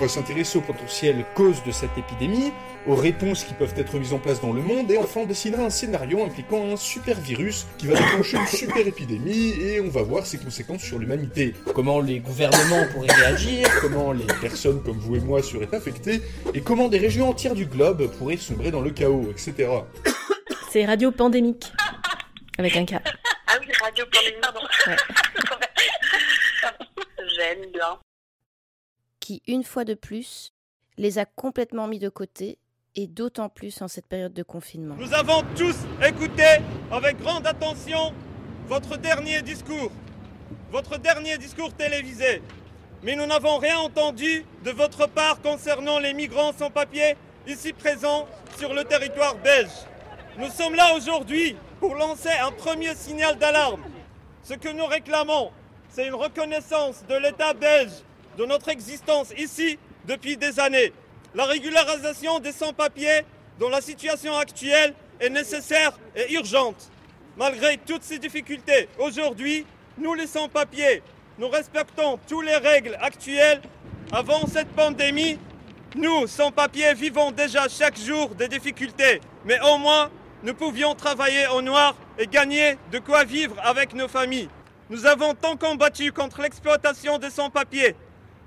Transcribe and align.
Va 0.00 0.08
s'intéresser 0.08 0.58
aux 0.58 0.62
potentielles 0.62 1.24
causes 1.34 1.62
de 1.64 1.70
cette 1.70 1.96
épidémie, 1.98 2.52
aux 2.86 2.94
réponses 2.94 3.44
qui 3.44 3.52
peuvent 3.52 3.74
être 3.76 3.98
mises 3.98 4.14
en 4.14 4.18
place 4.18 4.40
dans 4.40 4.52
le 4.52 4.62
monde, 4.62 4.90
et 4.90 4.96
enfin 4.96 5.20
on 5.20 5.26
dessinera 5.26 5.64
un 5.64 5.70
scénario 5.70 6.24
impliquant 6.24 6.72
un 6.72 6.76
super 6.76 7.20
virus 7.20 7.66
qui 7.76 7.86
va 7.86 7.94
déclencher 7.94 8.38
une 8.38 8.46
super 8.46 8.86
épidémie, 8.86 9.50
et 9.60 9.80
on 9.80 9.88
va 9.88 10.02
voir 10.02 10.26
ses 10.26 10.38
conséquences 10.38 10.82
sur 10.82 10.98
l'humanité. 10.98 11.54
Comment 11.74 12.00
les 12.00 12.20
gouvernements 12.20 12.86
pourraient 12.92 13.12
réagir, 13.12 13.68
comment 13.82 14.12
les 14.12 14.26
personnes 14.40 14.82
comme 14.82 14.98
vous 14.98 15.16
et 15.16 15.20
moi 15.20 15.42
seraient 15.42 15.74
affectées, 15.74 16.22
et 16.54 16.62
comment 16.62 16.88
des 16.88 16.98
régions 16.98 17.28
entières 17.28 17.54
du 17.54 17.66
globe 17.66 18.10
pourraient 18.16 18.38
sombrer 18.38 18.70
dans 18.70 18.80
le 18.80 18.90
chaos, 18.90 19.30
etc. 19.30 19.68
C'est 20.70 20.86
Radio 20.86 21.10
Pandémique. 21.10 21.70
Avec 22.58 22.76
un 22.76 22.86
K. 22.86 22.94
Ah 23.46 23.58
oui, 23.60 23.66
Radio 23.82 24.04
Pandémie, 24.10 24.40
pardon. 24.40 24.60
Ouais. 24.86 24.96
J'aime 27.36 27.70
bien. 27.72 27.98
Une 29.46 29.64
fois 29.64 29.84
de 29.84 29.94
plus, 29.94 30.52
les 30.96 31.18
a 31.18 31.24
complètement 31.24 31.86
mis 31.86 31.98
de 31.98 32.08
côté, 32.08 32.58
et 32.96 33.06
d'autant 33.06 33.48
plus 33.48 33.80
en 33.82 33.88
cette 33.88 34.06
période 34.06 34.32
de 34.32 34.42
confinement. 34.42 34.96
Nous 34.98 35.14
avons 35.14 35.42
tous 35.56 35.76
écouté 36.04 36.44
avec 36.90 37.18
grande 37.18 37.46
attention 37.46 38.12
votre 38.66 38.96
dernier 38.96 39.42
discours, 39.42 39.92
votre 40.70 40.98
dernier 40.98 41.38
discours 41.38 41.72
télévisé. 41.72 42.42
Mais 43.02 43.16
nous 43.16 43.26
n'avons 43.26 43.58
rien 43.58 43.78
entendu 43.78 44.44
de 44.64 44.70
votre 44.70 45.06
part 45.06 45.40
concernant 45.40 45.98
les 45.98 46.12
migrants 46.12 46.52
sans 46.52 46.70
papier 46.70 47.16
ici 47.46 47.72
présents 47.72 48.26
sur 48.58 48.74
le 48.74 48.84
territoire 48.84 49.36
belge. 49.36 49.70
Nous 50.38 50.50
sommes 50.50 50.74
là 50.74 50.94
aujourd'hui 50.94 51.56
pour 51.78 51.94
lancer 51.94 52.28
un 52.28 52.52
premier 52.52 52.94
signal 52.94 53.38
d'alarme. 53.38 53.82
Ce 54.42 54.54
que 54.54 54.68
nous 54.68 54.86
réclamons, 54.86 55.50
c'est 55.88 56.06
une 56.06 56.14
reconnaissance 56.14 57.04
de 57.08 57.14
l'État 57.14 57.54
belge 57.54 57.92
de 58.40 58.46
notre 58.46 58.70
existence 58.70 59.34
ici 59.36 59.78
depuis 60.06 60.38
des 60.38 60.58
années. 60.58 60.94
La 61.34 61.44
régularisation 61.44 62.38
des 62.38 62.52
sans-papiers 62.52 63.26
dont 63.58 63.68
la 63.68 63.82
situation 63.82 64.34
actuelle 64.34 64.94
est 65.20 65.28
nécessaire 65.28 65.92
et 66.16 66.32
urgente. 66.32 66.90
Malgré 67.36 67.76
toutes 67.76 68.02
ces 68.02 68.18
difficultés, 68.18 68.88
aujourd'hui, 68.98 69.66
nous 69.98 70.14
les 70.14 70.26
sans-papiers, 70.26 71.02
nous 71.38 71.48
respectons 71.48 72.18
toutes 72.26 72.46
les 72.46 72.56
règles 72.56 72.96
actuelles. 73.02 73.60
Avant 74.10 74.46
cette 74.46 74.68
pandémie, 74.68 75.38
nous, 75.94 76.26
sans-papiers, 76.26 76.94
vivons 76.94 77.32
déjà 77.32 77.68
chaque 77.68 77.98
jour 77.98 78.30
des 78.30 78.48
difficultés. 78.48 79.20
Mais 79.44 79.60
au 79.60 79.76
moins, 79.76 80.10
nous 80.42 80.54
pouvions 80.54 80.94
travailler 80.94 81.46
au 81.48 81.60
noir 81.60 81.94
et 82.18 82.26
gagner 82.26 82.78
de 82.90 83.00
quoi 83.00 83.24
vivre 83.24 83.56
avec 83.62 83.92
nos 83.92 84.08
familles. 84.08 84.48
Nous 84.88 85.04
avons 85.04 85.34
tant 85.34 85.58
combattu 85.58 86.10
contre 86.10 86.40
l'exploitation 86.40 87.18
des 87.18 87.30
sans-papiers. 87.30 87.94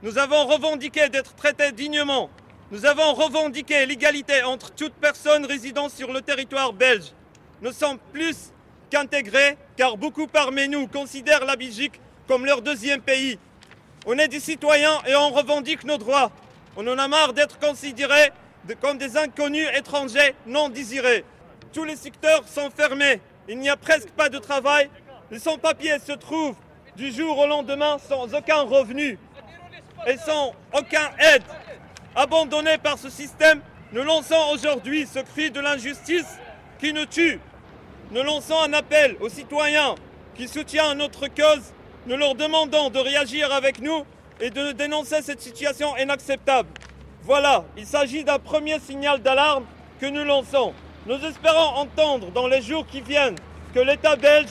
Nous 0.03 0.17
avons 0.17 0.45
revendiqué 0.47 1.07
d'être 1.07 1.33
traités 1.33 1.71
dignement. 1.71 2.29
Nous 2.71 2.85
avons 2.85 3.13
revendiqué 3.13 3.85
l'égalité 3.85 4.43
entre 4.43 4.69
toutes 4.73 4.95
personnes 4.95 5.45
résidant 5.45 5.87
sur 5.87 6.11
le 6.11 6.19
territoire 6.19 6.73
belge. 6.73 7.13
Nous 7.61 7.71
sommes 7.71 7.97
plus 8.11 8.51
qu'intégrés 8.89 9.57
car 9.77 9.95
beaucoup 9.95 10.27
parmi 10.27 10.67
nous 10.67 10.87
considèrent 10.87 11.45
la 11.45 11.55
Belgique 11.55 12.01
comme 12.27 12.45
leur 12.45 12.61
deuxième 12.61 12.99
pays. 12.99 13.39
On 14.05 14.17
est 14.17 14.27
des 14.27 14.41
citoyens 14.41 14.99
et 15.07 15.15
on 15.15 15.29
revendique 15.29 15.85
nos 15.85 15.97
droits. 15.97 16.33
On 16.75 16.85
en 16.85 16.97
a 16.97 17.07
marre 17.07 17.31
d'être 17.31 17.57
considérés 17.57 18.33
comme 18.81 18.97
des 18.97 19.15
inconnus 19.15 19.69
étrangers 19.73 20.35
non 20.45 20.67
désirés. 20.67 21.23
Tous 21.71 21.85
les 21.85 21.95
secteurs 21.95 22.45
sont 22.45 22.69
fermés. 22.71 23.21
Il 23.47 23.57
n'y 23.57 23.69
a 23.69 23.77
presque 23.77 24.09
pas 24.09 24.27
de 24.27 24.37
travail. 24.37 24.89
Les 25.31 25.39
sans-papiers 25.39 25.99
se 26.05 26.11
trouvent 26.11 26.57
du 26.97 27.09
jour 27.09 27.37
au 27.37 27.47
lendemain 27.47 27.99
sans 27.99 28.35
aucun 28.35 28.63
revenu 28.63 29.17
et 30.07 30.17
sans 30.17 30.53
aucune 30.73 31.09
aide. 31.19 31.43
Abandonnés 32.15 32.77
par 32.77 32.97
ce 32.97 33.09
système, 33.09 33.61
nous 33.91 34.03
lançons 34.03 34.51
aujourd'hui 34.53 35.07
ce 35.07 35.19
cri 35.19 35.51
de 35.51 35.59
l'injustice 35.59 36.37
qui 36.79 36.93
nous 36.93 37.05
tue. 37.05 37.39
Nous 38.11 38.23
lançons 38.23 38.61
un 38.61 38.73
appel 38.73 39.15
aux 39.19 39.29
citoyens 39.29 39.95
qui 40.35 40.47
soutiennent 40.47 40.97
notre 40.97 41.27
cause. 41.27 41.73
Nous 42.05 42.17
leur 42.17 42.35
demandons 42.35 42.89
de 42.89 42.99
réagir 42.99 43.51
avec 43.53 43.79
nous 43.79 44.03
et 44.39 44.49
de 44.49 44.71
dénoncer 44.71 45.21
cette 45.21 45.41
situation 45.41 45.95
inacceptable. 45.97 46.69
Voilà, 47.23 47.63
il 47.77 47.85
s'agit 47.85 48.23
d'un 48.23 48.39
premier 48.39 48.79
signal 48.79 49.21
d'alarme 49.21 49.65
que 49.99 50.05
nous 50.05 50.23
lançons. 50.25 50.73
Nous 51.05 51.23
espérons 51.23 51.77
entendre 51.77 52.31
dans 52.31 52.47
les 52.47 52.61
jours 52.61 52.85
qui 52.85 53.01
viennent 53.01 53.37
que 53.73 53.79
l'État 53.79 54.15
belge 54.15 54.49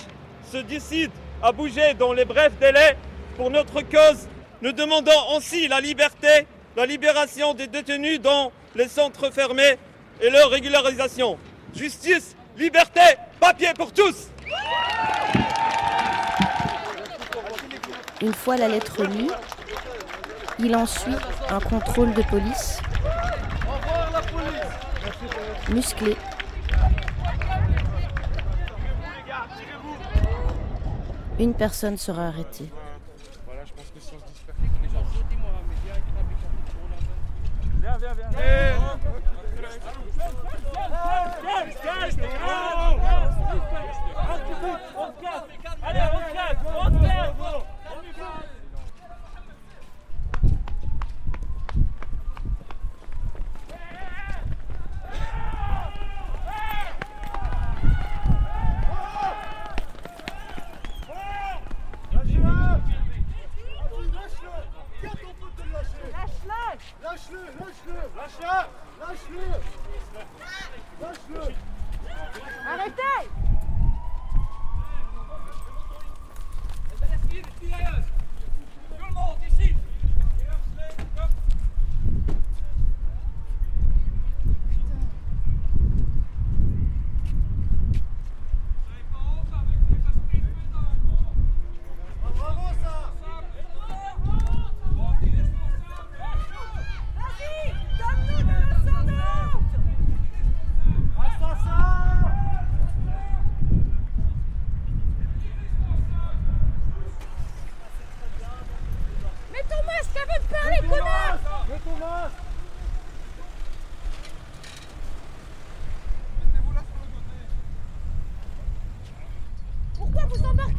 se 0.50 0.58
décide 0.58 1.10
à 1.42 1.52
bouger 1.52 1.94
dans 1.94 2.12
les 2.12 2.24
brefs 2.24 2.58
délais 2.58 2.96
pour 3.36 3.50
notre 3.50 3.82
cause. 3.82 4.28
Nous 4.62 4.70
demandons 4.70 5.10
aussi 5.36 5.66
la 5.66 5.80
liberté, 5.80 6.46
la 6.76 6.86
libération 6.86 7.52
des 7.52 7.66
détenus 7.66 8.20
dans 8.20 8.52
les 8.76 8.86
centres 8.86 9.28
fermés 9.32 9.76
et 10.20 10.30
leur 10.30 10.50
régularisation. 10.50 11.36
Justice, 11.74 12.36
liberté, 12.56 13.00
papier 13.40 13.72
pour 13.76 13.92
tous 13.92 14.28
Une 18.20 18.32
fois 18.32 18.56
la 18.56 18.68
lettre 18.68 19.02
lue, 19.02 19.30
il 20.60 20.76
ensuit 20.76 21.16
un 21.50 21.58
contrôle 21.58 22.14
de 22.14 22.22
police 22.22 22.78
musclé. 25.70 26.16
Une 31.40 31.52
personne 31.52 31.96
sera 31.96 32.28
arrêtée. 32.28 32.70
Viens, 37.82 37.98
viens, 37.98 38.14
viens. 38.14 38.30
Reste, 41.42 41.88
reste, 42.00 42.20
reste. 42.20 42.20
Allez, 45.82 46.00
on 46.00 46.20
casse, 46.32 46.58
on 46.64 46.90
casse, 46.92 47.34
on 47.34 47.50
casse. 47.50 47.71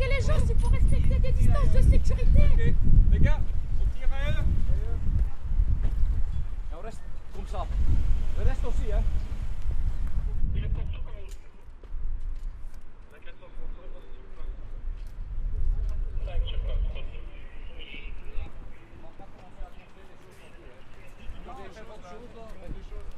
les 0.08 0.22
gens, 0.22 0.40
c'est 0.46 0.58
pour 0.58 0.72
respecter 0.72 1.20
des 1.20 1.32
distances 1.32 1.72
de 1.74 1.82
sécurité. 1.82 2.76
Les 3.12 3.20
gars, 3.20 3.40
on 3.82 3.86
tire 3.98 4.10
à 4.12 4.32
eux. 4.32 4.44
Et 6.72 6.76
on 6.76 6.82
reste 6.82 7.02
comme 7.36 7.48
ça. 7.48 7.66
Le 8.38 8.44
reste 8.46 8.66
aussi, 8.66 8.92
hein. 8.92 9.02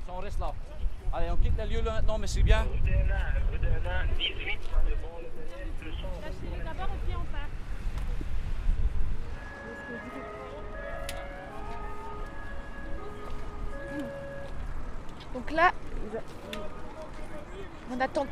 On 0.07 0.19
reste 0.19 0.39
là. 0.39 0.53
Allez, 1.13 1.29
on 1.29 1.38
quitte 1.38 1.57
le 1.57 1.65
lieu 1.65 1.81
là 1.81 1.93
maintenant, 1.93 2.17
mais 2.17 2.27
c'est 2.27 2.43
bien. 2.43 2.65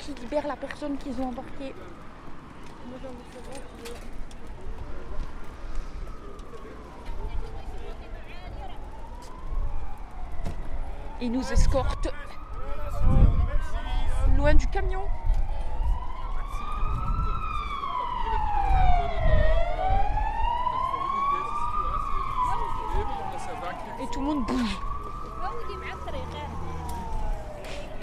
Qu'ils 0.03 0.15
libèrent 0.15 0.47
la 0.47 0.55
personne 0.55 0.97
qu'ils 0.97 1.19
ont 1.21 1.27
embarquée. 1.27 1.73
Ils 11.21 11.31
nous 11.31 11.53
escortent 11.53 12.13
loin 14.35 14.53
du 14.55 14.67
camion. 14.67 15.03
Et 24.01 24.07
tout 24.11 24.19
le 24.19 24.25
monde 24.25 24.45
bouge. 24.45 24.77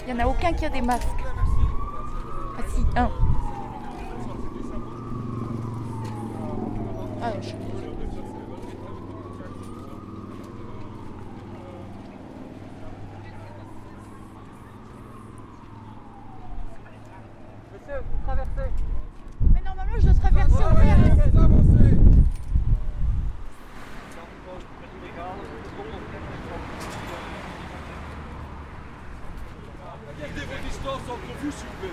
Il 0.07 0.15
n'y 0.15 0.19
en 0.19 0.25
a 0.25 0.27
aucun 0.27 0.51
qui 0.53 0.65
a 0.65 0.69
des 0.69 0.81
masques. 0.81 1.07
Ah. 2.93 3.09
Ah, 7.23 7.31
Mais 19.53 19.61
normalement, 19.63 19.93
je 19.97 20.05
dois 20.05 20.13
traverser 20.13 20.53
au 20.53 20.75
vert. 20.75 20.97
Gardez 30.19 30.41
vos 30.41 30.67
distances 30.67 31.09
entre 31.09 31.33
vous, 31.41 31.51
s'il 31.51 31.67
vous 31.67 31.73
plaît. 31.81 31.89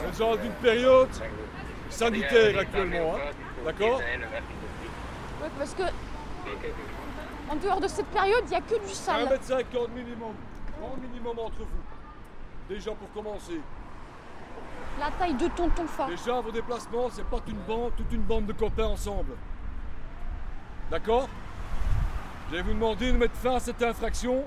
On 0.00 0.08
est 0.08 0.18
dans 0.18 0.34
une 0.42 0.53
période 0.64 1.08
sanitaire 1.90 2.58
actuellement, 2.58 3.14
hein. 3.16 3.30
D'accord 3.64 3.98
Ouais, 3.98 5.50
parce 5.58 5.74
que 5.74 5.82
en 7.50 7.56
dehors 7.56 7.80
de 7.80 7.88
cette 7.88 8.06
période, 8.06 8.42
il 8.46 8.50
n'y 8.50 8.56
a 8.56 8.60
que 8.60 8.86
du 8.86 8.94
sale. 8.94 9.26
1m50 9.26 9.90
minimum. 9.94 10.34
Grand 10.78 10.96
minimum 10.96 11.38
entre 11.38 11.58
vous. 11.58 11.84
Déjà 12.68 12.92
pour 12.92 13.12
commencer. 13.12 13.60
La 14.98 15.10
taille 15.10 15.34
de 15.34 15.48
tonton 15.48 15.86
Fa. 15.86 16.06
Déjà, 16.06 16.40
vos 16.40 16.50
déplacements, 16.50 17.10
c'est 17.10 17.26
pas 17.26 17.40
une 17.46 17.58
bande, 17.68 17.92
toute 17.96 18.12
une 18.12 18.22
bande 18.22 18.46
de 18.46 18.52
copains 18.52 18.86
ensemble. 18.86 19.32
D'accord? 20.90 21.28
Je 22.50 22.56
vais 22.56 22.62
vous 22.62 22.72
demander 22.72 23.12
de 23.12 23.18
mettre 23.18 23.34
fin 23.34 23.56
à 23.56 23.60
cette 23.60 23.82
infraction 23.82 24.44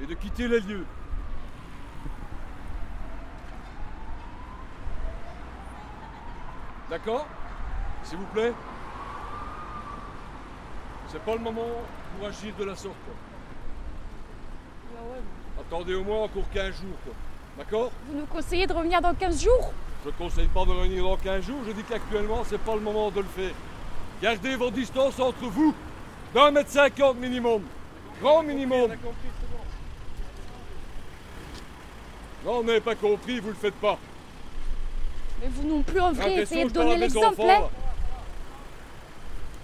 et 0.00 0.06
de 0.06 0.14
quitter 0.14 0.48
les 0.48 0.60
lieux. 0.60 0.86
D'accord 7.08 7.26
S'il 8.04 8.18
vous 8.18 8.26
plaît 8.34 8.52
C'est 11.10 11.22
pas 11.22 11.32
le 11.32 11.38
moment 11.38 11.62
pour 12.18 12.28
agir 12.28 12.52
de 12.58 12.64
la 12.64 12.76
sorte. 12.76 12.96
quoi. 13.06 13.14
Attendez 15.58 15.94
au 15.94 16.04
moins 16.04 16.24
encore 16.24 16.44
15 16.52 16.66
jours. 16.66 16.98
quoi. 17.02 17.14
D'accord 17.56 17.90
Vous 18.10 18.18
nous 18.18 18.26
conseillez 18.26 18.66
de 18.66 18.74
revenir 18.74 19.00
dans 19.00 19.14
15 19.14 19.42
jours? 19.42 19.72
Je 20.04 20.10
ne 20.10 20.14
conseille 20.16 20.48
pas 20.48 20.66
de 20.66 20.70
revenir 20.70 21.02
dans 21.02 21.16
15 21.16 21.46
jours, 21.46 21.60
je 21.66 21.72
dis 21.72 21.82
qu'actuellement, 21.82 22.44
c'est 22.44 22.60
pas 22.60 22.74
le 22.74 22.82
moment 22.82 23.10
de 23.10 23.20
le 23.20 23.26
faire. 23.26 23.54
Gardez 24.20 24.56
vos 24.56 24.70
distances 24.70 25.18
entre 25.18 25.46
vous 25.46 25.74
d'un 26.34 26.50
mètre 26.50 26.68
cinquante 26.70 27.16
minimum. 27.16 27.62
Grand 28.20 28.42
minimum. 28.42 28.90
Non, 32.44 32.56
vous 32.60 32.64
n'avez 32.64 32.82
pas 32.82 32.94
compris, 32.96 33.40
vous 33.40 33.48
le 33.48 33.54
faites 33.54 33.76
pas. 33.76 33.98
Mais 35.40 35.48
vous 35.50 35.68
non 35.68 35.82
plus 35.82 36.00
en 36.00 36.12
vrai, 36.12 36.34
essayez 36.42 36.64
de 36.64 36.70
donner 36.70 36.96
l'exemple. 36.96 37.40
hein. 37.42 37.68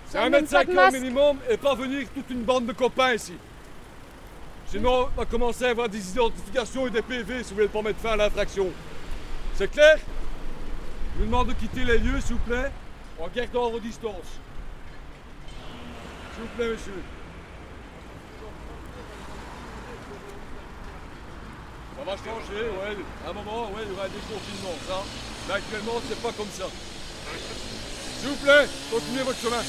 C'est 0.06 0.12
Vous 0.12 0.17
avez 0.19 0.26
un 0.26 0.31
même 0.31 0.43
mètre 0.43 0.53
pas 0.53 0.65
de 0.65 0.71
cinquante 0.71 0.85
masque. 0.93 1.00
minimum 1.00 1.38
et 1.50 1.56
pas 1.56 1.75
venir 1.75 2.06
toute 2.15 2.31
une 2.31 2.43
bande 2.43 2.67
de 2.67 2.73
copains 2.73 3.15
ici. 3.15 3.35
Sinon, 4.69 5.09
on 5.17 5.21
va 5.21 5.25
commencer 5.26 5.65
à 5.67 5.71
avoir 5.71 5.88
des 5.88 6.11
identifications 6.11 6.87
et 6.87 6.91
des 6.91 7.03
PV 7.03 7.43
si 7.43 7.50
vous 7.50 7.56
voulez 7.56 7.69
pas 7.69 7.82
mettre 7.82 7.99
fin 8.00 8.12
à 8.12 8.17
l'infraction. 8.17 8.69
C'est 9.55 9.71
clair? 9.71 9.99
Je 11.15 11.21
vous 11.21 11.26
demande 11.26 11.49
de 11.49 11.53
quitter 11.55 11.85
les 11.85 11.99
lieux, 11.99 12.21
s'il 12.21 12.35
vous 12.37 12.43
plaît, 12.43 12.71
en 13.21 13.29
gardant 13.29 13.71
vos 13.71 13.79
distances. 13.81 14.38
S'il 16.35 16.43
vous 16.43 16.49
plaît, 16.56 16.69
monsieur. 16.69 17.03
Ça 21.97 22.05
va 22.05 22.17
changer, 22.17 22.62
ouais. 22.62 22.97
À 23.26 23.31
un 23.31 23.32
moment, 23.32 23.62
ouais, 23.67 23.82
il 23.85 23.93
y 23.93 23.97
aura 23.97 24.09
des 24.09 24.19
confinements, 24.19 24.79
ça. 24.88 25.03
Mais 25.46 25.55
actuellement, 25.55 26.00
c'est 26.08 26.23
pas 26.23 26.32
comme 26.32 26.49
ça. 26.56 26.64
S'il 28.20 28.29
vous 28.29 28.37
plaît, 28.37 28.67
continuez 28.91 29.23
votre 29.23 29.41
chemin. 29.41 29.62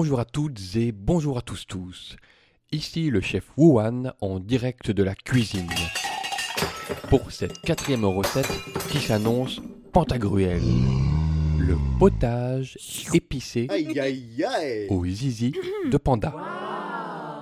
Bonjour 0.00 0.20
à 0.20 0.24
toutes 0.24 0.60
et 0.76 0.92
bonjour 0.92 1.38
à 1.38 1.42
tous 1.42 1.66
tous. 1.66 2.14
Ici 2.70 3.10
le 3.10 3.20
chef 3.20 3.50
Wuhan 3.56 4.12
en 4.20 4.38
direct 4.38 4.92
de 4.92 5.02
la 5.02 5.16
cuisine. 5.16 5.68
Pour 7.10 7.32
cette 7.32 7.60
quatrième 7.62 8.04
recette 8.04 8.48
qui 8.92 8.98
s'annonce 8.98 9.60
Pantagruel. 9.92 10.62
Le 11.58 11.76
potage 11.98 12.78
épicé 13.12 13.66
Aïe 13.70 13.98
aïe 13.98 14.44
aïe 14.44 14.86
au 14.88 15.04
zizi 15.04 15.52
de 15.90 15.96
panda. 15.96 16.32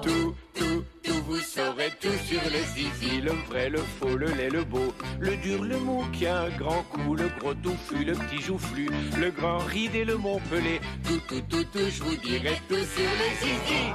Tout, 0.01 0.35
tout, 0.55 0.83
tout, 1.07 1.23
vous 1.27 1.39
saurez 1.39 1.93
tout 2.01 2.19
sur 2.27 2.41
le 2.45 2.59
zizi, 2.75 3.21
le 3.21 3.33
vrai, 3.49 3.71
le 3.71 3.79
faux, 3.79 4.17
le 4.17 4.27
laid, 4.27 4.51
le 4.51 4.65
beau, 4.65 4.93
le 5.21 5.37
dur, 5.37 5.63
le 5.63 5.79
mou 5.79 6.05
qui 6.13 6.27
a 6.27 6.43
un 6.43 6.51
grand 6.51 6.83
cou, 6.91 7.15
le 7.15 7.29
gros 7.39 7.55
touffu, 7.55 8.05
le 8.05 8.13
petit 8.13 8.43
joufflu, 8.43 8.89
le 9.19 9.31
grand 9.31 9.59
ride 9.59 9.95
et 9.95 10.05
le 10.05 10.17
montpelé. 10.17 10.81
Tout, 11.05 11.21
tout, 11.29 11.41
tout, 11.49 11.65
tout, 11.73 11.89
je 11.89 12.03
vous 12.03 12.17
dirai 12.17 12.61
tout 12.69 12.75
sur 12.75 13.11
le 13.21 13.29
zizi. 13.41 13.93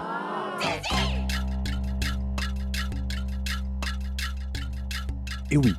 Et 5.51 5.57
oui, 5.57 5.73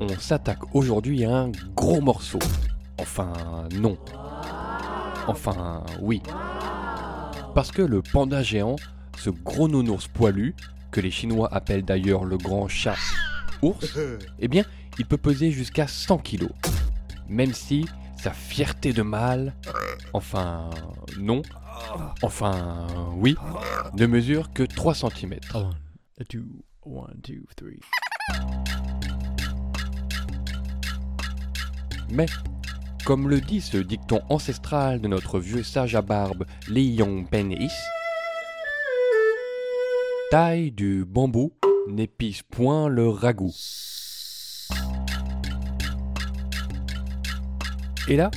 on 0.00 0.08
s'attaque 0.18 0.74
aujourd'hui 0.74 1.24
à 1.24 1.34
un 1.34 1.52
gros 1.74 2.00
morceau. 2.00 2.38
Enfin, 2.98 3.32
non. 3.72 3.96
Enfin, 5.26 5.82
oui. 6.00 6.22
Parce 7.54 7.70
que 7.70 7.80
le 7.80 8.02
panda 8.02 8.42
géant, 8.42 8.76
ce 9.16 9.30
gros 9.30 9.68
nounours 9.68 10.08
poilu, 10.08 10.54
que 10.94 11.00
les 11.00 11.10
Chinois 11.10 11.48
appellent 11.52 11.84
d'ailleurs 11.84 12.24
le 12.24 12.38
grand 12.38 12.68
chat 12.68 12.94
ours, 13.62 13.98
eh 14.38 14.46
bien, 14.46 14.62
il 14.96 15.06
peut 15.06 15.16
peser 15.16 15.50
jusqu'à 15.50 15.88
100 15.88 16.18
kilos. 16.18 16.52
Même 17.28 17.52
si 17.52 17.84
sa 18.16 18.30
fierté 18.30 18.92
de 18.92 19.02
mâle, 19.02 19.54
enfin, 20.12 20.70
non, 21.18 21.42
enfin, 22.22 22.86
oui, 23.16 23.34
ne 23.98 24.06
mesure 24.06 24.52
que 24.52 24.62
3 24.62 24.94
cm. 24.94 25.34
Mais, 32.08 32.26
comme 33.04 33.28
le 33.28 33.40
dit 33.40 33.60
ce 33.60 33.78
dicton 33.78 34.20
ancestral 34.28 35.00
de 35.00 35.08
notre 35.08 35.40
vieux 35.40 35.64
sage 35.64 35.96
à 35.96 36.02
barbe, 36.02 36.46
Lion 36.68 37.24
Penis, 37.24 37.72
taille 40.30 40.70
du 40.70 41.04
bambou 41.04 41.52
n'épice 41.88 42.42
point 42.42 42.88
le 42.88 43.08
ragoût. 43.08 43.54
Et 48.08 48.16
là, 48.16 48.30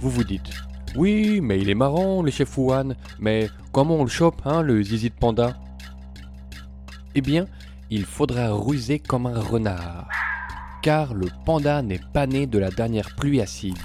vous 0.00 0.10
vous 0.10 0.24
dites, 0.24 0.50
oui, 0.96 1.40
mais 1.40 1.58
il 1.58 1.68
est 1.68 1.74
marrant, 1.74 2.22
le 2.22 2.30
chef 2.30 2.56
Wuhan, 2.56 2.94
mais 3.18 3.48
comment 3.72 3.96
on 3.96 4.04
le 4.04 4.10
chope, 4.10 4.42
hein, 4.44 4.62
le 4.62 4.82
zizi 4.82 5.10
de 5.10 5.14
panda? 5.14 5.56
Eh 7.14 7.20
bien, 7.20 7.46
il 7.90 8.04
faudra 8.04 8.52
ruser 8.52 8.98
comme 8.98 9.26
un 9.26 9.40
renard, 9.40 10.08
car 10.82 11.14
le 11.14 11.28
panda 11.44 11.82
n'est 11.82 12.00
pas 12.12 12.26
né 12.26 12.46
de 12.46 12.58
la 12.58 12.70
dernière 12.70 13.14
pluie 13.16 13.40
acide. 13.40 13.78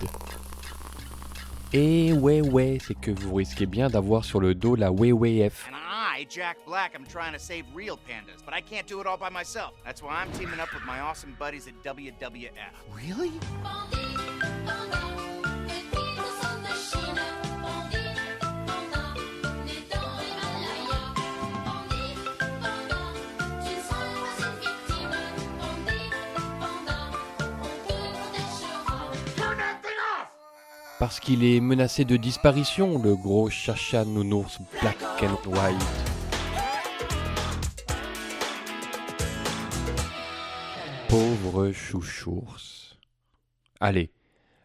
Et 1.74 2.14
ouais, 2.14 2.42
ouais, 2.42 2.80
c'est 2.86 3.00
que 3.00 3.12
vous 3.12 3.36
risquez 3.36 3.66
bien 3.66 3.90
d'avoir 3.90 4.26
sur 4.26 4.40
le 4.40 4.56
dos 4.56 4.76
la 4.76 4.92
WWF. 4.92 5.70
And 5.72 5.89
I, 6.20 6.26
Jack 6.26 6.58
Black, 6.66 6.96
I'm 6.96 7.06
trying 7.06 7.32
to 7.32 7.40
save 7.40 7.64
real 7.74 7.98
pandas, 7.98 8.44
but 8.44 8.54
I 8.54 8.60
can't 8.60 8.86
do 8.86 9.00
it 9.00 9.08
all 9.08 9.16
by 9.16 9.30
myself. 9.30 9.76
That's 9.86 10.04
why 10.04 10.16
I'm 10.16 10.30
teaming 10.34 10.60
up 10.60 10.74
with 10.74 10.84
my 10.86 11.00
awesome 11.00 11.34
buddies 11.40 11.66
at 11.68 11.82
WWF. 11.82 12.52
Really? 12.94 13.32
Parce 31.00 31.22
qu'il 31.22 31.46
est 31.46 31.62
menacé 31.62 32.04
de 32.04 32.18
disparition, 32.18 33.00
le 33.02 33.16
gros 33.16 33.50
chacha 33.50 34.04
nounours 34.04 34.60
black 34.82 34.98
and 35.24 35.38
white. 35.50 36.09
Pauvre 41.10 41.72
chouchours. 41.72 42.96
Allez, 43.80 44.12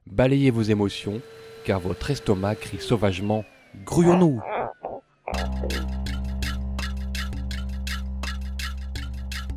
balayez 0.06 0.50
vos 0.50 0.60
émotions, 0.60 1.22
car 1.64 1.80
votre 1.80 2.10
estomac 2.10 2.56
crie 2.56 2.82
sauvagement 2.82 3.46
Grouillons-nous 3.86 4.42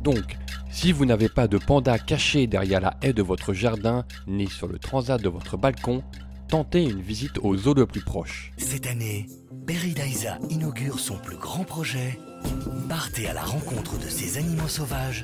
Donc, 0.02 0.38
si 0.70 0.92
vous 0.92 1.04
n'avez 1.04 1.28
pas 1.28 1.46
de 1.46 1.58
panda 1.58 1.98
caché 1.98 2.46
derrière 2.46 2.80
la 2.80 2.96
haie 3.02 3.12
de 3.12 3.20
votre 3.20 3.52
jardin, 3.52 4.06
ni 4.26 4.48
sur 4.48 4.66
le 4.66 4.78
transat 4.78 5.20
de 5.20 5.28
votre 5.28 5.58
balcon, 5.58 6.02
tentez 6.48 6.84
une 6.84 7.02
visite 7.02 7.36
au 7.42 7.54
zoo 7.54 7.74
le 7.74 7.84
plus 7.84 8.00
proche. 8.00 8.50
Cette 8.56 8.86
année, 8.86 9.26
Peridaisa 9.66 10.38
inaugure 10.48 11.00
son 11.00 11.18
plus 11.18 11.36
grand 11.36 11.64
projet. 11.64 12.18
Partez 12.88 13.28
à 13.28 13.34
la 13.34 13.44
rencontre 13.44 13.98
de 13.98 14.08
ces 14.08 14.38
animaux 14.38 14.68
sauvages 14.68 15.22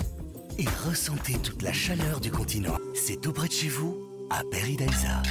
et 0.58 0.66
ressentez 0.86 1.34
toute 1.34 1.62
la 1.62 1.72
chaleur 1.72 2.20
du 2.20 2.30
continent. 2.30 2.76
C'est 2.94 3.20
tout 3.20 3.32
près 3.32 3.48
de 3.48 3.52
chez 3.52 3.68
vous, 3.68 3.96
à 4.30 4.42
Peridaisa. 4.50 5.22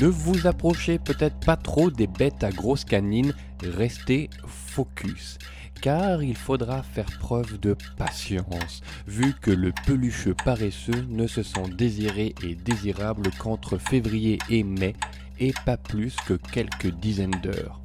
Ne 0.00 0.06
vous 0.06 0.46
approchez 0.46 0.98
peut-être 0.98 1.38
pas 1.40 1.56
trop 1.56 1.90
des 1.90 2.06
bêtes 2.06 2.42
à 2.42 2.50
grosses 2.50 2.84
canines, 2.84 3.34
restez 3.62 4.30
focus, 4.46 5.38
car 5.80 6.22
il 6.22 6.36
faudra 6.36 6.82
faire 6.82 7.10
preuve 7.20 7.60
de 7.60 7.76
patience, 7.96 8.80
vu 9.06 9.34
que 9.40 9.50
le 9.50 9.72
peluche 9.86 10.32
paresseux 10.44 11.06
ne 11.08 11.26
se 11.26 11.42
sent 11.42 11.68
désiré 11.76 12.34
et 12.42 12.54
désirable 12.54 13.30
qu'entre 13.38 13.78
février 13.78 14.38
et 14.48 14.64
mai, 14.64 14.94
et 15.38 15.52
pas 15.66 15.76
plus 15.76 16.16
que 16.26 16.34
quelques 16.34 16.90
dizaines 16.90 17.40
d'heures. 17.42 17.80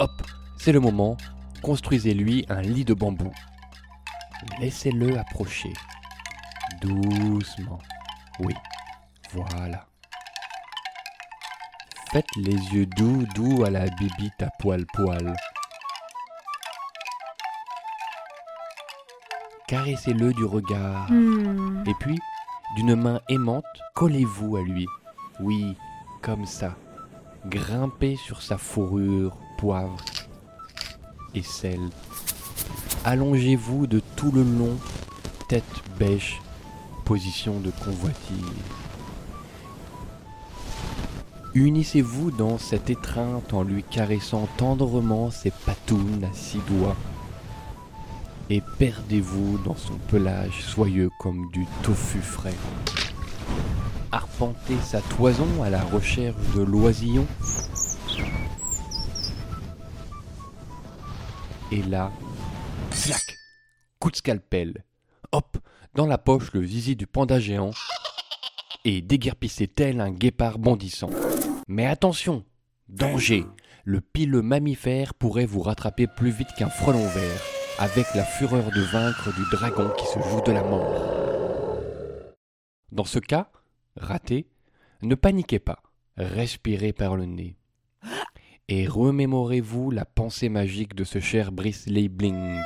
Hop, 0.00 0.10
c'est 0.56 0.72
le 0.72 0.80
moment, 0.80 1.16
construisez-lui 1.62 2.44
un 2.48 2.60
lit 2.60 2.84
de 2.84 2.94
bambou. 2.94 3.32
Laissez-le 4.60 5.18
approcher. 5.18 5.72
Doucement. 6.80 7.78
Oui, 8.40 8.54
voilà. 9.32 9.86
Faites 12.10 12.36
les 12.36 12.56
yeux 12.74 12.86
doux, 12.86 13.24
doux 13.34 13.64
à 13.64 13.70
la 13.70 13.86
bibite 13.86 14.42
à 14.42 14.50
poil-poil. 14.58 15.34
Caressez-le 19.66 20.34
du 20.34 20.44
regard. 20.44 21.10
Hmm. 21.10 21.84
Et 21.86 21.94
puis, 22.00 22.18
d'une 22.76 22.94
main 22.94 23.20
aimante, 23.30 23.64
collez-vous 23.94 24.56
à 24.56 24.62
lui. 24.62 24.86
Oui, 25.40 25.76
comme 26.20 26.44
ça. 26.44 26.76
Grimpez 27.46 28.16
sur 28.16 28.42
sa 28.42 28.58
fourrure, 28.58 29.38
poivre 29.56 29.96
et 31.34 31.42
sel. 31.42 31.80
Allongez-vous 33.04 33.86
de 33.86 34.00
tout 34.16 34.30
le 34.30 34.42
long, 34.42 34.76
tête 35.48 35.64
bêche, 35.98 36.40
position 37.04 37.60
de 37.60 37.70
convoitise. 37.84 38.36
Unissez-vous 41.54 42.30
dans 42.30 42.56
cette 42.56 42.88
étreinte 42.88 43.52
en 43.52 43.62
lui 43.62 43.82
caressant 43.82 44.48
tendrement 44.56 45.30
ses 45.30 45.50
patounes 45.50 46.24
à 46.24 46.34
six 46.34 46.60
doigts. 46.66 46.96
Et 48.48 48.62
perdez-vous 48.78 49.58
dans 49.58 49.76
son 49.76 49.98
pelage 50.08 50.62
soyeux 50.62 51.10
comme 51.18 51.50
du 51.52 51.66
tofu 51.82 52.20
frais. 52.20 52.54
Arpentez 54.12 54.78
sa 54.82 55.00
toison 55.00 55.62
à 55.62 55.68
la 55.68 55.82
recherche 55.82 56.36
de 56.54 56.62
l'oisillon. 56.62 57.26
Et 61.72 61.80
là, 61.80 62.12
flac, 62.90 63.38
coup 63.98 64.10
de 64.10 64.16
scalpel. 64.16 64.84
Hop, 65.32 65.56
dans 65.94 66.04
la 66.04 66.18
poche 66.18 66.52
le 66.52 66.62
zizi 66.62 66.96
du 66.96 67.06
panda 67.06 67.40
géant. 67.40 67.70
Et 68.84 69.00
déguerpissez 69.00 69.68
tel 69.68 70.02
un 70.02 70.10
guépard 70.10 70.58
bondissant. 70.58 71.08
Mais 71.68 71.86
attention, 71.86 72.44
danger, 72.90 73.46
le 73.84 74.02
pileux 74.02 74.42
mammifère 74.42 75.14
pourrait 75.14 75.46
vous 75.46 75.62
rattraper 75.62 76.06
plus 76.06 76.30
vite 76.30 76.52
qu'un 76.58 76.68
frelon 76.68 77.06
vert, 77.06 77.40
avec 77.78 78.04
la 78.14 78.24
fureur 78.24 78.70
de 78.70 78.82
vaincre 78.82 79.34
du 79.34 79.42
dragon 79.50 79.90
qui 79.96 80.04
se 80.04 80.18
joue 80.28 80.42
de 80.42 80.52
la 80.52 80.64
mort. 80.64 82.34
Dans 82.90 83.04
ce 83.04 83.18
cas, 83.18 83.50
raté, 83.96 84.46
ne 85.00 85.14
paniquez 85.14 85.58
pas, 85.58 85.82
respirez 86.18 86.92
par 86.92 87.16
le 87.16 87.24
nez. 87.24 87.56
Et 88.68 88.86
remémorez-vous 88.86 89.90
la 89.90 90.04
pensée 90.04 90.48
magique 90.48 90.94
de 90.94 91.04
ce 91.04 91.20
cher 91.20 91.52
Brice 91.52 91.86
Leibling. 91.86 92.60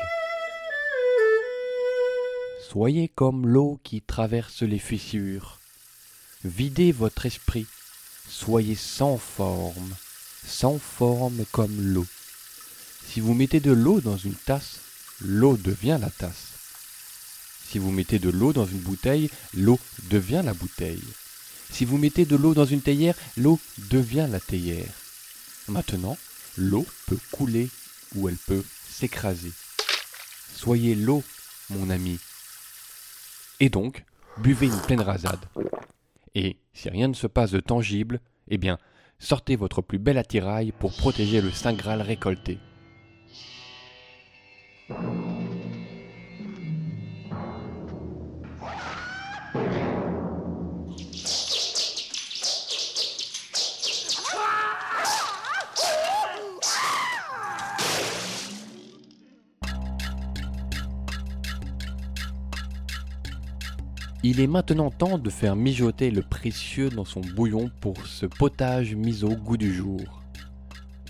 Soyez 2.69 3.09
comme 3.09 3.47
l'eau 3.47 3.81
qui 3.83 4.03
traverse 4.03 4.63
les 4.63 4.79
fissures. 4.79 5.59
Videz 6.45 6.93
votre 6.93 7.27
esprit, 7.27 7.67
Soyez 8.29 8.75
sans 8.75 9.17
forme, 9.17 9.95
sans 10.45 10.79
forme 10.79 11.45
comme 11.53 11.81
l'eau. 11.81 12.07
Si 13.07 13.21
vous 13.21 13.35
mettez 13.35 13.61
de 13.61 13.71
l'eau 13.73 14.01
dans 14.01 14.17
une 14.17 14.35
tasse, 14.35 14.81
l'eau 15.21 15.57
devient 15.57 15.99
la 16.01 16.11
tasse. 16.11 16.53
Si 17.69 17.79
vous 17.79 17.91
mettez 17.91 18.19
de 18.19 18.31
l'eau 18.31 18.53
dans 18.53 18.67
une 18.67 18.81
bouteille, 18.81 19.31
l'eau 19.55 19.79
devient 20.11 20.43
la 20.45 20.55
bouteille. 20.55 21.03
Si 21.71 21.85
vous 21.85 21.99
mettez 21.99 22.25
de 22.25 22.37
l'eau 22.37 22.53
dans 22.53 22.65
une 22.65 22.83
théière, 22.83 23.17
l'eau 23.37 23.59
devient 23.91 24.27
la 24.31 24.41
théière. 24.41 25.06
Maintenant, 25.69 26.17
l'eau 26.57 26.87
peut 27.07 27.19
couler 27.33 27.69
ou 28.15 28.29
elle 28.29 28.37
peut 28.37 28.65
s'écraser. 28.89 29.53
Soyez 30.55 30.95
l'eau, 30.95 31.23
mon 31.71 31.91
ami. 31.91 32.19
Et 33.61 33.69
donc, 33.69 34.05
buvez 34.39 34.67
une 34.67 34.81
pleine 34.81 35.01
rasade. 35.01 35.45
Et 36.35 36.57
si 36.73 36.89
rien 36.89 37.09
ne 37.09 37.15
se 37.15 37.27
passe 37.27 37.51
de 37.51 37.61
tangible, 37.61 38.21
eh 38.49 38.59
bien, 38.59 38.79
sortez 39.19 39.57
votre 39.57 39.83
plus 39.83 39.99
bel 39.99 40.19
attirail 40.19 40.73
pour 40.73 40.97
protéger 40.97 41.41
le 41.41 41.51
Saint 41.51 41.73
Graal 41.73 42.03
récolté. 42.03 42.59
Il 64.29 64.41
est 64.41 64.49
maintenant 64.49 64.91
temps 64.91 65.19
de 65.19 65.31
faire 65.31 65.55
mijoter 65.55 66.11
le 66.11 66.21
précieux 66.21 66.89
dans 66.89 67.05
son 67.05 67.21
bouillon 67.21 67.71
pour 67.81 68.09
ce 68.09 68.27
potage 68.27 68.97
mis 68.97 69.23
au 69.23 69.29
goût 69.29 69.57
du 69.57 69.73
jour. 69.73 70.01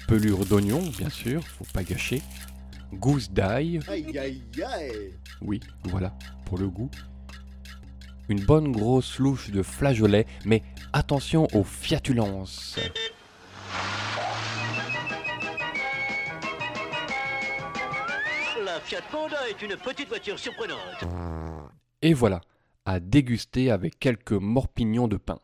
Pelure 0.07 0.45
d'oignon, 0.45 0.83
bien 0.99 1.09
sûr, 1.09 1.43
faut 1.43 1.65
pas 1.73 1.83
gâcher. 1.83 2.21
Gousse 2.93 3.31
d'ail, 3.31 3.81
Aïe 3.89 4.19
aïe 4.19 4.43
aïe 4.63 5.15
oui, 5.41 5.61
voilà, 5.85 6.13
pour 6.45 6.59
le 6.59 6.69
goût. 6.69 6.91
Une 8.29 8.45
bonne 8.45 8.71
grosse 8.71 9.19
louche 9.19 9.51
de 9.51 9.63
flageolet, 9.63 10.27
mais 10.45 10.63
attention 10.93 11.49
aux 11.55 11.65
fiatulences. 11.65 12.79
La 18.63 18.79
Fiat 18.81 19.01
Panda 19.11 19.39
est 19.49 19.63
une 19.63 19.77
petite 19.79 20.09
voiture 20.09 20.39
surprenante. 20.39 21.03
Et 22.03 22.13
voilà, 22.13 22.43
à 22.87 23.01
déguster 23.01 23.71
avec 23.71 23.99
quelques 23.99 24.33
morpignons 24.33 25.09
de 25.09 25.17
pain. 25.17 25.41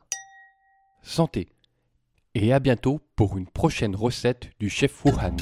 Santé 1.03 1.49
Et 2.35 2.53
à 2.53 2.61
bientôt 2.61 3.01
pour 3.17 3.37
une 3.37 3.49
prochaine 3.49 3.97
recette 3.97 4.51
du 4.61 4.71
chef 4.71 5.05
Wuhan. 5.05 5.37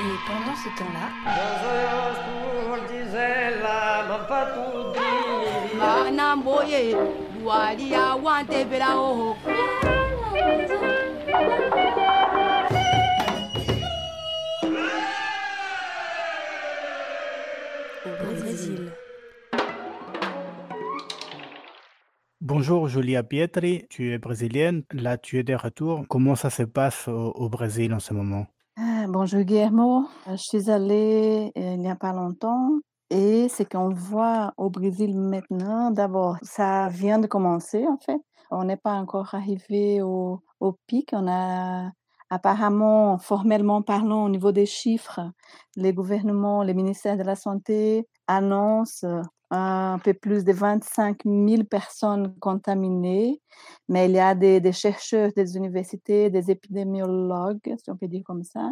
Et 0.00 0.02
pendant 0.26 0.56
ce 0.56 0.70
temps-là. 0.78 1.08
Bonjour 22.40 22.88
Julia 22.88 23.22
Pietri, 23.22 23.84
tu 23.90 24.14
es 24.14 24.18
brésilienne, 24.18 24.82
là 24.92 25.18
tu 25.18 25.38
es 25.38 25.42
de 25.42 25.54
retour. 25.54 26.06
Comment 26.08 26.36
ça 26.36 26.48
se 26.48 26.62
passe 26.62 27.06
au, 27.06 27.50
Brésil 27.50 27.92
en 27.92 28.00
ce 28.00 28.14
moment? 28.14 28.46
Bonjour 29.10 29.40
Guillermo, 29.40 30.04
Euh, 30.28 30.36
je 30.36 30.42
suis 30.42 30.70
allée 30.70 31.52
euh, 31.56 31.74
il 31.74 31.80
n'y 31.80 31.90
a 31.90 31.96
pas 31.96 32.12
longtemps 32.12 32.78
et 33.10 33.48
ce 33.48 33.64
qu'on 33.64 33.88
voit 33.88 34.52
au 34.56 34.70
Brésil 34.70 35.16
maintenant, 35.18 35.90
d'abord, 35.90 36.36
ça 36.42 36.88
vient 36.88 37.18
de 37.18 37.26
commencer 37.26 37.86
en 37.88 37.98
fait. 37.98 38.20
On 38.52 38.64
n'est 38.64 38.76
pas 38.76 38.94
encore 38.94 39.34
arrivé 39.34 40.00
au, 40.02 40.40
au 40.60 40.76
pic. 40.86 41.10
On 41.12 41.26
a 41.28 41.90
apparemment, 42.30 43.18
formellement 43.18 43.82
parlant, 43.82 44.24
au 44.24 44.28
niveau 44.28 44.52
des 44.52 44.66
chiffres, 44.66 45.20
les 45.76 45.92
gouvernements, 45.92 46.62
les 46.62 46.74
ministères 46.74 47.16
de 47.16 47.24
la 47.24 47.34
Santé 47.34 48.06
annoncent 48.28 49.06
un 49.50 49.98
peu 49.98 50.14
plus 50.14 50.44
de 50.44 50.52
25 50.52 51.24
000 51.24 51.64
personnes 51.64 52.34
contaminées, 52.38 53.40
mais 53.88 54.06
il 54.06 54.12
y 54.12 54.20
a 54.20 54.34
des, 54.34 54.72
chercheurs 54.72 55.32
des 55.34 55.56
universités, 55.56 56.30
des 56.30 56.50
épidémiologues, 56.50 57.74
si 57.82 57.90
on 57.90 57.96
peut 57.96 58.08
dire 58.08 58.22
comme 58.24 58.44
ça, 58.44 58.70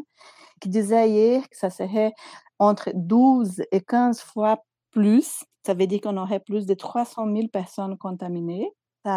qui 0.61 0.69
disaient 0.69 1.11
hier 1.11 1.43
que 1.49 1.57
ça 1.57 1.71
serait 1.71 2.13
entre 2.59 2.91
12 2.95 3.63
et 3.73 3.81
15 3.81 4.21
fois 4.21 4.63
plus. 4.93 5.45
Ça 5.67 5.75
veut 5.75 5.87
dire 5.87 6.01
qu'on 6.01 6.17
aurait 6.17 6.41
plus 6.41 6.67
de 6.67 6.75
300 6.75 7.27
000 7.27 7.49
personnes 7.49 7.99
contaminées. 7.99 8.71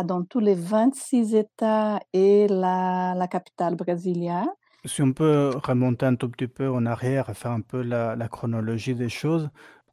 Dans 0.06 0.24
tous 0.24 0.40
les 0.40 0.56
26 0.56 1.36
États 1.36 2.00
et 2.14 2.48
la, 2.48 3.14
la 3.14 3.28
capitale 3.28 3.76
brésilienne. 3.76 4.48
Si 4.86 5.02
on 5.02 5.12
peut 5.12 5.52
remonter 5.62 6.06
un 6.06 6.16
tout 6.16 6.30
petit 6.30 6.48
peu 6.48 6.70
en 6.70 6.86
arrière 6.86 7.26
faire 7.36 7.52
un 7.52 7.60
peu 7.60 7.82
la 7.82 8.28
chronologie 8.30 8.96
des 8.96 9.10
choses, 9.10 9.50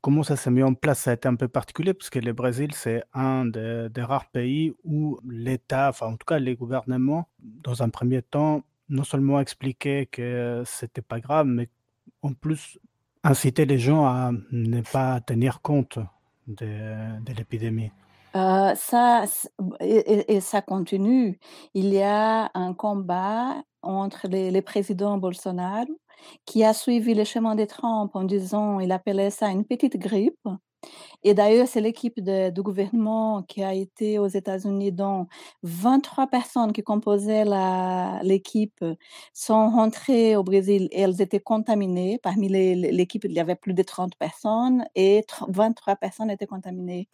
comment 0.09 0.23
ça 0.23 0.37
s'est 0.37 0.51
mis 0.51 0.63
en 0.63 0.73
place? 0.73 1.01
Ça 1.01 1.11
a 1.11 1.15
été 1.15 1.29
un 1.29 1.35
peu 1.35 1.49
particulier 1.49 1.93
parce 1.93 2.09
que 2.09 2.19
le 2.19 2.33
Brésil, 2.33 2.71
c'est 2.73 3.03
un 3.13 3.45
des, 3.45 3.91
rares 3.99 4.31
pays 4.31 4.73
où 4.83 5.21
l'État, 5.29 5.91
enfin 5.91 6.07
en 6.07 6.17
tout 6.17 6.25
cas 6.27 6.39
les 6.39 6.57
gouvernements, 6.57 7.29
dans 7.41 7.83
un 7.83 7.91
premier 7.91 8.23
temps, 8.23 8.65
non 8.89 9.05
seulement 9.05 9.39
expliquaient 9.39 10.07
que 10.11 10.63
c'était 10.65 11.03
pas 11.03 11.21
grave, 11.21 11.47
mais 11.47 11.69
en 12.23 12.33
plus 12.33 12.79
inciter 13.23 13.67
les 13.67 13.79
gens 13.79 14.07
à 14.07 14.33
ne 14.51 14.81
pas 14.81 15.21
tenir 15.21 15.61
compte 15.61 15.99
de 16.47 17.33
l'épidémie. 17.37 17.91
Euh, 18.39 18.75
ça, 18.77 19.25
et, 19.81 20.41
ça 20.41 20.63
continue. 20.63 21.39
Il 21.75 21.93
y 21.93 22.03
a 22.03 22.51
un 22.55 22.73
combat 22.75 23.63
entre 23.83 24.29
les, 24.29 24.51
les 24.51 24.63
présidents 24.63 25.19
Bolsonaro 25.19 25.89
qui 26.47 26.65
a 26.65 26.73
suivi 26.75 27.15
le 27.15 27.25
chemin 27.25 27.55
de 27.57 27.65
Trump 27.65 28.11
en 28.15 28.25
disant, 28.25 28.81
il 28.81 28.93
appelait 28.93 29.31
ça 29.31 29.49
une 29.51 29.65
petite 29.65 29.97
grippe. 29.99 30.39
Et 31.25 31.35
d'ailleurs, 31.35 31.67
c'est 31.69 31.81
l'équipe 31.81 32.21
du 32.21 32.63
gouvernement 32.63 33.43
qui 33.43 33.63
a 33.63 33.75
été 33.75 34.19
aux 34.19 34.29
États-Unis, 34.29 34.93
dont 34.93 35.27
23 35.63 36.29
personnes 36.29 36.73
qui 36.73 36.83
composaient 36.83 37.45
l'équipe 38.23 38.85
sont 39.33 39.71
rentrées 39.71 40.37
au 40.37 40.43
Brésil 40.45 40.89
et 40.93 41.01
elles 41.03 41.21
étaient 41.21 41.41
contaminées. 41.41 42.19
Parmi 42.23 42.49
l'équipe, 42.49 43.25
il 43.25 43.33
y 43.33 43.41
avait 43.41 43.57
plus 43.57 43.75
de 43.75 43.83
30 43.83 44.15
personnes 44.17 44.85
et 44.95 45.25
23 45.49 45.97
personnes 45.97 46.31
étaient 46.31 46.47
contaminées. 46.47 47.09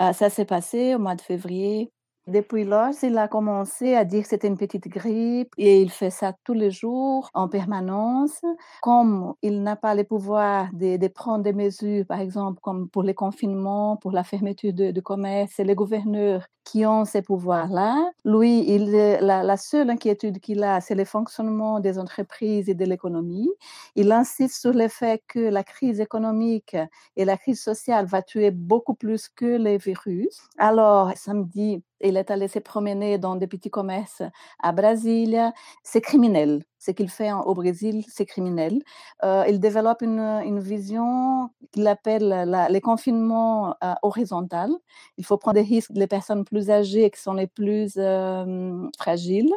Euh, 0.00 0.12
ça 0.12 0.30
s'est 0.30 0.46
passé 0.46 0.94
au 0.94 0.98
mois 0.98 1.14
de 1.14 1.20
février 1.20 1.92
depuis 2.26 2.64
lors, 2.64 2.90
il 3.02 3.16
a 3.18 3.28
commencé 3.28 3.94
à 3.94 4.04
dire 4.04 4.22
que 4.22 4.28
c'était 4.28 4.48
une 4.48 4.56
petite 4.56 4.88
grippe 4.88 5.52
et 5.58 5.80
il 5.82 5.90
fait 5.90 6.10
ça 6.10 6.32
tous 6.44 6.52
les 6.52 6.70
jours 6.70 7.30
en 7.34 7.48
permanence. 7.48 8.40
Comme 8.82 9.34
il 9.42 9.62
n'a 9.62 9.76
pas 9.76 9.94
le 9.94 10.04
pouvoir 10.04 10.68
de, 10.72 11.08
prendre 11.08 11.42
des 11.42 11.52
mesures, 11.52 12.06
par 12.06 12.20
exemple, 12.20 12.60
comme 12.62 12.88
pour 12.88 13.02
les 13.02 13.14
confinements, 13.14 13.96
pour 13.96 14.12
la 14.12 14.22
fermeture 14.22 14.72
de, 14.72 14.90
de 14.90 15.00
commerce, 15.00 15.52
c'est 15.56 15.64
les 15.64 15.74
gouverneurs 15.74 16.46
qui 16.64 16.86
ont 16.86 17.04
ces 17.04 17.22
pouvoirs-là. 17.22 17.96
Lui, 18.24 18.78
la, 18.78 19.42
la 19.42 19.56
seule 19.56 19.90
inquiétude 19.90 20.38
qu'il 20.40 20.62
a, 20.62 20.80
c'est 20.80 20.94
le 20.94 21.04
fonctionnement 21.04 21.80
des 21.80 21.98
entreprises 21.98 22.68
et 22.68 22.74
de 22.74 22.84
l'économie. 22.84 23.50
Il 23.96 24.12
insiste 24.12 24.60
sur 24.60 24.72
le 24.72 24.88
fait 24.88 25.22
que 25.26 25.40
la 25.40 25.64
crise 25.64 26.00
économique 26.00 26.76
et 27.16 27.24
la 27.24 27.36
crise 27.36 27.62
sociale 27.62 28.06
va 28.06 28.22
tuer 28.22 28.50
beaucoup 28.50 28.94
plus 28.94 29.28
que 29.28 29.56
les 29.56 29.78
virus. 29.78 30.40
Alors, 30.58 31.12
samedi, 31.16 31.82
il 32.00 32.16
est 32.16 32.30
allé 32.30 32.48
se 32.48 32.58
promener 32.58 33.18
dans 33.18 33.36
des 33.36 33.46
petits 33.46 33.70
commerces 33.70 34.22
à 34.60 34.72
Brasilia. 34.72 35.52
C'est 35.82 36.00
criminel. 36.00 36.62
Ce 36.80 36.92
qu'il 36.92 37.10
fait 37.10 37.30
au 37.30 37.54
Brésil, 37.54 38.04
c'est 38.08 38.24
criminel. 38.24 38.82
Euh, 39.22 39.44
il 39.46 39.60
développe 39.60 40.00
une, 40.00 40.58
vision 40.60 41.50
qu'il 41.72 41.86
appelle 41.86 42.48
les 42.70 42.80
confinements 42.80 43.74
euh, 43.84 43.94
horizontal. 44.02 44.70
Il 45.18 45.26
faut 45.26 45.36
prendre 45.36 45.56
des 45.56 45.66
risques 45.66 45.90
les 45.94 46.06
personnes 46.06 46.42
plus 46.42 46.70
âgées 46.70 47.10
qui 47.10 47.20
sont 47.20 47.34
les 47.34 47.46
plus 47.46 47.94
euh, 47.98 48.88
fragiles 48.98 49.52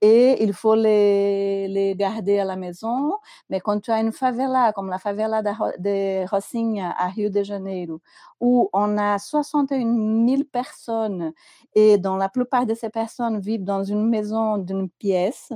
et 0.00 0.40
il 0.44 0.52
faut 0.52 0.76
les, 0.76 1.66
les 1.66 1.96
garder 1.96 2.38
à 2.38 2.44
la 2.44 2.54
maison. 2.54 3.14
Mais 3.50 3.58
quand 3.60 3.80
tu 3.80 3.90
as 3.90 4.00
une 4.00 4.12
favela 4.12 4.72
comme 4.72 4.88
la 4.88 4.98
favela 5.00 5.42
de, 5.42 5.50
de 5.80 6.30
Rocinha 6.30 6.94
à 6.96 7.08
Rio 7.08 7.28
de 7.28 7.42
Janeiro, 7.42 8.00
où 8.40 8.70
on 8.72 8.98
a 8.98 9.18
61 9.18 10.26
000 10.28 10.44
personnes 10.52 11.32
et 11.74 11.98
dont 11.98 12.16
la 12.16 12.28
plupart 12.28 12.66
de 12.66 12.74
ces 12.74 12.88
personnes 12.88 13.40
vivent 13.40 13.64
dans 13.64 13.82
une 13.82 14.08
maison 14.08 14.58
d'une 14.58 14.88
pièce, 14.88 15.52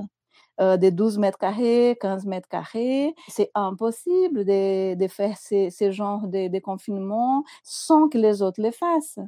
euh, 0.62 0.76
de 0.76 0.90
12 0.90 1.18
mètres 1.18 1.38
carrés, 1.38 1.98
15 2.00 2.24
mètres 2.26 2.48
carrés. 2.48 3.14
C'est 3.28 3.50
impossible 3.54 4.44
de, 4.44 5.08
faire 5.08 5.36
ces 5.36 5.92
genres 5.92 6.28
de, 6.28 6.58
confinements 6.60 7.42
sans 7.64 8.08
que 8.08 8.16
les 8.16 8.42
autres 8.42 8.62
les 8.62 8.70
fassent. 8.70 9.18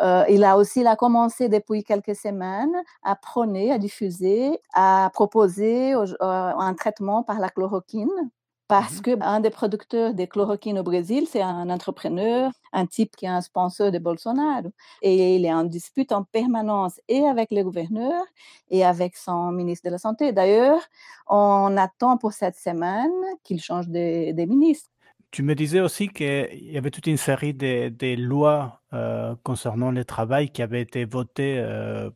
Euh, 0.00 0.24
il 0.28 0.42
a 0.42 0.56
aussi 0.56 0.80
il 0.80 0.86
a 0.88 0.96
commencé 0.96 1.48
depuis 1.48 1.84
quelques 1.84 2.16
semaines 2.16 2.74
à 3.04 3.14
prôner, 3.14 3.70
à 3.70 3.78
diffuser, 3.78 4.58
à 4.74 5.10
proposer 5.12 5.94
euh, 5.94 6.06
un 6.20 6.74
traitement 6.74 7.22
par 7.22 7.38
la 7.38 7.48
chloroquine 7.48 8.30
parce 8.72 9.02
que 9.02 9.22
un 9.22 9.40
des 9.40 9.50
producteurs 9.50 10.14
de 10.14 10.24
chloroquine 10.24 10.78
au 10.78 10.82
Brésil, 10.82 11.26
c'est 11.30 11.42
un 11.42 11.68
entrepreneur, 11.68 12.50
un 12.72 12.86
type 12.86 13.14
qui 13.16 13.26
est 13.26 13.28
un 13.28 13.42
sponsor 13.42 13.92
de 13.92 13.98
Bolsonaro. 13.98 14.72
Et 15.02 15.36
il 15.36 15.44
est 15.44 15.52
en 15.52 15.64
dispute 15.64 16.10
en 16.10 16.24
permanence 16.24 16.98
et 17.06 17.26
avec 17.26 17.50
le 17.50 17.64
gouverneur 17.64 18.24
et 18.70 18.82
avec 18.82 19.14
son 19.18 19.52
ministre 19.52 19.86
de 19.88 19.92
la 19.92 19.98
Santé. 19.98 20.32
D'ailleurs, 20.32 20.80
on 21.26 21.76
attend 21.76 22.16
pour 22.16 22.32
cette 22.32 22.56
semaine 22.56 23.12
qu'il 23.44 23.60
change 23.60 23.88
de, 23.88 24.32
de, 24.32 24.44
ministre. 24.46 24.88
Tu 25.30 25.42
me 25.42 25.54
disais 25.54 25.80
aussi 25.80 26.08
qu'il 26.08 26.72
y 26.72 26.78
avait 26.78 26.90
toute 26.90 27.08
une 27.08 27.18
série 27.18 27.52
de, 27.52 27.90
de 27.90 28.16
lois 28.16 28.80
euh, 28.94 29.34
concernant 29.42 29.90
le 29.90 30.06
travail 30.06 30.48
qui 30.48 30.62
avaient 30.62 30.80
été 30.80 31.04
votées 31.04 31.58
euh, 31.58 32.08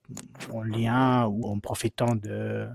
en 0.55 0.63
lien 0.63 1.27
ou 1.27 1.49
en 1.49 1.59
profitant 1.59 2.15
de, 2.15 2.67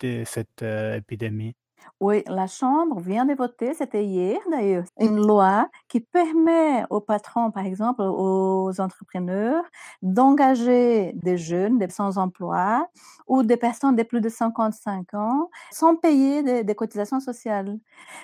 de 0.00 0.22
cette 0.24 0.62
euh, 0.62 0.96
épidémie. 0.96 1.54
Oui, 2.00 2.22
la 2.28 2.46
Chambre 2.46 2.98
vient 2.98 3.26
de 3.26 3.34
voter, 3.34 3.74
c'était 3.74 4.04
hier 4.04 4.38
d'ailleurs, 4.50 4.84
une 4.98 5.16
loi 5.16 5.68
qui 5.86 6.00
permet 6.00 6.84
aux 6.88 7.00
patrons, 7.00 7.50
par 7.50 7.66
exemple, 7.66 8.00
aux 8.02 8.80
entrepreneurs, 8.80 9.62
d'engager 10.00 11.12
des 11.14 11.36
jeunes, 11.36 11.78
des 11.78 11.90
sans-emploi 11.90 12.88
ou 13.26 13.42
des 13.42 13.58
personnes 13.58 13.96
de 13.96 14.02
plus 14.02 14.22
de 14.22 14.30
55 14.30 15.12
ans 15.12 15.50
sans 15.70 15.94
payer 15.94 16.64
des, 16.64 16.74
cotisations 16.74 17.20
sociales. 17.20 17.78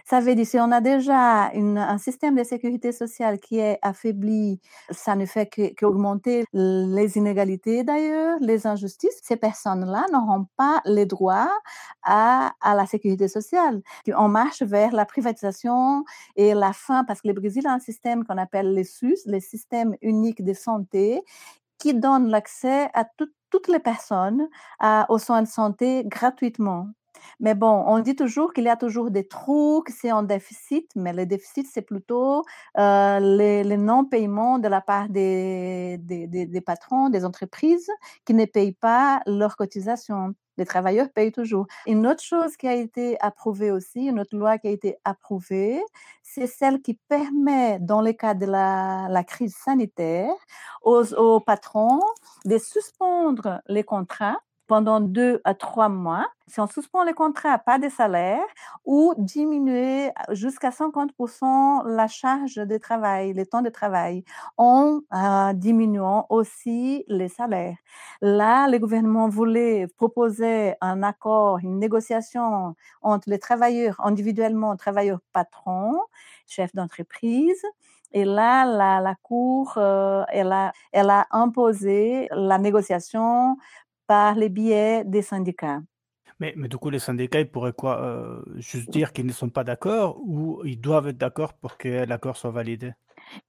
Ça 0.06 0.20
veut 0.20 0.34
dire 0.34 0.46
si 0.46 0.58
on 0.58 0.72
a 0.72 0.80
déjà 0.80 1.50
un 1.52 1.98
système 1.98 2.34
de 2.34 2.44
sécurité 2.44 2.92
sociale 2.92 3.38
qui 3.38 3.58
est 3.58 3.78
affaibli, 3.82 4.58
ça 4.90 5.16
ne 5.16 5.26
fait 5.26 5.50
qu'augmenter 5.76 6.44
les 6.54 7.18
inégalités 7.18 7.84
d'ailleurs, 7.84 8.38
les 8.40 8.66
injustices. 8.66 9.20
Ces 9.22 9.36
personnes-là 9.36 10.06
n'auront 10.12 10.46
pas 10.56 10.80
les 10.86 11.04
droits 11.04 11.50
à 12.02 12.54
la 12.64 12.86
sécurité 12.86 13.28
sociale. 13.28 13.45
On 14.14 14.28
marche 14.28 14.62
vers 14.62 14.92
la 14.92 15.04
privatisation 15.04 16.04
et 16.36 16.54
la 16.54 16.72
fin, 16.72 17.04
parce 17.04 17.20
que 17.20 17.28
le 17.28 17.34
Brésil 17.34 17.66
a 17.66 17.72
un 17.72 17.78
système 17.78 18.24
qu'on 18.24 18.38
appelle 18.38 18.72
les 18.74 18.84
SUS, 18.84 19.26
le 19.26 19.40
système 19.40 19.96
unique 20.02 20.44
de 20.44 20.52
santé, 20.52 21.22
qui 21.78 21.94
donne 21.94 22.28
l'accès 22.28 22.88
à 22.94 23.04
tout, 23.04 23.28
toutes 23.50 23.68
les 23.68 23.80
personnes 23.80 24.48
aux 25.08 25.18
soins 25.18 25.42
de 25.42 25.48
santé 25.48 26.04
gratuitement. 26.06 26.88
Mais 27.40 27.54
bon, 27.54 27.84
on 27.86 27.98
dit 28.00 28.16
toujours 28.16 28.52
qu'il 28.52 28.64
y 28.64 28.68
a 28.68 28.76
toujours 28.76 29.10
des 29.10 29.26
trous, 29.26 29.82
que 29.82 29.92
c'est 29.92 30.12
en 30.12 30.22
déficit, 30.22 30.90
mais 30.96 31.12
le 31.12 31.26
déficit, 31.26 31.66
c'est 31.72 31.82
plutôt 31.82 32.44
euh, 32.78 33.20
les, 33.20 33.64
les 33.64 33.76
non-paiements 33.76 34.58
de 34.58 34.68
la 34.68 34.80
part 34.80 35.08
des, 35.08 35.98
patrons, 36.64 37.08
des 37.08 37.24
entreprises 37.24 37.90
qui 38.24 38.34
ne 38.34 38.44
payent 38.44 38.72
pas 38.72 39.22
leurs 39.26 39.56
cotisations. 39.56 40.34
Les 40.56 40.64
travailleurs 40.64 41.10
payent 41.10 41.32
toujours. 41.32 41.66
Une 41.86 42.06
autre 42.06 42.22
chose 42.22 42.56
qui 42.56 42.66
a 42.68 42.74
été 42.74 43.20
approuvée 43.20 43.70
aussi, 43.70 44.06
une 44.06 44.20
autre 44.20 44.36
loi 44.36 44.58
qui 44.58 44.68
a 44.68 44.70
été 44.70 44.96
approuvée, 45.04 45.82
c'est 46.22 46.46
celle 46.46 46.80
qui 46.82 46.94
permet, 47.08 47.78
dans 47.80 48.00
le 48.02 48.12
cas 48.12 48.34
de 48.34 48.46
la, 48.46 49.08
la 49.10 49.24
crise 49.24 49.54
sanitaire, 49.56 50.32
aux, 50.82 51.14
aux 51.14 51.40
patrons 51.40 52.00
de 52.44 52.58
suspendre 52.58 53.60
les 53.68 53.84
contrats 53.84 54.38
pendant 54.66 55.00
deux 55.00 55.40
à 55.44 55.54
trois 55.54 55.88
mois, 55.88 56.26
si 56.48 56.60
on 56.60 56.66
suspend 56.66 57.02
les 57.04 57.12
contrats, 57.12 57.58
pas 57.58 57.78
de 57.78 57.88
salaire, 57.88 58.44
ou 58.84 59.14
diminuer 59.18 60.10
jusqu'à 60.30 60.70
50% 60.70 61.86
la 61.86 62.06
charge 62.06 62.54
de 62.54 62.76
travail, 62.78 63.32
le 63.32 63.46
temps 63.46 63.62
de 63.62 63.68
travail, 63.68 64.24
en 64.56 65.00
euh, 65.12 65.52
diminuant 65.54 66.26
aussi 66.30 67.04
les 67.08 67.28
salaires. 67.28 67.76
Là, 68.20 68.68
le 68.68 68.78
gouvernement 68.78 69.28
voulait 69.28 69.88
proposer 69.96 70.74
un 70.80 71.02
accord, 71.02 71.58
une 71.58 71.78
négociation 71.78 72.74
entre 73.02 73.28
les 73.28 73.38
travailleurs 73.38 73.96
individuellement, 74.04 74.76
travailleurs 74.76 75.20
patrons, 75.32 75.98
chefs 76.46 76.74
d'entreprise, 76.74 77.62
et 78.12 78.24
là, 78.24 78.64
la, 78.64 79.14
Cour, 79.22 79.74
euh, 79.76 80.24
elle 80.30 80.52
a 81.10 81.26
imposé 81.32 82.28
la 82.30 82.58
négociation 82.58 83.58
par 84.06 84.34
les 84.34 84.48
biais 84.48 85.04
des 85.04 85.22
syndicats. 85.22 85.80
Mais, 86.38 86.52
mais, 86.56 86.68
du 86.68 86.76
coup, 86.76 86.90
les 86.90 86.98
syndicats, 86.98 87.40
ils 87.40 87.50
pourraient 87.50 87.72
quoi 87.72 88.02
euh, 88.02 88.42
Juste 88.56 88.90
dire 88.90 89.12
qu'ils 89.12 89.26
ne 89.26 89.32
sont 89.32 89.48
pas 89.48 89.64
d'accord 89.64 90.18
ou 90.20 90.62
ils 90.64 90.80
doivent 90.80 91.08
être 91.08 91.18
d'accord 91.18 91.54
pour 91.54 91.78
que 91.78 92.04
l'accord 92.04 92.36
soit 92.36 92.50
validé? 92.50 92.92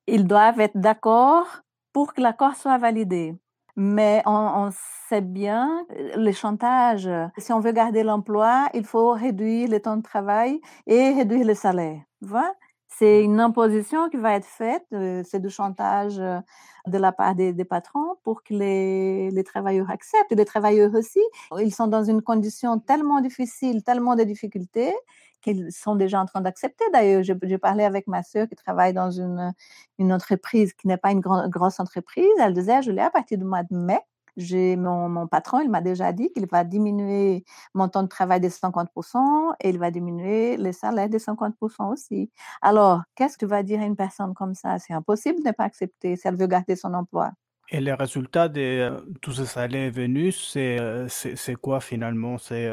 Ils 0.07 0.25
doivent 0.25 0.59
être 0.59 0.77
d'accord 0.77 1.61
pour 1.91 2.13
que 2.13 2.21
l'accord 2.21 2.55
soit 2.55 2.77
validé. 2.77 3.35
Mais 3.75 4.23
on, 4.25 4.31
on, 4.31 4.69
sait 5.09 5.21
bien 5.21 5.85
le 5.89 6.31
chantage. 6.31 7.09
Si 7.37 7.53
on 7.53 7.59
veut 7.59 7.73
garder 7.73 8.03
l'emploi, 8.03 8.69
il 8.73 8.85
faut 8.85 9.11
réduire 9.11 9.69
le 9.69 9.79
temps 9.79 9.97
de 9.97 10.01
travail 10.01 10.59
et 10.87 11.11
réduire 11.13 11.45
le 11.45 11.53
salaire. 11.53 12.01
Voilà. 12.21 12.53
C'est 12.97 13.23
une 13.23 13.39
imposition 13.39 14.09
qui 14.09 14.17
va 14.17 14.33
être 14.33 14.45
faite, 14.47 14.85
c'est 15.23 15.39
du 15.39 15.51
chantage 15.51 16.17
de 16.17 16.97
la 16.97 17.11
part 17.11 17.35
des, 17.35 17.53
des 17.53 17.65
patrons 17.65 18.15
pour 18.23 18.43
que 18.43 18.55
les, 18.55 19.29
les, 19.29 19.43
travailleurs 19.43 19.91
acceptent. 19.91 20.31
Et 20.31 20.35
les 20.35 20.45
travailleurs 20.45 20.95
aussi, 20.95 21.21
ils 21.59 21.73
sont 21.73 21.85
dans 21.87 22.03
une 22.03 22.23
condition 22.23 22.79
tellement 22.79 23.21
difficile, 23.21 23.83
tellement 23.83 24.15
de 24.15 24.23
difficultés 24.23 24.93
qu'ils 25.41 25.71
sont 25.71 25.95
déjà 25.95 26.19
en 26.19 26.25
train 26.25 26.41
d'accepter. 26.41 26.83
D'ailleurs, 26.91 27.21
j'ai 27.23 27.57
parlé 27.57 27.83
avec 27.83 28.07
ma 28.07 28.23
sœur 28.23 28.47
qui 28.47 28.55
travaille 28.55 28.93
dans 28.93 29.11
une, 29.11 29.53
une 29.99 30.11
entreprise 30.11 30.73
qui 30.73 30.87
n'est 30.87 30.97
pas 30.97 31.11
une 31.11 31.21
grosse 31.21 31.79
entreprise. 31.79 32.25
Elle 32.39 32.53
disait, 32.53 32.81
je 32.81 32.91
l'ai 32.91 33.01
à 33.01 33.11
partir 33.11 33.37
du 33.37 33.43
mois 33.43 33.63
de 33.63 33.75
mai, 33.75 33.99
j'ai 34.37 34.75
mon, 34.75 35.09
mon, 35.09 35.27
patron, 35.27 35.59
il 35.59 35.69
m'a 35.69 35.81
déjà 35.81 36.13
dit 36.13 36.31
qu'il 36.31 36.47
va 36.47 36.63
diminuer 36.63 37.43
mon 37.73 37.89
temps 37.89 38.03
de 38.03 38.07
travail 38.07 38.39
de 38.39 38.49
50% 38.49 39.53
et 39.59 39.69
il 39.69 39.79
va 39.79 39.91
diminuer 39.91 40.57
les 40.57 40.73
salaires 40.73 41.09
de 41.09 41.17
50% 41.17 41.91
aussi. 41.91 42.31
Alors, 42.61 43.01
qu'est-ce 43.15 43.37
que 43.37 43.45
tu 43.45 43.49
vas 43.49 43.63
dire 43.63 43.81
à 43.81 43.85
une 43.85 43.95
personne 43.95 44.33
comme 44.33 44.53
ça? 44.53 44.79
C'est 44.79 44.93
impossible 44.93 45.39
de 45.41 45.47
ne 45.47 45.51
pas 45.51 45.65
accepter 45.65 46.15
si 46.15 46.27
elle 46.27 46.35
veut 46.35 46.47
garder 46.47 46.75
son 46.75 46.93
emploi. 46.93 47.31
Et 47.69 47.81
les 47.81 47.93
résultats 47.93 48.47
de 48.47 48.95
tous 49.21 49.33
ces 49.33 49.45
salaires 49.45 49.91
venus, 49.91 50.39
c'est 50.47 51.55
quoi 51.61 51.81
finalement? 51.81 52.37
C'est 52.37 52.69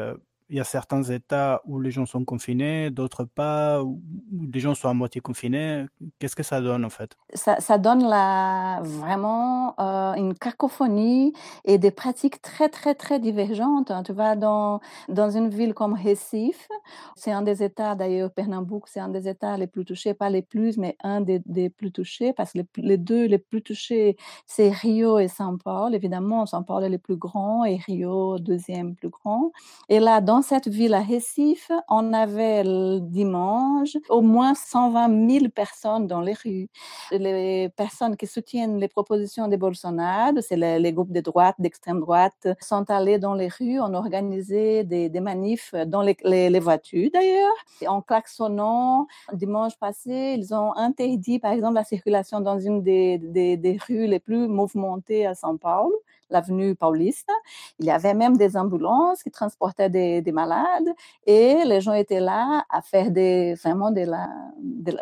il 0.49 0.57
y 0.57 0.59
a 0.59 0.63
certains 0.63 1.03
États 1.03 1.61
où 1.65 1.79
les 1.79 1.91
gens 1.91 2.05
sont 2.05 2.23
confinés, 2.23 2.91
d'autres 2.91 3.23
pas, 3.23 3.81
où 3.83 4.01
les 4.53 4.59
gens 4.59 4.75
sont 4.75 4.89
à 4.89 4.93
moitié 4.93 5.21
confinés. 5.21 5.85
Qu'est-ce 6.19 6.35
que 6.35 6.43
ça 6.43 6.61
donne 6.61 6.85
en 6.85 6.89
fait? 6.89 7.15
Ça, 7.33 7.77
donne 7.77 8.03
vraiment 8.83 9.75
euh, 9.79 10.13
une 10.13 10.33
cacophonie 10.35 11.33
et 11.63 11.77
des 11.77 11.91
pratiques 11.91 12.41
très 12.41 12.69
très 12.69 12.95
très 12.95 13.19
divergentes. 13.19 13.91
Tu 14.05 14.13
vas 14.13 14.35
dans, 14.35 14.81
dans 15.09 15.29
une 15.29 15.49
ville 15.49 15.73
comme 15.73 15.93
Recife, 15.93 16.67
c'est 17.15 17.31
un 17.31 17.41
des 17.41 17.63
États 17.63 17.95
d'ailleurs, 17.95 18.31
Pernambouc, 18.31 18.87
c'est 18.87 18.99
un 18.99 19.09
des 19.09 19.27
États 19.27 19.57
les 19.57 19.67
plus 19.67 19.85
touchés, 19.85 20.13
pas 20.13 20.29
les 20.29 20.41
plus, 20.41 20.77
mais 20.77 20.95
un 21.03 21.21
des, 21.21 21.41
des 21.45 21.69
plus 21.69 21.91
touchés, 21.91 22.33
parce 22.33 22.53
que 22.53 22.59
les, 22.59 22.67
les, 22.77 22.97
deux 22.97 23.25
les 23.25 23.37
plus 23.39 23.61
touchés, 23.61 24.17
c'est 24.45 24.69
Rio 24.69 25.19
et 25.19 25.27
São 25.27 25.57
Paulo. 25.57 25.95
Évidemment, 25.95 26.45
São 26.45 26.63
Paulo 26.63 26.85
est 26.85 26.89
le 26.89 26.97
plus 26.97 27.17
grand 27.17 27.65
et 27.65 27.77
Rio 27.77 28.39
deuxième 28.39 28.95
plus 28.95 29.09
grand. 29.09 29.51
Et 29.89 29.99
là, 29.99 30.21
dans 30.21 30.34
dans 30.35 30.41
cette 30.41 30.67
ville 30.67 30.93
à 30.93 31.01
Recife, 31.01 31.71
on 31.87 32.11
avait 32.11 32.61
le 32.65 32.99
dimanche 32.99 33.95
au 34.09 34.21
moins 34.21 34.53
120 34.53 35.29
000 35.29 35.49
personnes 35.49 36.07
dans 36.07 36.19
les 36.19 36.33
rues. 36.33 36.67
Les 37.11 37.69
personnes 37.69 38.17
qui 38.17 38.27
soutiennent 38.27 38.77
les 38.77 38.89
propositions 38.89 39.47
de 39.47 39.55
Bolsonaro, 39.55 40.41
c'est 40.41 40.57
les, 40.57 40.91
groupes 40.91 41.13
de 41.13 41.21
droite, 41.21 41.55
d'extrême 41.57 42.01
droite, 42.01 42.49
sont 42.59 42.85
allés 42.91 43.17
dans 43.17 43.33
les 43.33 43.47
rues, 43.47 43.79
on 43.79 43.93
organisé 43.93 44.83
des, 44.83 45.21
manifs 45.21 45.73
dans 45.87 46.01
les 46.01 46.59
voitures 46.59 47.09
d'ailleurs. 47.13 47.57
En 47.87 48.01
klaxonnant, 48.01 49.07
dimanche 49.31 49.77
passé, 49.79 50.35
ils 50.37 50.53
ont 50.53 50.75
interdit 50.75 51.39
par 51.39 51.53
exemple 51.53 51.75
la 51.75 51.85
circulation 51.85 52.41
dans 52.41 52.59
une 52.59 52.83
des, 52.83 53.19
des, 53.19 53.55
des 53.55 53.77
rues 53.87 54.07
les 54.07 54.19
plus 54.19 54.49
mouvementées 54.49 55.25
à 55.25 55.33
São 55.33 55.57
Paulo 55.57 55.95
l'avenue 56.29 56.75
Paulista. 56.75 57.33
Il 57.79 57.85
y 57.85 57.91
avait 57.91 58.13
même 58.13 58.37
des 58.37 58.57
ambulances 58.57 59.23
qui 59.23 59.31
transportaient 59.31 59.89
des, 59.89 60.21
des, 60.21 60.31
malades 60.31 60.89
et 61.25 61.63
les 61.65 61.81
gens 61.81 61.93
étaient 61.93 62.19
là 62.19 62.65
à 62.69 62.81
faire 62.81 63.11
des, 63.11 63.55
vraiment 63.55 63.91
de 63.91 64.05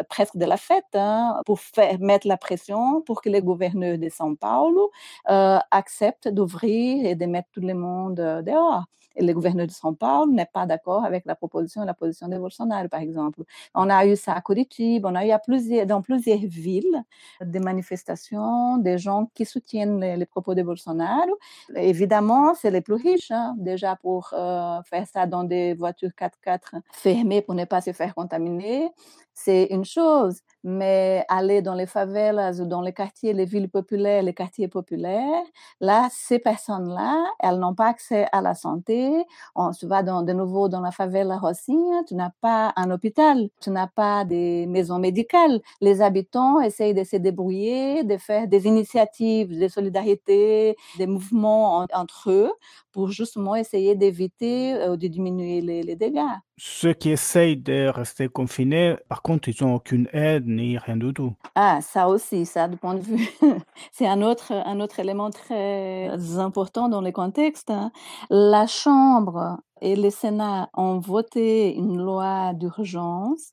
presque 0.09 0.37
de 0.37 0.45
la 0.45 0.57
fête 0.57 0.85
hein, 0.93 1.41
pour 1.45 1.59
mettre 1.99 2.27
la 2.27 2.37
pression 2.37 3.01
pour 3.01 3.21
que 3.21 3.29
les 3.29 3.41
gouverneurs 3.41 3.97
de 3.97 4.09
São 4.09 4.35
Paulo 4.35 4.91
euh, 5.29 5.59
acceptent 5.71 6.27
d'ouvrir 6.27 7.05
et 7.05 7.15
de 7.15 7.25
mettre 7.25 7.49
tout 7.51 7.61
le 7.61 7.73
monde 7.73 8.15
dehors. 8.15 8.85
Le 9.19 9.31
gouverneur 9.33 9.67
de 9.67 9.71
São 9.71 9.95
Paulo 9.95 10.31
n'est 10.31 10.49
pas 10.51 10.65
d'accord 10.65 11.05
avec 11.05 11.25
la 11.25 11.35
proposition 11.35 11.83
la 11.85 11.93
position 11.93 12.27
de 12.27 12.37
Bolsonaro, 12.37 12.87
par 12.87 13.01
exemple. 13.01 13.43
On 13.75 13.89
a 13.89 14.05
eu 14.05 14.15
ça 14.15 14.33
à 14.33 14.41
Curitiba, 14.41 15.09
on 15.09 15.15
a 15.15 15.25
eu 15.25 15.85
dans 15.85 16.01
plusieurs 16.01 16.39
villes 16.39 17.03
des 17.41 17.59
manifestations, 17.59 18.77
des 18.77 18.97
gens 18.97 19.29
qui 19.33 19.45
soutiennent 19.45 19.99
les, 19.99 20.17
les 20.17 20.25
propos 20.25 20.55
de 20.55 20.63
Bolsonaro. 20.63 21.37
Évidemment, 21.75 22.53
c'est 22.55 22.71
les 22.71 22.81
plus 22.81 22.95
riches, 22.95 23.31
hein, 23.31 23.55
déjà 23.57 23.95
pour 23.95 24.29
euh, 24.33 24.81
faire 24.83 25.07
ça 25.07 25.25
dans 25.25 25.43
des 25.43 25.73
voitures 25.73 26.11
4x4 26.17 26.81
fermées 26.91 27.41
pour 27.41 27.55
ne 27.55 27.65
pas 27.65 27.81
se 27.81 27.91
faire 27.93 28.13
contaminer 28.15 28.89
c'est 29.33 29.65
une 29.71 29.85
chose, 29.85 30.39
mais 30.63 31.25
aller 31.27 31.61
dans 31.61 31.73
les 31.75 31.85
favelas 31.87 32.59
ou 32.61 32.65
dans 32.65 32.81
les 32.81 32.93
quartiers, 32.93 33.33
les 33.33 33.45
villes 33.45 33.69
populaires, 33.69 34.23
les 34.23 34.33
quartiers 34.33 34.67
populaires, 34.67 35.43
là, 35.81 36.07
ces 36.11 36.39
personnes-là, 36.39 37.25
elles 37.39 37.57
n'ont 37.59 37.75
pas 37.75 37.87
accès 37.87 38.25
à 38.31 38.41
la 38.41 38.53
santé. 38.55 39.25
On 39.55 39.71
se 39.73 39.85
va 39.85 40.03
dans, 40.03 40.21
de 40.23 40.33
nouveau 40.33 40.69
dans 40.69 40.81
la 40.81 40.91
favela 40.91 41.37
Rocinha, 41.37 42.03
tu 42.07 42.15
n'as 42.15 42.31
pas 42.41 42.73
un 42.75 42.91
hôpital, 42.91 43.49
tu 43.61 43.69
n'as 43.71 43.87
pas 43.87 44.25
des 44.25 44.65
maisons 44.67 44.99
médicales. 44.99 45.61
Les 45.81 46.01
habitants 46.01 46.61
essayent 46.61 46.93
de 46.93 47.03
se 47.03 47.17
débrouiller, 47.17 48.03
de 48.03 48.17
faire 48.17 48.47
des 48.47 48.65
initiatives 48.67 49.57
de 49.59 49.67
solidarité, 49.67 50.75
des 50.97 51.07
mouvements 51.07 51.79
en, 51.79 51.87
entre 51.93 52.31
eux 52.31 52.51
pour 52.91 53.09
justement 53.09 53.55
essayer 53.55 53.95
d'éviter 53.95 54.75
ou 54.89 54.97
de 54.97 55.07
diminuer 55.07 55.61
les 55.61 55.95
dégâts. 55.95 56.21
Ceux 56.57 56.93
qui 56.93 57.09
essayent 57.09 57.57
de 57.57 57.87
rester 57.87 58.27
confinés, 58.29 58.95
par 59.09 59.23
contre, 59.23 59.49
ils 59.49 59.55
n'ont 59.63 59.75
aucune 59.75 60.07
aide 60.13 60.47
ni 60.47 60.77
rien 60.77 60.97
du 60.97 61.11
tout. 61.13 61.33
Ah, 61.55 61.79
ça 61.81 62.07
aussi, 62.07 62.45
ça, 62.45 62.67
du 62.67 62.77
point 62.77 62.93
de 62.93 63.01
vue. 63.01 63.27
C'est 63.91 64.07
un 64.07 64.21
autre, 64.21 64.51
un 64.51 64.79
autre 64.79 64.99
élément 64.99 65.31
très 65.31 66.09
important 66.37 66.89
dans 66.89 67.01
le 67.01 67.11
contexte. 67.11 67.71
Hein. 67.71 67.91
La 68.29 68.67
Chambre 68.67 69.57
et 69.81 69.95
le 69.95 70.11
Sénat 70.11 70.69
ont 70.75 70.99
voté 70.99 71.73
une 71.75 71.97
loi 71.97 72.53
d'urgence 72.53 73.51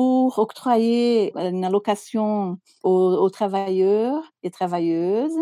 pour 0.00 0.38
octroyer 0.38 1.30
une 1.36 1.62
allocation 1.62 2.58
aux, 2.82 3.12
aux, 3.18 3.28
travailleurs 3.28 4.22
et 4.42 4.50
travailleuses. 4.50 5.36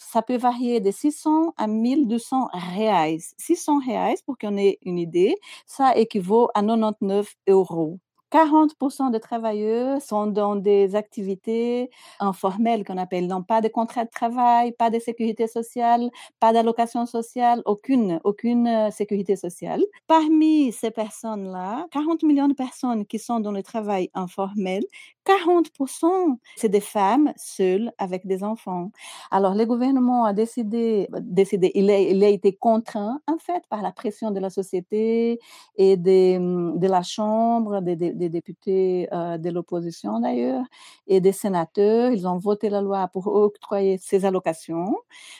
Ça 0.00 0.20
peut 0.20 0.36
varier 0.36 0.80
de 0.80 0.90
600 0.90 1.54
à 1.56 1.68
1200 1.68 2.48
reais. 2.52 3.18
600 3.38 3.78
reais, 3.86 4.16
pour 4.26 4.36
qu'on 4.36 4.56
ait 4.56 4.80
une 4.84 4.98
idée, 4.98 5.36
ça 5.64 5.96
équivaut 5.96 6.48
à 6.56 6.62
99 6.62 7.36
euros. 7.48 8.00
40% 8.30 9.10
des 9.10 9.20
travailleurs 9.20 10.00
sont 10.00 10.26
dans 10.26 10.56
des 10.56 10.94
activités 10.94 11.90
informelles 12.20 12.84
qu'on 12.84 12.96
appelle, 12.96 13.28
donc 13.28 13.46
pas 13.46 13.60
de 13.60 13.68
contrat 13.68 14.04
de 14.04 14.10
travail, 14.10 14.72
pas 14.72 14.90
de 14.90 14.98
sécurité 14.98 15.46
sociale, 15.46 16.10
pas 16.38 16.52
d'allocation 16.52 17.06
sociale, 17.06 17.62
aucune, 17.64 18.20
aucune 18.24 18.90
sécurité 18.92 19.36
sociale. 19.36 19.82
Parmi 20.06 20.72
ces 20.72 20.90
personnes-là, 20.90 21.86
40 21.90 22.22
millions 22.22 22.48
de 22.48 22.54
personnes 22.54 23.04
qui 23.06 23.18
sont 23.18 23.40
dans 23.40 23.52
le 23.52 23.62
travail 23.62 24.10
informel, 24.14 24.84
40%, 25.26 26.38
c'est 26.56 26.68
des 26.68 26.80
femmes 26.80 27.32
seules 27.36 27.92
avec 27.98 28.26
des 28.26 28.42
enfants. 28.42 28.90
Alors, 29.30 29.54
le 29.54 29.64
gouvernement 29.66 30.24
a 30.24 30.32
décidé, 30.32 31.08
décidé 31.20 31.70
il, 31.74 31.90
a, 31.90 31.98
il 31.98 32.22
a 32.24 32.28
été 32.28 32.52
contraint, 32.54 33.20
en 33.26 33.38
fait, 33.38 33.62
par 33.68 33.82
la 33.82 33.92
pression 33.92 34.30
de 34.30 34.40
la 34.40 34.50
société 34.50 35.38
et 35.76 35.96
de, 35.96 36.76
de 36.78 36.86
la 36.86 37.02
Chambre, 37.02 37.80
des, 37.80 38.19
des 38.20 38.28
députés 38.30 39.08
euh, 39.12 39.38
de 39.38 39.50
l'opposition 39.50 40.20
d'ailleurs, 40.20 40.64
et 41.08 41.20
des 41.20 41.32
sénateurs. 41.32 42.12
Ils 42.12 42.28
ont 42.28 42.38
voté 42.38 42.70
la 42.70 42.80
loi 42.82 43.08
pour 43.08 43.26
octroyer 43.28 43.98
ces 43.98 44.24
allocations. 44.24 44.96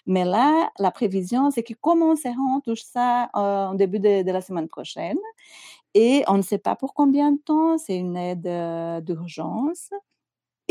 Mais 0.07 0.25
là, 0.25 0.71
la 0.81 0.91
prévision, 0.91 1.51
c'est 1.53 1.63
qu'ils 1.63 1.77
commenceront 1.77 2.61
tout 2.65 2.77
ça 2.77 3.25
euh, 3.37 3.67
en 3.69 3.75
début 3.75 4.01
de, 4.01 4.23
de 4.25 4.33
la 4.33 4.41
semaine 4.41 4.69
prochaine. 4.69 5.19
Et 5.95 6.25
on 6.29 6.37
ne 6.37 6.43
sait 6.43 6.59
pas 6.59 6.77
pour 6.77 6.95
combien 6.95 7.33
de 7.33 7.39
temps, 7.39 7.79
c'est 7.79 7.97
une 7.97 8.17
aide 8.17 8.47
euh, 8.47 9.01
d'urgence. 9.01 9.91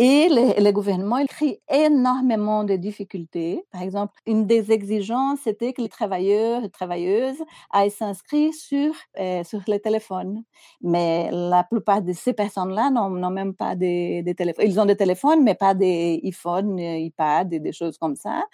Et 0.02 0.30
le, 0.30 0.64
le, 0.64 0.72
gouvernement 0.72 1.26
crée 1.26 1.62
énormément 1.70 2.64
de 2.64 2.78
difficultés. 2.78 3.66
Par 3.70 3.82
exemple, 3.82 4.14
une 4.26 4.48
des 4.48 4.72
exigences, 4.72 5.40
c'était 5.44 5.74
que 5.74 5.82
les 5.82 5.90
travailleurs 5.90 6.64
et 6.64 6.70
travailleuses 6.70 7.44
aillent 7.70 7.92
s'inscrire 7.92 8.54
sur, 8.54 8.94
euh, 9.20 9.44
sur 9.44 9.60
les 9.68 9.82
téléphones. 9.82 10.44
Mais 10.82 11.30
la 11.34 11.66
plupart 11.66 12.02
de 12.02 12.14
ces 12.14 12.32
personnes-là 12.32 12.92
n'ont 12.92 13.30
même 13.30 13.54
pas 13.54 13.76
des, 13.76 14.24
des, 14.24 14.36
téléphones. 14.36 14.66
Ils 14.70 14.80
ont 14.80 14.86
des 14.86 14.96
téléphones, 14.96 15.44
mais 15.44 15.54
pas 15.54 15.74
des 15.74 16.22
iPhones, 16.24 16.80
iPad 16.80 17.52
et 17.52 17.60
des 17.60 17.74
choses 17.74 17.98
comme 17.98 18.16
ça. 18.16 18.46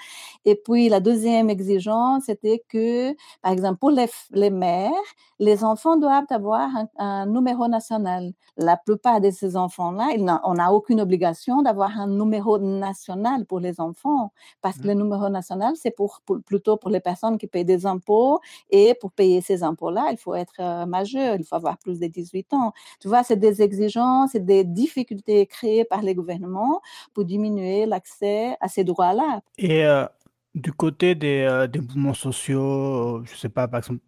Et 0.46 0.56
puis, 0.56 0.90
la 0.90 1.00
deuxième 1.00 1.52
exigence, 1.52 2.24
c'était 2.26 2.64
que, 2.68 3.14
par 3.44 3.52
exemple, 3.52 3.78
pour 3.78 3.92
les, 3.92 4.08
les 4.32 4.50
mères, 4.50 4.92
les 5.38 5.64
enfants 5.64 5.98
doivent 5.98 6.26
avoir 6.32 6.70
un, 6.76 6.88
un 6.98 7.28
numéro 7.28 7.68
national. 7.68 8.32
La 8.58 8.78
plupart 8.78 9.22
de 9.22 9.30
ces 9.30 9.56
enfants-là, 9.56 10.08
on 10.44 10.56
n'a 10.56 10.74
aucune 10.74 11.02
obligation 11.02 11.35
d'avoir 11.62 12.00
un 12.00 12.08
numéro 12.08 12.58
national 12.58 13.46
pour 13.46 13.60
les 13.60 13.80
enfants, 13.80 14.32
parce 14.62 14.78
que 14.78 14.88
le 14.88 14.94
numéro 14.94 15.30
national, 15.30 15.74
c'est 15.76 15.92
pour, 15.92 16.22
pour- 16.26 16.42
plutôt 16.42 16.78
pour 16.78 16.90
les 16.90 17.00
personnes 17.00 17.38
qui 17.38 17.48
payent 17.48 17.66
des 17.66 17.86
impôts, 17.86 18.40
et 18.70 18.94
pour 19.00 19.12
payer 19.12 19.42
ces 19.42 19.64
impôts-là, 19.64 20.08
il 20.12 20.18
faut 20.18 20.36
être 20.36 20.54
euh, 20.60 20.86
majeur, 20.86 21.36
il 21.38 21.44
faut 21.44 21.56
avoir 21.56 21.78
plus 21.78 22.00
de 22.00 22.08
18 22.08 22.54
ans. 22.54 22.74
Tu 23.00 23.08
vois, 23.08 23.24
c'est 23.24 23.36
des 23.38 23.62
exigences, 23.62 24.32
c'est 24.32 24.46
des 24.46 24.64
difficultés 24.64 25.46
créées 25.46 25.86
par 25.86 26.02
les 26.02 26.16
gouvernements 26.16 26.82
pour 27.14 27.26
diminuer 27.26 27.86
l'accès 27.86 28.56
à 28.60 28.68
ces 28.68 28.84
droits-là. 28.84 29.42
Et 29.58 29.86
euh, 29.86 30.06
du 30.54 30.72
côté 30.72 31.16
des, 31.16 31.42
euh, 31.50 31.68
des 31.68 31.80
mouvements 31.82 32.14
sociaux, 32.14 33.22
je 33.26 33.36
sais 33.36 33.50
pas, 33.50 33.68
par 33.68 33.80
exemple, 33.80 34.00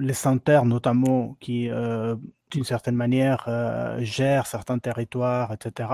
les 0.00 0.12
sanitaires 0.12 0.64
notamment, 0.64 1.36
qui 1.40 1.68
euh, 1.70 2.16
d'une 2.54 2.64
certaine 2.64 2.94
manière 2.94 3.44
euh, 3.48 3.98
gèrent 4.00 4.46
certains 4.46 4.78
territoires, 4.78 5.52
etc. 5.52 5.88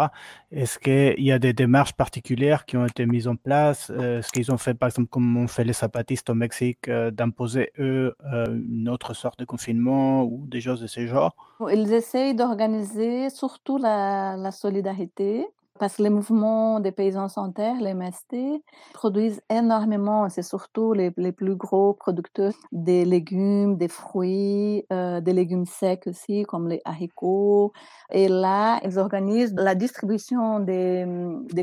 Est-ce 0.53 0.79
qu'il 0.79 1.25
y 1.25 1.33
a 1.33 1.39
des 1.39 1.53
démarches 1.53 1.95
particulières 1.95 2.65
qui 2.67 2.77
ont 2.77 2.87
été 2.87 3.07
mises 3.07 3.29
en 3.29 3.37
place? 3.37 3.91
Euh, 3.91 4.21
Est-ce 4.21 4.31
qu'ils 4.31 4.53
ont 4.53 4.59
fait, 4.59 4.75
par 4.75 4.89
exemple, 4.89 5.09
comme 5.09 5.37
ont 5.37 5.49
fait 5.49 5.65
les 5.65 5.73
zapatistes 5.73 6.31
au 6.31 6.35
Mexique, 6.35 6.89
euh, 6.89 7.11
d'imposer 7.11 7.73
eux 7.79 8.15
une 8.49 8.89
autre 8.89 9.15
sorte 9.15 9.39
de 9.39 9.45
confinement 9.45 10.25
ou 10.25 10.47
des 10.47 10.61
choses 10.61 10.81
de 10.81 10.87
ce 10.87 11.07
genre? 11.07 11.35
Ils 11.73 11.93
essayent 11.93 12.35
d'organiser 12.35 13.31
surtout 13.31 13.79
la 13.79 14.51
solidarité 14.53 15.47
parce 15.81 15.97
que 15.97 16.03
les 16.03 16.11
mouvements 16.11 16.79
des 16.79 16.93
paysans 16.93 17.31
sans 17.31 17.53
terre, 17.53 17.81
les 17.81 17.95
MST, 17.95 18.63
produisent 18.93 19.41
énormément. 19.49 20.29
C'est 20.29 20.43
surtout 20.43 20.93
les, 20.93 21.11
plus 21.11 21.57
gros 21.57 21.95
producteurs 21.95 22.53
des 22.71 23.07
légumes, 23.07 23.79
des 23.79 23.89
fruits, 23.89 24.85
euh, 24.93 25.23
des 25.23 25.33
légumes 25.33 25.65
secs 25.65 26.07
aussi, 26.07 26.43
comme 26.43 26.69
les 26.69 26.83
haricots. 26.85 27.73
Et 28.11 28.29
là, 28.29 28.79
ils 28.85 28.99
organisent 28.99 29.55
la 29.57 29.75
distribution 29.75 30.61
des, 30.61 31.07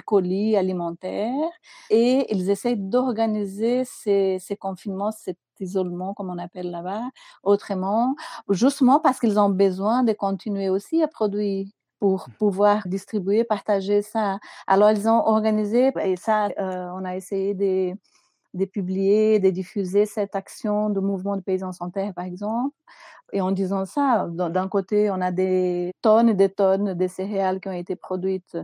colis 0.03 0.57
alimentaires 0.57 1.51
et 1.91 2.25
ils 2.33 2.49
essayent 2.49 2.77
d'organiser 2.77 3.83
ces, 3.85 4.37
ces 4.39 4.55
confinements, 4.55 5.11
cet 5.11 5.37
isolement, 5.59 6.15
comme 6.15 6.31
on 6.31 6.39
appelle 6.39 6.71
là-bas, 6.71 7.03
autrement, 7.43 8.15
justement 8.49 8.99
parce 8.99 9.19
qu'ils 9.19 9.39
ont 9.39 9.49
besoin 9.49 10.03
de 10.03 10.13
continuer 10.13 10.69
aussi 10.69 11.03
à 11.03 11.07
produire 11.07 11.67
pour 11.99 12.27
pouvoir 12.39 12.87
distribuer, 12.87 13.43
partager 13.43 14.01
ça. 14.01 14.39
Alors, 14.67 14.91
ils 14.91 15.07
ont 15.09 15.25
organisé, 15.27 15.91
et 16.03 16.15
ça, 16.15 16.47
euh, 16.59 16.89
on 16.95 17.05
a 17.05 17.15
essayé 17.15 17.53
de, 17.55 17.93
de 18.53 18.65
publier, 18.65 19.39
de 19.39 19.49
diffuser 19.51 20.05
cette 20.05 20.35
action 20.35 20.89
de 20.89 20.99
mouvement 21.01 21.37
de 21.37 21.41
paysans 21.41 21.73
sans 21.73 21.89
terre, 21.91 22.13
par 22.13 22.25
exemple. 22.25 22.75
Et 23.33 23.41
en 23.41 23.51
disant 23.51 23.85
ça, 23.85 24.27
d'un 24.29 24.67
côté, 24.69 25.11
on 25.11 25.19
a 25.21 25.31
des 25.31 25.91
tonnes 26.01 26.29
et 26.29 26.33
des 26.33 26.49
tonnes 26.49 26.93
de 26.93 27.07
céréales 27.07 27.59
qui 27.59 27.67
ont 27.67 27.73
été 27.73 27.95
produites 27.95 28.57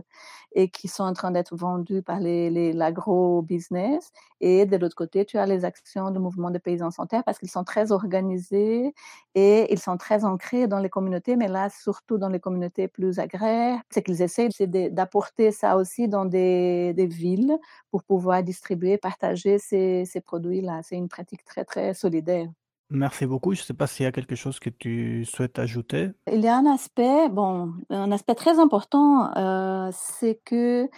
et 0.54 0.68
qui 0.68 0.88
sont 0.88 1.04
en 1.04 1.12
train 1.12 1.30
d'être 1.32 1.54
vendues 1.56 2.02
par 2.02 2.20
l'agro-business. 2.20 4.12
Et 4.40 4.66
de 4.66 4.76
l'autre 4.76 4.96
côté, 4.96 5.24
tu 5.24 5.36
as 5.38 5.46
les 5.46 5.64
actions 5.64 6.10
de 6.10 6.18
mouvement 6.18 6.50
de 6.50 6.58
paysans 6.58 6.90
sans 6.90 7.06
terre 7.06 7.24
parce 7.24 7.38
qu'ils 7.38 7.50
sont 7.50 7.64
très 7.64 7.92
organisés 7.92 8.94
et 9.34 9.72
ils 9.72 9.78
sont 9.78 9.96
très 9.96 10.24
ancrés 10.24 10.66
dans 10.66 10.78
les 10.78 10.90
communautés, 10.90 11.36
mais 11.36 11.48
là, 11.48 11.68
surtout 11.70 12.18
dans 12.18 12.28
les 12.28 12.40
communautés 12.40 12.88
plus 12.88 13.18
agraires. 13.18 13.80
C'est 13.90 14.02
qu'ils 14.02 14.22
essaient 14.22 14.48
d'apporter 14.90 15.50
ça 15.50 15.76
aussi 15.76 16.08
dans 16.08 16.24
des, 16.24 16.94
des, 16.94 17.06
villes 17.06 17.58
pour 17.90 18.02
pouvoir 18.04 18.42
distribuer, 18.42 18.96
partager 18.98 19.58
ces 19.58 20.04
produits-là. 20.24 20.80
C'est 20.82 20.96
une 20.96 21.08
pratique 21.08 21.44
très, 21.44 21.64
très 21.64 21.94
solidaire. 21.94 22.48
Merci 22.94 23.26
beaucoup. 23.26 23.54
Je 23.54 23.60
ne 23.60 23.64
sais 23.64 23.74
pas 23.74 23.88
s'il 23.88 24.04
y 24.04 24.06
a 24.06 24.12
quelque 24.12 24.36
chose 24.36 24.60
que 24.60 24.70
tu 24.70 25.24
souhaites 25.24 25.58
ajouter. 25.58 26.10
Il 26.32 26.40
y 26.40 26.48
a 26.48 26.56
un 26.56 26.66
aspect, 26.66 27.28
bon, 27.28 27.72
un 27.90 28.12
aspect 28.12 28.36
très 28.36 28.60
important, 28.60 29.36
euh, 29.36 29.90
c'est 29.92 30.40
que 30.44 30.88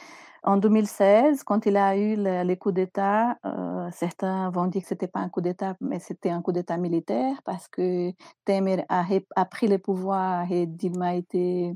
en 0.42 0.58
2016, 0.58 1.42
quand 1.42 1.66
il 1.66 1.76
a 1.76 1.96
eu 1.96 2.14
le, 2.16 2.42
les 2.44 2.56
coups 2.56 2.74
d'État, 2.74 3.36
euh, 3.44 3.88
certains 3.92 4.50
vont 4.50 4.66
dire 4.66 4.82
que 4.82 4.88
c'était 4.88 5.08
pas 5.08 5.20
un 5.20 5.28
coup 5.28 5.40
d'État, 5.40 5.74
mais 5.80 5.98
c'était 5.98 6.30
un 6.30 6.42
coup 6.42 6.52
d'État 6.52 6.76
militaire 6.76 7.34
parce 7.44 7.66
que 7.66 8.12
Temer 8.44 8.84
a, 8.88 9.44
pris 9.46 9.66
le 9.66 9.78
pouvoir 9.78 10.50
et 10.52 10.66
Dilma 10.66 11.08
a 11.08 11.14
été 11.14 11.74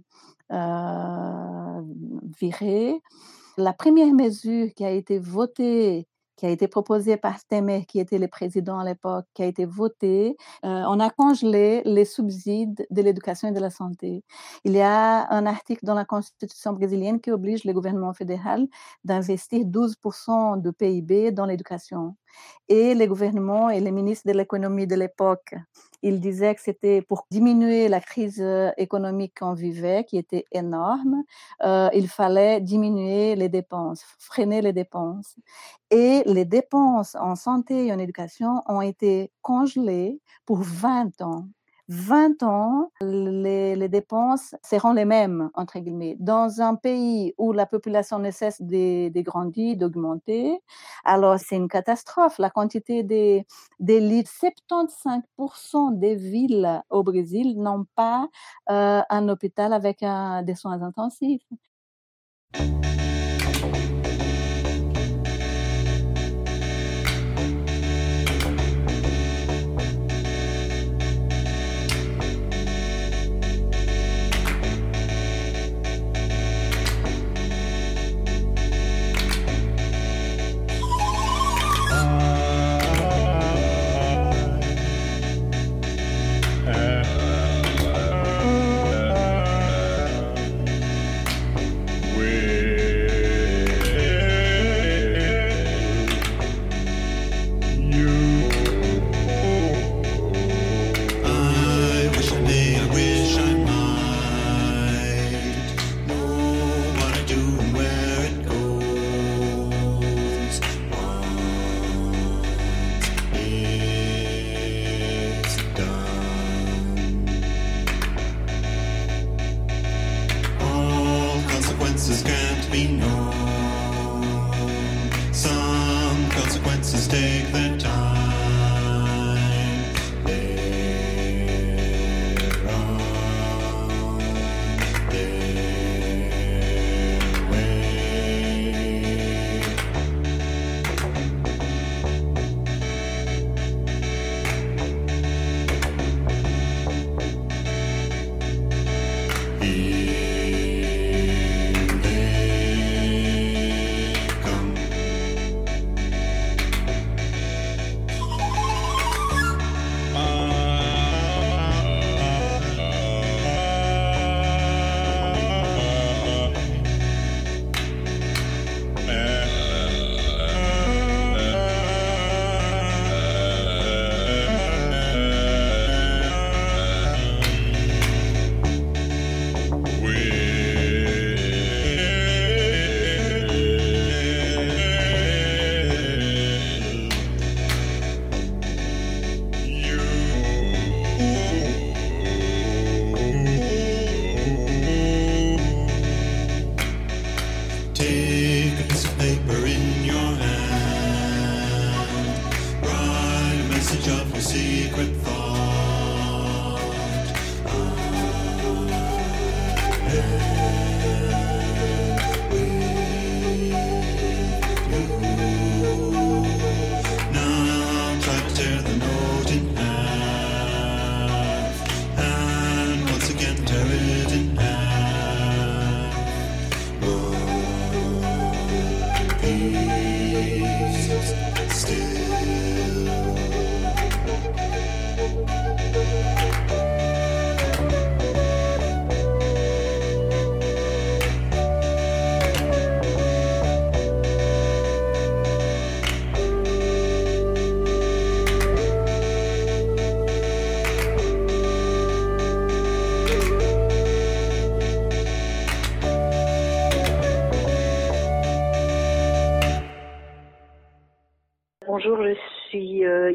euh, 0.52 1.82
viré. 2.38 3.00
La 3.56 3.72
première 3.72 4.12
mesure 4.14 4.68
qui 4.76 4.84
a 4.84 4.90
été 4.90 5.18
votée 5.18 6.06
qui 6.40 6.46
a 6.46 6.48
été 6.48 6.68
proposé 6.68 7.18
par 7.18 7.44
Temer, 7.44 7.84
qui 7.84 8.00
était 8.00 8.16
le 8.16 8.26
président 8.26 8.78
à 8.78 8.84
l'époque, 8.84 9.26
qui 9.34 9.42
a 9.42 9.46
été 9.46 9.66
voté, 9.66 10.38
euh, 10.64 10.84
on 10.88 10.98
a 10.98 11.10
congelé 11.10 11.82
les 11.84 12.06
subsides 12.06 12.86
de 12.88 13.02
l'éducation 13.02 13.48
et 13.48 13.52
de 13.52 13.60
la 13.60 13.68
santé. 13.68 14.24
Il 14.64 14.72
y 14.72 14.80
a 14.80 15.30
un 15.30 15.44
article 15.44 15.84
dans 15.84 15.92
la 15.92 16.06
constitution 16.06 16.72
brésilienne 16.72 17.20
qui 17.20 17.30
oblige 17.30 17.64
le 17.64 17.74
gouvernement 17.74 18.14
fédéral 18.14 18.66
d'investir 19.04 19.66
12% 19.66 20.62
de 20.62 20.70
PIB 20.70 21.30
dans 21.30 21.44
l'éducation. 21.44 22.16
Et 22.68 22.94
les 22.94 23.06
gouvernements 23.06 23.68
et 23.68 23.80
les 23.80 23.92
ministres 23.92 24.26
de 24.26 24.32
l'économie 24.32 24.86
de 24.86 24.94
l'époque, 24.94 25.54
ils 26.02 26.20
disaient 26.20 26.54
que 26.54 26.60
c'était 26.60 27.02
pour 27.02 27.26
diminuer 27.30 27.88
la 27.88 28.00
crise 28.00 28.44
économique 28.76 29.38
qu'on 29.38 29.54
vivait, 29.54 30.04
qui 30.04 30.16
était 30.18 30.44
énorme, 30.52 31.22
euh, 31.64 31.88
il 31.94 32.08
fallait 32.08 32.60
diminuer 32.60 33.36
les 33.36 33.48
dépenses, 33.48 34.04
freiner 34.18 34.62
les 34.62 34.72
dépenses. 34.72 35.36
Et 35.90 36.22
les 36.26 36.44
dépenses 36.44 37.14
en 37.16 37.34
santé 37.34 37.86
et 37.86 37.92
en 37.92 37.98
éducation 37.98 38.62
ont 38.66 38.80
été 38.80 39.32
congelées 39.42 40.20
pour 40.46 40.58
20 40.62 41.20
ans. 41.22 41.46
20 41.90 42.44
ans, 42.44 42.92
les, 43.00 43.88
dépenses 43.88 44.54
seront 44.62 44.92
les 44.92 45.04
mêmes, 45.04 45.50
entre 45.54 45.80
guillemets. 45.80 46.16
Dans 46.20 46.60
un 46.60 46.76
pays 46.76 47.34
où 47.36 47.52
la 47.52 47.66
population 47.66 48.20
ne 48.20 48.30
cesse 48.30 48.62
de, 48.62 49.20
grandir, 49.22 49.76
d'augmenter, 49.76 50.60
alors 51.04 51.40
c'est 51.40 51.56
une 51.56 51.66
catastrophe. 51.66 52.38
La 52.38 52.48
quantité 52.48 53.02
des, 53.02 53.44
des 53.80 53.98
lits, 53.98 54.22
75% 54.22 55.98
des 55.98 56.14
villes 56.14 56.80
au 56.90 57.02
Brésil 57.02 57.60
n'ont 57.60 57.86
pas 57.96 58.28
euh, 58.70 59.02
un 59.10 59.28
hôpital 59.28 59.72
avec 59.72 60.04
des 60.44 60.54
soins 60.54 60.82
intensifs. 60.82 61.42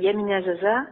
Yamina 0.05 0.41
Zaza. 0.41 0.85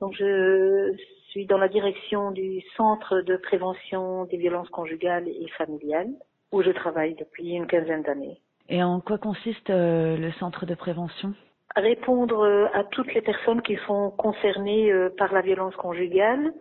Donc, 0.00 0.14
je 0.18 0.94
suis 1.30 1.46
dans 1.46 1.58
la 1.58 1.68
direction 1.68 2.30
du 2.30 2.60
Centre 2.76 3.20
de 3.22 3.36
prévention 3.36 4.24
des 4.26 4.36
violences 4.36 4.68
conjugales 4.68 5.26
et 5.28 5.48
familiales, 5.56 6.10
où 6.52 6.62
je 6.62 6.70
travaille 6.70 7.14
depuis 7.14 7.52
une 7.52 7.66
quinzaine 7.66 8.02
d'années. 8.02 8.40
Et 8.68 8.82
en 8.82 9.00
quoi 9.00 9.18
consiste 9.18 9.70
euh, 9.70 10.16
le 10.16 10.30
centre 10.32 10.66
de 10.66 10.74
prévention? 10.74 11.34
Répondre 11.74 12.40
euh, 12.40 12.66
à 12.74 12.84
toutes 12.84 13.12
les 13.14 13.22
personnes 13.22 13.62
qui 13.62 13.76
sont 13.86 14.10
concernées 14.10 14.92
euh, 14.92 15.08
par 15.16 15.32
la 15.32 15.40
violence 15.40 15.74
conjugale. 15.76 16.52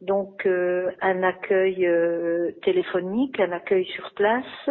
Donc, 0.00 0.46
euh, 0.46 0.90
un 1.02 1.22
accueil 1.22 1.86
euh, 1.86 2.52
téléphonique, 2.62 3.38
un 3.38 3.52
accueil 3.52 3.84
sur 3.84 4.10
place, 4.14 4.70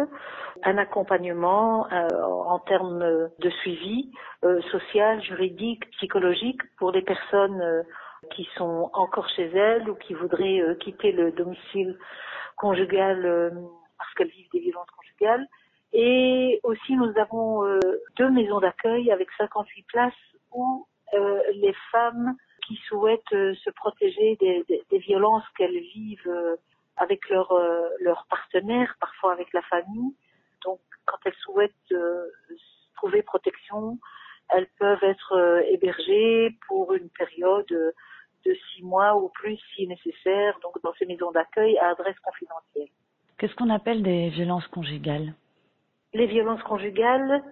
un 0.64 0.76
accompagnement 0.76 1.86
euh, 1.92 2.08
en 2.20 2.58
termes 2.58 3.30
de 3.38 3.50
suivi 3.62 4.10
euh, 4.44 4.60
social, 4.72 5.22
juridique, 5.22 5.88
psychologique 5.92 6.60
pour 6.78 6.90
les 6.90 7.02
personnes 7.02 7.60
euh, 7.60 7.82
qui 8.32 8.48
sont 8.56 8.90
encore 8.92 9.28
chez 9.28 9.46
elles 9.56 9.88
ou 9.88 9.94
qui 9.94 10.14
voudraient 10.14 10.60
euh, 10.60 10.74
quitter 10.74 11.12
le 11.12 11.30
domicile 11.30 11.96
conjugal 12.56 13.52
parce 13.96 14.12
qu'elles 14.14 14.28
vivent 14.28 14.50
des 14.52 14.60
violences 14.60 14.90
conjugales. 14.90 15.46
Et 15.92 16.60
aussi, 16.64 16.94
nous 16.94 17.12
avons 17.16 17.64
deux 18.18 18.30
maisons 18.30 18.60
d'accueil 18.60 19.10
avec 19.10 19.28
58 19.38 19.86
places 19.86 20.12
où 20.52 20.86
les 21.54 21.74
femmes 21.90 22.36
qui 22.70 22.76
souhaitent 22.86 23.32
euh, 23.32 23.52
se 23.64 23.70
protéger 23.70 24.36
des, 24.36 24.62
des- 24.68 24.84
des 24.90 24.98
violences 24.98 25.42
qu'elles 25.58 25.80
vivent 25.80 26.28
euh, 26.28 26.54
avec 26.96 27.28
leur, 27.28 27.50
euh, 27.50 27.88
leur 28.00 28.26
partenaire, 28.30 28.94
parfois 29.00 29.32
avec 29.32 29.52
la 29.52 29.62
famille. 29.62 30.14
Donc, 30.64 30.78
quand 31.04 31.16
elles 31.24 31.34
souhaitent 31.42 31.94
trouver 32.94 33.22
protection, 33.22 33.98
elles 34.50 34.68
peuvent 34.78 35.02
être 35.02 35.62
hébergées 35.68 36.56
pour 36.68 36.92
une 36.92 37.08
période 37.08 37.66
de 38.46 38.54
six 38.54 38.82
mois 38.84 39.16
ou 39.16 39.30
plus 39.30 39.58
si 39.74 39.86
nécessaire, 39.88 40.58
donc 40.62 40.80
dans 40.82 40.92
ces 40.94 41.06
maisons 41.06 41.32
d'accueil 41.32 41.76
à 41.78 41.88
adresse 41.88 42.18
confidentielle. 42.20 42.88
Qu'est-ce 43.38 43.54
qu'on 43.56 43.70
appelle 43.70 44.02
des 44.02 44.28
violences 44.28 44.66
conjugales? 44.68 45.34
Les 46.12 46.26
violences 46.26 46.62
conjugales, 46.62 47.42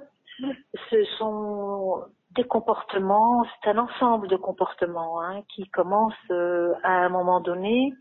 ce 0.91 1.05
sont 1.19 2.05
des 2.33 2.45
comportements, 2.45 3.45
c'est 3.62 3.70
un 3.70 3.79
ensemble 3.79 4.29
de 4.29 4.37
comportements 4.37 5.22
hein, 5.22 5.43
qui 5.55 5.68
commencent 5.70 6.14
euh, 6.31 6.74
à 6.83 7.05
un 7.05 7.09
moment 7.09 7.41
donné 7.41 7.93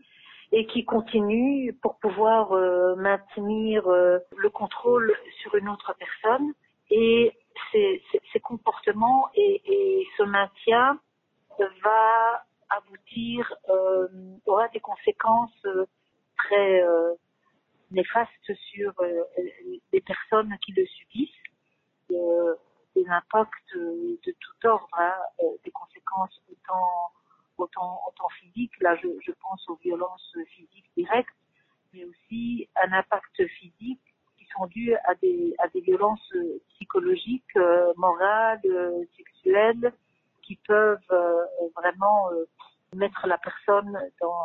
et 0.52 0.66
qui 0.66 0.84
continuent 0.84 1.72
pour 1.82 1.98
pouvoir 1.98 2.52
euh, 2.52 2.94
maintenir 2.96 3.86
euh, 3.88 4.18
le 4.36 4.50
contrôle 4.50 5.14
sur 5.40 5.54
une 5.56 5.68
autre 5.68 5.94
personne. 5.98 6.52
Et 6.90 7.32
ces, 7.72 8.02
ces- 8.12 8.20
ces 8.32 8.40
comportements 8.40 9.28
et, 9.34 9.62
et 9.66 10.06
ce 10.16 10.22
maintien 10.24 10.98
va 11.82 12.44
aboutir, 12.70 13.52
euh, 13.70 14.08
aura 14.46 14.68
des 14.68 14.80
conséquences 14.80 15.64
euh, 15.66 15.86
très 16.38 16.82
euh, 16.82 17.14
néfastes 17.90 18.54
sur 18.72 18.92
les 19.92 20.00
personnes 20.02 20.54
qui 20.64 20.72
le 20.72 20.84
subissent, 20.86 21.30
des 22.98 23.08
impacts 23.08 23.76
euh, 23.76 24.18
de 24.26 24.34
tout 24.40 24.66
ordre, 24.66 24.88
hein, 24.98 25.14
euh, 25.42 25.46
des 25.64 25.70
conséquences 25.70 26.40
autant, 26.50 27.12
autant, 27.56 28.00
autant 28.08 28.28
physiques, 28.40 28.72
là 28.80 28.96
je, 28.96 29.32
pense 29.40 29.68
aux 29.68 29.76
violences 29.76 30.36
physiques 30.48 30.90
directes, 30.96 31.34
mais 31.92 32.04
aussi 32.04 32.68
un 32.82 32.92
impact 32.92 33.46
physique 33.58 34.00
qui 34.36 34.46
sont 34.56 34.66
dus 34.66 34.94
à 34.94 35.14
des, 35.22 35.54
à 35.58 35.68
des 35.68 35.80
violences 35.80 36.32
euh, 36.34 36.60
psychologiques, 36.74 37.56
morales, 37.96 38.60
sexuelles, 39.16 39.92
qui 40.42 40.56
peuvent 40.66 40.98
vraiment 41.76 42.30
mettre 42.94 43.26
la 43.26 43.36
personne 43.36 43.98
dans 44.20 44.40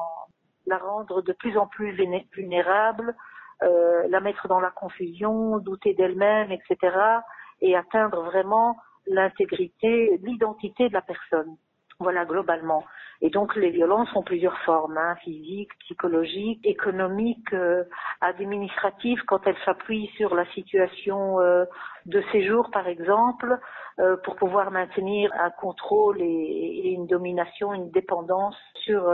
la 0.65 0.77
rendre 0.77 1.21
de 1.21 1.31
plus 1.31 1.57
en 1.57 1.65
plus 1.65 1.91
vulnérable, 2.33 3.15
la 3.61 4.19
mettre 4.19 4.49
dans 4.49 4.59
la 4.59 4.71
confusion, 4.71 5.59
douter 5.59 5.93
d'elle-même, 5.93 6.51
etc. 6.51 7.21
et 7.63 7.75
atteindre 7.75 8.21
vraiment 8.21 8.77
l'intégrité, 9.07 10.19
l'identité 10.21 10.89
de 10.89 10.93
la 10.93 11.01
personne. 11.01 11.55
Voilà, 11.99 12.25
globalement. 12.25 12.83
Et 13.21 13.29
donc, 13.29 13.55
les 13.55 13.69
violences 13.69 14.13
ont 14.15 14.23
plusieurs 14.23 14.57
formes, 14.59 14.97
hein, 14.97 15.15
physiques, 15.23 15.71
psychologiques, 15.79 16.59
économiques, 16.65 17.53
euh, 17.53 17.85
administratives, 18.19 19.23
quand 19.25 19.47
elles 19.47 19.57
s'appuient 19.63 20.09
sur 20.17 20.35
la 20.35 20.45
situation 20.47 21.39
euh, 21.39 21.63
de 22.05 22.21
séjour, 22.33 22.69
par 22.71 22.87
exemple, 22.87 23.57
euh, 23.99 24.17
pour 24.25 24.35
pouvoir 24.35 24.71
maintenir 24.71 25.31
un 25.39 25.51
contrôle 25.51 26.21
et, 26.21 26.91
une 26.91 27.07
domination, 27.07 27.73
une 27.73 27.91
dépendance 27.91 28.57
sur 28.83 29.09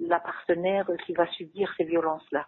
la 0.00 0.20
partenaire 0.20 0.86
qui 1.04 1.12
va 1.12 1.26
subir 1.28 1.72
ces 1.76 1.84
violences-là. 1.84 2.46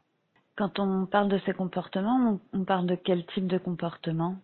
Quand 0.57 0.81
on 0.81 1.07
parle 1.07 1.29
de 1.29 1.39
ces 1.47 1.53
comportements, 1.53 2.41
on 2.53 2.65
parle 2.65 2.87
de 2.87 2.97
quel 2.97 3.25
type 3.27 3.47
de 3.47 3.59
comportement? 3.59 4.35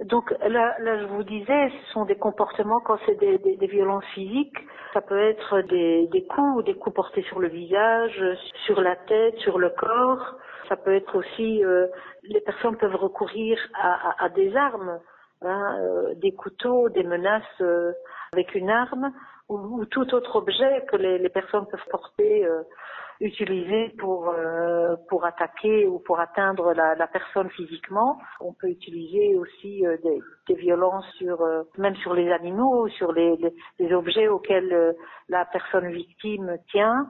Donc 0.00 0.34
là, 0.40 0.74
là, 0.80 0.98
je 0.98 1.04
vous 1.06 1.22
disais, 1.22 1.68
ce 1.70 1.92
sont 1.92 2.04
des 2.04 2.16
comportements 2.16 2.80
quand 2.80 2.98
c'est 3.06 3.14
des, 3.20 3.38
des- 3.38 3.56
des 3.56 3.66
violences 3.66 4.04
physiques. 4.14 4.56
Ça 4.94 5.00
peut 5.00 5.20
être 5.20 5.60
des, 5.62 6.08
des 6.08 6.24
coups, 6.26 6.64
des 6.64 6.74
coups 6.74 6.94
portés 6.96 7.22
sur 7.22 7.38
le 7.38 7.48
visage, 7.48 8.20
sur 8.66 8.80
la 8.80 8.96
tête, 8.96 9.36
sur 9.38 9.58
le 9.58 9.70
corps. 9.70 10.36
Ça 10.68 10.76
peut 10.76 10.94
être 10.94 11.16
aussi, 11.16 11.64
euh, 11.64 11.86
les 12.24 12.40
personnes 12.40 12.76
peuvent 12.78 12.96
recourir 12.96 13.58
à, 13.74 14.10
à- 14.10 14.24
à 14.24 14.28
des 14.30 14.56
armes, 14.56 14.98
hein, 15.42 15.76
euh, 15.82 16.14
des 16.16 16.32
couteaux, 16.32 16.88
des 16.88 17.04
menaces 17.04 17.60
euh, 17.60 17.92
avec 18.32 18.54
une 18.54 18.70
arme 18.70 19.12
ou, 19.48 19.56
ou 19.56 19.84
tout 19.86 20.14
autre 20.14 20.36
objet 20.36 20.84
que 20.90 20.96
les, 20.96 21.18
les 21.18 21.28
personnes 21.28 21.66
peuvent 21.70 21.86
porter. 21.90 22.44
Utiliser 23.20 23.90
pour 23.98 24.28
euh, 24.30 24.96
pour 25.08 25.24
attaquer 25.24 25.86
ou 25.86 25.98
pour 25.98 26.20
atteindre 26.20 26.72
la, 26.72 26.94
la 26.94 27.06
personne 27.06 27.50
physiquement. 27.50 28.18
On 28.40 28.52
peut 28.52 28.68
utiliser 28.68 29.36
aussi 29.36 29.86
euh, 29.86 29.96
des, 30.02 30.20
des 30.48 30.54
violences 30.54 31.08
sur 31.18 31.40
euh, 31.42 31.62
même 31.78 31.96
sur 31.96 32.14
les 32.14 32.30
animaux, 32.30 32.88
sur 32.88 33.12
les, 33.12 33.36
les, 33.36 33.54
les 33.78 33.92
objets 33.94 34.28
auxquels 34.28 34.72
euh, 34.72 34.92
la 35.28 35.44
personne 35.44 35.88
victime 35.90 36.56
tient. 36.70 37.08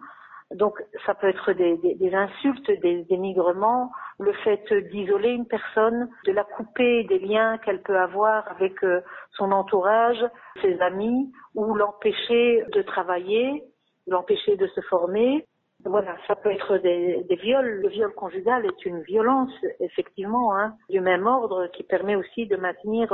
Donc 0.54 0.82
ça 1.06 1.14
peut 1.14 1.28
être 1.28 1.52
des, 1.52 1.78
des, 1.78 1.94
des 1.94 2.14
insultes, 2.14 2.70
des 2.82 3.04
dénigrements, 3.04 3.90
le 4.18 4.34
fait 4.44 4.70
d'isoler 4.90 5.30
une 5.30 5.46
personne, 5.46 6.10
de 6.26 6.32
la 6.32 6.44
couper 6.44 7.04
des 7.04 7.18
liens 7.18 7.56
qu'elle 7.56 7.80
peut 7.80 7.96
avoir 7.98 8.46
avec 8.50 8.84
euh, 8.84 9.00
son 9.30 9.50
entourage, 9.50 10.22
ses 10.60 10.78
amis, 10.82 11.32
ou 11.54 11.74
l'empêcher 11.74 12.64
de 12.74 12.82
travailler, 12.82 13.64
l'empêcher 14.06 14.56
de 14.56 14.66
se 14.66 14.82
former. 14.82 15.46
Voilà, 15.84 16.16
ça 16.28 16.36
peut 16.36 16.50
être 16.50 16.78
des, 16.78 17.24
des 17.28 17.36
viols. 17.36 17.80
Le 17.82 17.88
viol 17.88 18.12
conjugal 18.14 18.64
est 18.66 18.86
une 18.86 19.02
violence, 19.02 19.52
effectivement, 19.80 20.56
hein, 20.56 20.76
du 20.88 21.00
même 21.00 21.26
ordre 21.26 21.66
qui 21.68 21.82
permet 21.82 22.14
aussi 22.14 22.46
de 22.46 22.56
maintenir 22.56 23.12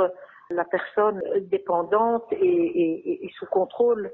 la 0.51 0.65
personne 0.65 1.21
dépendante 1.49 2.25
et, 2.31 2.37
et- 2.37 3.25
et 3.25 3.29
sous 3.39 3.45
contrôle. 3.47 4.11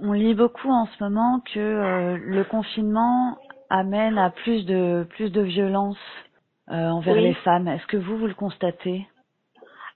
On 0.00 0.12
lit 0.12 0.34
beaucoup 0.34 0.70
en 0.70 0.86
ce 0.86 1.02
moment 1.04 1.40
que 1.52 1.58
euh, 1.58 2.16
le 2.18 2.44
confinement 2.44 3.36
amène 3.68 4.16
à 4.16 4.30
plus 4.30 4.64
de 4.64 5.06
plus 5.10 5.30
de 5.30 5.42
violence 5.42 5.98
euh, 6.70 6.74
envers 6.88 7.14
Oui. 7.16 7.22
les 7.22 7.34
femmes. 7.34 7.68
Est-ce 7.68 7.86
que 7.86 7.96
vous 7.96 8.16
vous 8.16 8.26
le 8.26 8.34
constatez? 8.34 9.06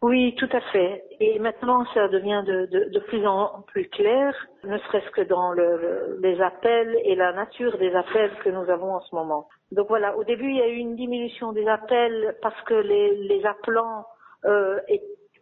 Oui, 0.03 0.35
tout 0.37 0.49
à 0.53 0.61
fait. 0.73 1.05
Et 1.21 1.39
maintenant, 1.39 1.85
ça 1.95 2.09
devient 2.09 2.43
de, 2.45 2.67
de, 2.67 2.85
de 2.91 2.99
plus 3.01 3.25
en 3.27 3.63
plus 3.69 3.89
clair, 3.89 4.35
ne 4.65 4.77
serait-ce 4.79 5.11
que 5.13 5.21
dans 5.23 5.53
le, 5.53 5.77
le- 5.77 6.19
les 6.21 6.41
appels 6.41 6.97
et 7.05 7.15
la 7.15 7.33
nature 7.33 7.79
des 7.79 7.95
appels 7.95 8.33
que 8.43 8.51
nous 8.51 8.69
avons 8.69 8.95
en 8.97 9.01
ce 9.01 9.15
moment. 9.15 9.47
Donc 9.71 9.87
voilà, 9.89 10.17
au 10.17 10.25
début, 10.25 10.51
il 10.51 10.57
y 10.57 10.61
a 10.63 10.69
eu 10.69 10.75
une 10.77 10.97
diminution 10.97 11.53
des 11.53 11.69
appels 11.69 12.37
parce 12.43 12.61
que 12.63 12.75
les, 12.75 13.15
les 13.17 13.47
appelants 13.47 14.05
euh, 14.45 14.81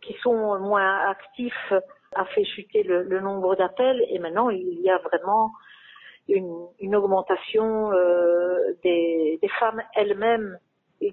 qui 0.03 0.13
sont 0.23 0.59
moins 0.61 1.09
actifs 1.09 1.73
a 2.15 2.25
fait 2.27 2.45
chuter 2.45 2.83
le, 2.83 3.05
le 3.05 3.21
nombre 3.21 3.57
d'appels 3.57 4.05
et 4.11 4.19
maintenant, 4.19 4.51
il 4.51 4.81
y 4.83 4.91
a 4.91 4.99
vraiment 4.99 5.53
une, 6.29 6.67
une 6.81 6.97
augmentation 6.97 7.93
euh, 7.93 8.75
des, 8.83 9.39
des 9.41 9.49
femmes 9.59 9.83
elles-mêmes 9.95 10.59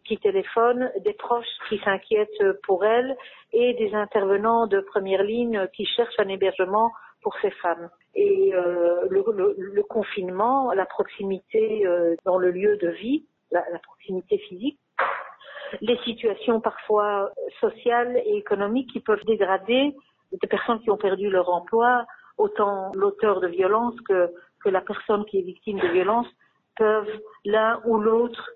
qui 0.06 0.18
téléphonent, 0.18 0.92
des 1.04 1.14
proches 1.14 1.46
qui 1.70 1.80
s'inquiètent 1.80 2.44
pour 2.64 2.86
elles 2.86 3.16
et 3.54 3.74
des 3.76 3.94
intervenants 3.94 4.68
de 4.68 4.80
première 4.82 5.24
ligne 5.24 5.68
qui 5.76 5.86
cherchent 5.86 6.20
un 6.20 6.28
hébergement 6.30 6.92
pour 7.22 7.36
ces 7.42 7.52
femmes. 7.52 7.90
Et 8.16 8.54
euh, 8.54 9.08
le, 9.10 9.24
le- 9.34 9.56
le 9.58 9.84
confinement, 9.84 10.72
la 10.74 10.86
proximité 10.86 11.86
euh, 11.86 12.16
dans 12.26 12.38
le 12.38 12.52
lieu 12.52 12.78
de 12.78 12.90
vie, 12.90 13.26
la, 13.52 13.64
la 13.72 13.80
proximité 13.80 14.38
physique, 14.40 14.80
les 15.82 15.98
situations 16.00 16.62
parfois 16.62 17.32
sociales 17.60 18.22
et 18.26 18.38
économiques 18.38 18.92
qui 18.92 19.00
peuvent 19.00 19.24
dégrader 19.26 19.96
des 20.32 20.48
personnes 20.48 20.80
qui 20.82 20.90
ont 20.92 20.98
perdu 20.98 21.30
leur 21.30 21.50
emploi, 21.50 22.06
autant 22.38 22.92
l'auteur 22.94 23.40
de 23.42 23.48
violence 23.48 23.96
que, 24.08 24.30
que 24.64 24.70
la 24.70 24.82
personne 24.82 25.26
qui 25.26 25.40
est 25.40 25.44
victime 25.44 25.80
de 25.80 25.88
violence 25.88 26.28
peuvent 26.78 27.20
l'un 27.46 27.82
ou 27.86 27.98
l'autre 27.98 28.50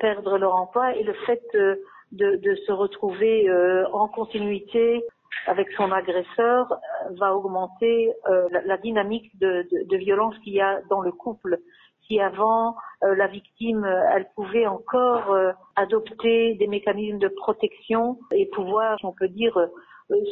perdre 0.00 0.38
leur 0.38 0.54
emploi 0.54 0.94
et 0.96 1.02
le 1.02 1.12
fait 1.26 1.42
euh, 1.54 1.76
de, 2.12 2.36
de 2.36 2.54
se 2.66 2.72
retrouver 2.72 3.48
euh, 3.48 3.86
en 3.92 4.08
continuité 4.08 5.04
avec 5.46 5.70
son 5.72 5.90
agresseur 5.92 6.72
euh, 6.72 7.14
va 7.18 7.34
augmenter 7.34 8.12
euh, 8.28 8.48
la, 8.50 8.62
la 8.62 8.76
dynamique 8.78 9.38
de, 9.38 9.66
de, 9.70 9.88
de 9.88 9.96
violence 9.96 10.36
qu'il 10.42 10.54
y 10.54 10.60
a 10.60 10.80
dans 10.90 11.00
le 11.00 11.12
couple. 11.12 11.58
Si 12.06 12.20
avant 12.20 12.74
euh, 13.04 13.14
la 13.14 13.28
victime, 13.28 13.84
euh, 13.84 14.02
elle 14.14 14.26
pouvait 14.34 14.66
encore 14.66 15.30
euh, 15.30 15.52
adopter 15.76 16.54
des 16.54 16.66
mécanismes 16.66 17.18
de 17.18 17.28
protection 17.28 18.18
et 18.32 18.46
pouvoir, 18.46 18.98
on 19.04 19.12
peut 19.12 19.28
dire, 19.28 19.56
euh, 19.56 19.66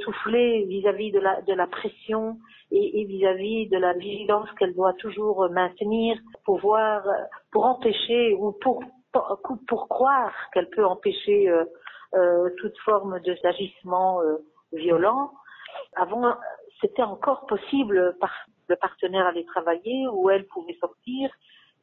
souffler 0.04 0.64
vis-à-vis 0.64 1.12
de 1.12 1.20
la, 1.20 1.40
de 1.42 1.52
la 1.52 1.68
pression 1.68 2.36
et 2.72 3.04
vis-à-vis 3.04 3.68
de 3.68 3.78
la 3.78 3.92
vigilance 3.94 4.48
qu'elle 4.58 4.74
doit 4.74 4.92
toujours 4.94 5.44
euh, 5.44 5.48
maintenir, 5.48 6.18
pouvoir, 6.44 7.06
euh, 7.06 7.12
pour 7.52 7.64
empêcher 7.64 8.34
ou 8.34 8.52
pour, 8.60 8.82
pour, 9.12 9.88
croire 9.88 10.32
qu'elle 10.52 10.68
peut 10.70 10.84
empêcher 10.84 11.48
euh, 11.48 11.64
euh, 12.14 12.50
toute 12.58 12.76
forme 12.78 13.20
d'agissement 13.42 14.22
euh, 14.22 14.38
violent. 14.72 15.32
Avant, 15.94 16.34
c'était 16.80 17.02
encore 17.02 17.46
possible, 17.46 18.16
par, 18.20 18.32
le 18.68 18.76
partenaire 18.76 19.26
allait 19.26 19.44
travailler 19.44 20.06
ou 20.08 20.30
elle 20.30 20.46
pouvait 20.46 20.76
sortir. 20.80 21.30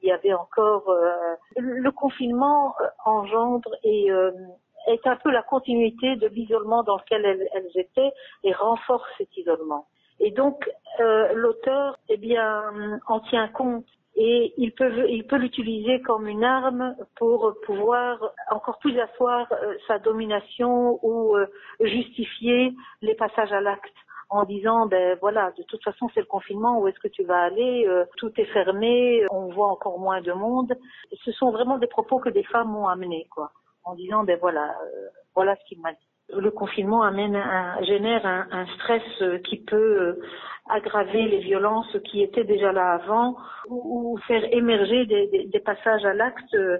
Il 0.01 0.09
y 0.09 0.11
avait 0.11 0.33
encore 0.33 0.89
euh, 0.89 1.35
le 1.57 1.91
confinement 1.91 2.75
euh, 2.81 2.87
engendre 3.05 3.69
et 3.83 4.07
est 4.87 5.07
un 5.07 5.15
peu 5.17 5.31
la 5.31 5.41
continuité 5.41 6.15
de 6.15 6.27
l'isolement 6.27 6.83
dans 6.83 6.97
lequel 6.97 7.25
elles, 7.25 7.47
elles 7.53 7.71
étaient 7.75 8.11
et 8.43 8.53
renforce 8.53 9.09
cet 9.17 9.35
isolement. 9.37 9.87
Et 10.19 10.31
donc 10.31 10.69
l'auteur, 11.33 11.97
eh 12.07 12.17
bien, 12.17 12.99
en 13.07 13.19
tient 13.19 13.47
compte 13.49 13.85
et 14.15 14.53
il 14.57 14.71
peut 14.73 15.09
il 15.09 15.25
peut 15.27 15.37
l'utiliser 15.37 16.01
comme 16.01 16.27
une 16.27 16.43
arme 16.43 16.95
pour 17.17 17.53
pouvoir 17.65 18.31
encore 18.49 18.77
plus 18.79 18.97
asseoir 18.99 19.47
euh, 19.51 19.75
sa 19.87 19.99
domination 19.99 20.99
ou 21.03 21.35
euh, 21.35 21.47
justifier 21.81 22.73
les 23.01 23.15
passages 23.15 23.51
à 23.51 23.59
l'acte 23.59 23.93
en 24.29 24.43
disant 24.45 24.85
ben 24.87 25.17
voilà 25.19 25.51
de 25.57 25.63
toute 25.63 25.83
façon 25.83 26.09
c'est 26.13 26.21
le 26.21 26.25
confinement 26.27 26.79
où 26.79 26.87
est-ce 26.87 26.99
que 26.99 27.09
tu 27.09 27.23
vas 27.23 27.43
aller 27.43 27.85
Euh, 27.87 28.05
tout 28.17 28.31
est 28.37 28.51
fermé 28.53 29.25
on 29.31 29.49
voit 29.51 29.71
encore 29.71 29.99
moins 29.99 30.21
de 30.21 30.31
monde. 30.31 30.73
Ce 31.25 31.31
sont 31.33 31.51
vraiment 31.51 31.77
des 31.77 31.87
propos 31.87 32.19
que 32.19 32.29
des 32.29 32.43
femmes 32.43 32.69
m'ont 32.69 32.87
amenés 32.87 33.27
quoi 33.29 33.51
en 33.83 33.95
disant 33.95 34.23
ben 34.23 34.37
voilà 34.39 34.75
voilà 35.35 35.55
ce 35.57 35.65
qu'il 35.65 35.81
m'a 35.81 35.91
dit 35.91 36.14
le 36.29 36.51
confinement 36.51 37.03
amène 37.03 37.35
un, 37.35 37.81
génère 37.83 38.25
un, 38.25 38.47
un 38.51 38.65
stress 38.75 39.03
euh, 39.21 39.37
qui 39.39 39.57
peut 39.63 39.75
euh, 40.01 40.21
aggraver 40.69 41.27
les 41.27 41.39
violences 41.39 41.95
qui 42.05 42.21
étaient 42.23 42.43
déjà 42.43 42.71
là 42.71 42.93
avant 42.93 43.37
ou, 43.69 44.13
ou 44.13 44.17
faire 44.27 44.43
émerger 44.53 45.05
des, 45.05 45.27
des- 45.27 45.45
des 45.45 45.59
passages 45.59 46.03
à 46.05 46.13
l'acte 46.13 46.53
euh, 46.55 46.79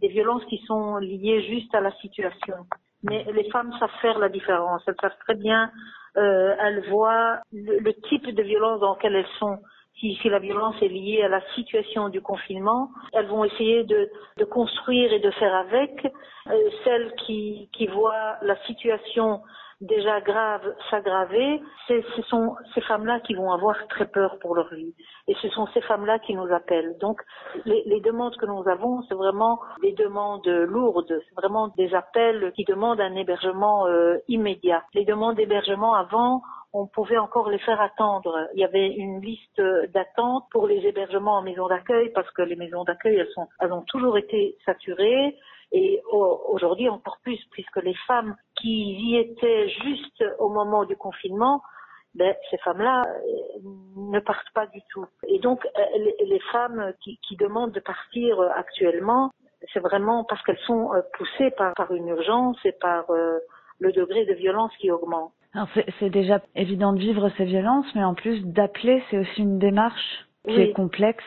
des 0.00 0.08
violences 0.08 0.44
qui 0.46 0.58
sont 0.66 0.96
liées 0.96 1.42
juste 1.42 1.74
à 1.74 1.80
la 1.80 1.90
situation. 1.92 2.54
Mais 3.02 3.24
les 3.32 3.48
femmes 3.50 3.72
savent 3.78 3.90
faire 4.00 4.18
la 4.18 4.28
différence. 4.28 4.82
Elles 4.86 4.94
savent 5.00 5.16
très 5.20 5.34
bien, 5.34 5.70
euh, 6.16 6.54
elles 6.60 6.88
voient 6.88 7.38
le, 7.52 7.78
le 7.78 7.94
type 8.08 8.26
de 8.26 8.42
violence 8.42 8.80
dans 8.80 8.94
lequel 8.94 9.14
elles 9.14 9.34
sont. 9.38 9.58
Si, 10.00 10.14
si 10.16 10.28
la 10.28 10.38
violence 10.38 10.76
est 10.80 10.88
liée 10.88 11.22
à 11.22 11.28
la 11.28 11.40
situation 11.54 12.08
du 12.08 12.20
confinement, 12.20 12.90
elles 13.12 13.26
vont 13.26 13.44
essayer 13.44 13.84
de, 13.84 14.10
de 14.36 14.44
construire 14.44 15.12
et 15.12 15.20
de 15.20 15.30
faire 15.32 15.54
avec. 15.54 16.06
Euh, 16.46 16.70
celles 16.84 17.12
qui, 17.26 17.68
qui 17.72 17.86
voient 17.86 18.36
la 18.42 18.56
situation 18.64 19.40
déjà 19.80 20.20
grave 20.20 20.62
s'aggraver, 20.90 21.60
ce 21.86 22.22
sont 22.28 22.56
ces 22.74 22.80
femmes-là 22.80 23.20
qui 23.20 23.34
vont 23.34 23.52
avoir 23.52 23.76
très 23.88 24.06
peur 24.06 24.38
pour 24.40 24.56
leur 24.56 24.72
vie. 24.74 24.94
Et 25.28 25.34
ce 25.40 25.48
sont 25.50 25.66
ces 25.72 25.80
femmes-là 25.82 26.18
qui 26.18 26.34
nous 26.34 26.52
appellent. 26.52 26.96
Donc, 27.00 27.20
les, 27.64 27.82
les 27.86 28.00
demandes 28.00 28.36
que 28.36 28.46
nous 28.46 28.68
avons, 28.68 29.02
c'est 29.02 29.14
vraiment 29.14 29.60
des 29.82 29.92
demandes 29.92 30.46
lourdes, 30.46 31.06
c'est 31.28 31.34
vraiment 31.36 31.68
des 31.76 31.94
appels 31.94 32.52
qui 32.56 32.64
demandent 32.64 33.00
un 33.00 33.14
hébergement 33.14 33.86
euh, 33.86 34.16
immédiat. 34.26 34.82
Les 34.94 35.04
demandes 35.04 35.36
d'hébergement 35.36 35.94
avant, 35.94 36.42
on 36.72 36.86
pouvait 36.86 37.18
encore 37.18 37.48
les 37.50 37.58
faire 37.58 37.80
attendre. 37.80 38.48
Il 38.54 38.60
y 38.60 38.64
avait 38.64 38.88
une 38.88 39.20
liste 39.20 39.60
d'attente 39.92 40.44
pour 40.50 40.66
les 40.66 40.86
hébergements 40.86 41.38
en 41.38 41.42
maison 41.42 41.66
d'accueil 41.66 42.10
parce 42.10 42.30
que 42.32 42.42
les 42.42 42.56
maisons 42.56 42.84
d'accueil, 42.84 43.16
elles, 43.16 43.30
sont, 43.34 43.48
elles 43.60 43.72
ont 43.72 43.82
toujours 43.82 44.18
été 44.18 44.56
saturées. 44.64 45.36
Et 45.72 46.02
au- 46.10 46.40
aujourd'hui 46.48 46.88
encore 46.88 47.18
plus, 47.22 47.38
puisque 47.50 47.76
les 47.82 47.94
femmes 48.06 48.36
qui 48.56 48.94
y 48.94 49.16
étaient 49.18 49.68
juste 49.68 50.24
au 50.38 50.48
moment 50.48 50.84
du 50.84 50.96
confinement, 50.96 51.62
ben, 52.14 52.34
ces 52.50 52.58
femmes-là 52.58 53.04
euh, 53.06 53.60
ne 53.96 54.18
partent 54.20 54.50
pas 54.54 54.66
du 54.66 54.80
tout. 54.90 55.06
Et 55.26 55.38
donc, 55.38 55.66
euh, 55.66 55.80
les, 56.20 56.40
femmes 56.52 56.92
qui, 57.02 57.18
qui 57.18 57.36
demandent 57.36 57.72
de 57.72 57.80
partir 57.80 58.40
euh, 58.40 58.48
actuellement, 58.56 59.30
c'est 59.72 59.80
vraiment 59.80 60.24
parce 60.24 60.42
qu'elles 60.42 60.58
sont 60.66 60.90
poussées 61.14 61.50
par, 61.50 61.74
par 61.74 61.92
une 61.92 62.08
urgence 62.08 62.56
et 62.64 62.72
par 62.72 63.06
le 63.80 63.92
degré 63.92 64.24
de 64.24 64.32
violence 64.34 64.70
qui 64.78 64.90
augmente. 64.90 65.32
C'est 65.98 66.10
déjà 66.10 66.40
évident 66.54 66.92
de 66.92 66.98
vivre 66.98 67.30
ces 67.36 67.44
violences, 67.44 67.86
mais 67.94 68.04
en 68.04 68.14
plus 68.14 68.44
d'appeler, 68.44 69.02
c'est 69.10 69.18
aussi 69.18 69.40
une 69.42 69.58
démarche 69.58 70.26
qui 70.46 70.54
Oui. 70.56 70.60
est 70.62 70.72
complexe. 70.72 71.24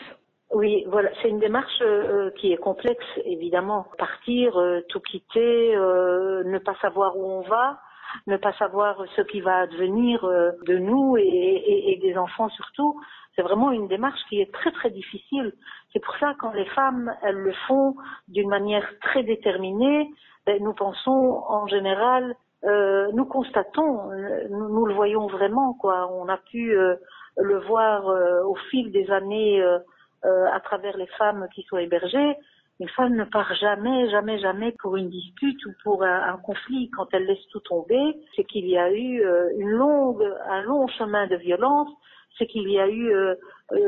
Oui, 0.54 0.84
voilà, 0.88 1.10
c'est 1.22 1.30
une 1.30 1.40
démarche 1.40 1.82
euh, 1.82 2.30
qui 2.32 2.52
est 2.52 2.58
complexe, 2.58 3.06
évidemment. 3.26 3.86
Partir, 3.98 4.58
euh, 4.60 4.82
tout 4.90 5.00
quitter, 5.00 5.76
euh, 5.76 6.44
ne 6.44 6.60
pas 6.60 6.76
savoir 6.82 7.18
où 7.18 7.26
on 7.26 7.42
va, 7.42 7.80
ne 8.28 8.36
pas 8.38 8.52
savoir 8.54 9.02
ce 9.16 9.22
qui 9.22 9.40
va 9.42 9.60
advenir 9.60 10.24
euh, 10.26 10.52
de 10.68 10.78
nous 10.78 11.16
et, 11.18 11.22
et- 11.24 11.94
et 11.94 11.98
des 12.00 12.18
enfants 12.18 12.50
surtout. 12.50 13.00
C'est 13.36 13.42
vraiment 13.44 13.72
une 13.72 13.88
démarche 13.88 14.20
qui 14.28 14.42
est 14.42 14.52
très 14.54 14.72
très 14.74 14.90
difficile. 14.90 15.54
C'est 15.94 16.04
pour 16.04 16.16
ça 16.18 16.36
quand 16.40 16.52
les 16.52 16.66
femmes 16.66 17.10
elles 17.24 17.38
le 17.38 17.54
font 17.68 17.96
d'une 18.28 18.50
manière 18.50 18.86
très 19.00 19.24
déterminée, 19.24 20.10
ben, 20.46 20.62
nous 20.62 20.74
pensons 20.74 21.42
en 21.48 21.66
général, 21.68 22.36
euh, 22.64 23.08
nous 23.14 23.26
constatons, 23.26 24.12
euh, 24.12 24.48
nous, 24.50 24.86
le 24.86 24.94
voyons 24.94 25.28
vraiment 25.28 25.74
quoi. 25.74 26.12
On 26.14 26.28
a 26.30 26.38
pu 26.38 26.78
euh, 26.78 26.96
le 27.38 27.60
voir 27.60 28.08
euh, 28.10 28.44
au 28.44 28.56
fil 28.70 28.92
des 28.92 29.10
années. 29.12 29.62
euh, 29.62 29.80
euh, 30.24 30.46
à 30.54 30.60
travers 30.60 30.96
les 30.98 31.08
femmes 31.18 31.48
qui 31.56 31.64
sont 31.64 31.80
hébergées, 31.80 32.36
une 32.80 32.90
femme 32.90 33.16
ne 33.16 33.24
part 33.24 33.52
jamais, 33.56 34.08
jamais, 34.12 34.38
jamais 34.38 34.72
pour 34.80 34.96
une 34.96 35.10
dispute 35.10 35.66
ou 35.66 35.72
pour 35.84 36.04
un, 36.04 36.38
conflit. 36.44 36.92
Quand 36.92 37.08
elle 37.12 37.26
laisse 37.26 37.48
tout 37.52 37.60
tomber, 37.62 38.16
c'est 38.36 38.44
qu'il 38.44 38.68
y 38.68 38.78
a 38.78 38.92
eu 38.94 39.24
une 39.58 39.72
longue, 39.72 40.24
un 40.48 40.62
long 40.62 40.86
chemin 40.90 41.26
de 41.26 41.38
violence, 41.38 41.90
c'est 42.38 42.46
qu'il 42.46 42.70
y 42.70 42.80
a 42.80 42.88
eu 42.88 43.12
euh, 43.12 43.34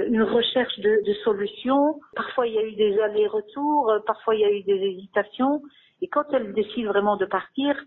une 0.08 0.24
recherche 0.24 0.80
de, 0.80 1.06
de 1.06 1.14
solutions. 1.24 2.00
Parfois, 2.16 2.48
il 2.48 2.54
y 2.56 2.58
a 2.58 2.64
eu 2.64 2.74
des 2.74 3.00
allers-retours, 3.00 3.94
parfois, 4.08 4.34
il 4.34 4.42
y 4.42 4.46
a 4.46 4.52
eu 4.52 4.64
des 4.64 4.82
hésitations. 4.88 5.62
Et 6.02 6.08
quand 6.08 6.26
elle 6.34 6.52
décide 6.54 6.88
vraiment 6.88 7.16
de 7.16 7.26
partir, 7.26 7.80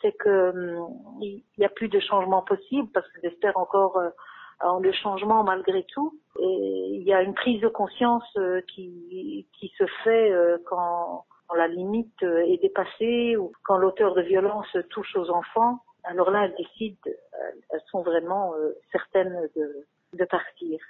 c'est 0.00 0.12
que 0.12 0.50
hum, 0.50 1.18
il 1.20 1.42
n'y 1.58 1.64
a 1.64 1.68
plus 1.68 1.88
de 1.88 2.00
changement 2.00 2.42
possible 2.42 2.88
parce 2.92 3.06
que 3.08 3.20
j'espère 3.22 3.56
encore 3.56 3.96
euh, 3.98 4.10
en 4.60 4.78
le 4.78 4.92
changement 4.92 5.44
malgré 5.44 5.84
tout. 5.84 6.18
Et 6.40 6.88
il 6.92 7.02
y 7.02 7.12
a 7.12 7.22
une 7.22 7.34
prise 7.34 7.60
de 7.60 7.68
conscience 7.68 8.24
euh, 8.36 8.60
qui, 8.74 9.46
qui 9.58 9.68
se 9.78 9.84
fait 10.02 10.30
euh, 10.32 10.58
quand, 10.66 11.24
la 11.54 11.68
limite 11.68 12.22
est 12.22 12.60
dépassée 12.60 13.36
ou 13.36 13.52
quand 13.64 13.76
l'auteur 13.76 14.14
de 14.14 14.22
violence 14.22 14.66
touche 14.90 15.14
aux 15.14 15.30
enfants. 15.30 15.78
Alors 16.02 16.30
là, 16.30 16.46
elles 16.46 16.56
décident, 16.56 16.98
elles- 17.04 17.80
sont 17.92 18.02
vraiment 18.02 18.54
certaines 18.90 19.48
de, 19.54 19.86
de 20.14 20.24
partir. 20.24 20.80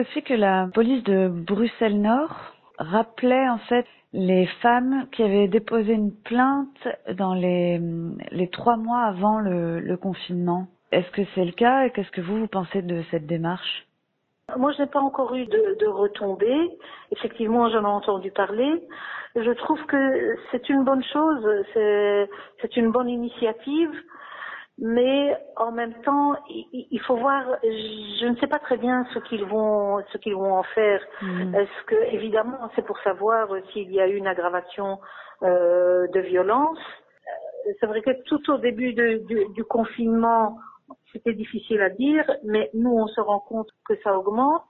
Aussi 0.00 0.22
que 0.22 0.34
la 0.34 0.68
police 0.72 1.02
de 1.04 1.28
Bruxelles-Nord 1.28 2.34
rappelait 2.78 3.48
en 3.48 3.58
fait 3.58 3.86
les 4.12 4.46
femmes 4.62 5.06
qui 5.12 5.22
avaient 5.22 5.48
déposé 5.48 5.92
une 5.92 6.14
plainte 6.14 6.88
dans 7.14 7.34
les, 7.34 7.80
trois 8.52 8.76
mois 8.76 9.02
avant 9.02 9.40
le, 9.40 9.96
confinement. 9.96 10.68
Est-ce 10.92 11.10
que 11.10 11.22
c'est 11.34 11.44
le 11.44 11.52
cas 11.52 11.84
et 11.84 11.90
qu'est-ce 11.90 12.10
que 12.10 12.20
vous, 12.20 12.38
vous 12.38 12.46
pensez 12.46 12.82
de 12.82 13.02
cette 13.10 13.26
démarche? 13.26 13.86
Moi, 14.56 14.72
je 14.72 14.82
n'ai 14.82 14.88
pas 14.88 15.00
encore 15.00 15.34
eu 15.34 15.44
de, 15.44 15.76
de 15.78 15.86
retombées. 15.86 16.70
Effectivement, 17.12 17.68
j'en 17.68 17.82
ai 17.82 17.86
entendu 17.86 18.30
parler. 18.30 18.82
Je 19.36 19.50
trouve 19.50 19.84
que 19.84 20.36
c'est 20.50 20.68
une 20.70 20.84
bonne 20.84 21.04
chose, 21.04 21.46
c'est 21.74 22.76
une 22.76 22.90
bonne 22.90 23.10
initiative, 23.10 23.90
mais 24.80 25.36
en 25.56 25.72
même 25.72 25.94
temps, 26.02 26.34
il, 26.48 27.00
faut 27.00 27.16
voir. 27.16 27.44
Je 27.62 28.26
ne 28.28 28.36
sais 28.36 28.46
pas 28.46 28.58
très 28.60 28.76
bien 28.76 29.04
ce 29.12 29.18
qu'ils 29.20 29.44
vont 29.44 30.00
ce 30.12 30.18
qu'ils 30.18 30.36
vont 30.36 30.54
en 30.54 30.62
faire. 30.62 31.00
Est-ce 31.54 31.84
que 31.86 31.96
évidemment, 32.14 32.70
c'est 32.76 32.84
pour 32.86 32.98
savoir 33.00 33.48
s'il 33.72 33.90
y 33.92 34.00
a 34.00 34.06
eu 34.06 34.14
une 34.16 34.28
aggravation 34.28 35.00
euh, 35.42 36.06
de 36.08 36.20
violence. 36.20 36.78
Euh, 37.66 37.72
C'est 37.80 37.86
vrai 37.86 38.02
que 38.02 38.10
tout 38.24 38.50
au 38.50 38.58
début 38.58 38.92
de- 38.92 39.18
du, 39.26 39.46
du 39.54 39.64
confinement, 39.64 40.58
c'était 41.12 41.34
difficile 41.34 41.80
à 41.82 41.90
dire, 41.90 42.24
mais 42.44 42.70
nous, 42.74 42.92
on 42.92 43.06
se 43.08 43.20
rend 43.20 43.40
compte 43.40 43.68
que 43.88 43.94
ça 44.02 44.16
augmente. 44.16 44.62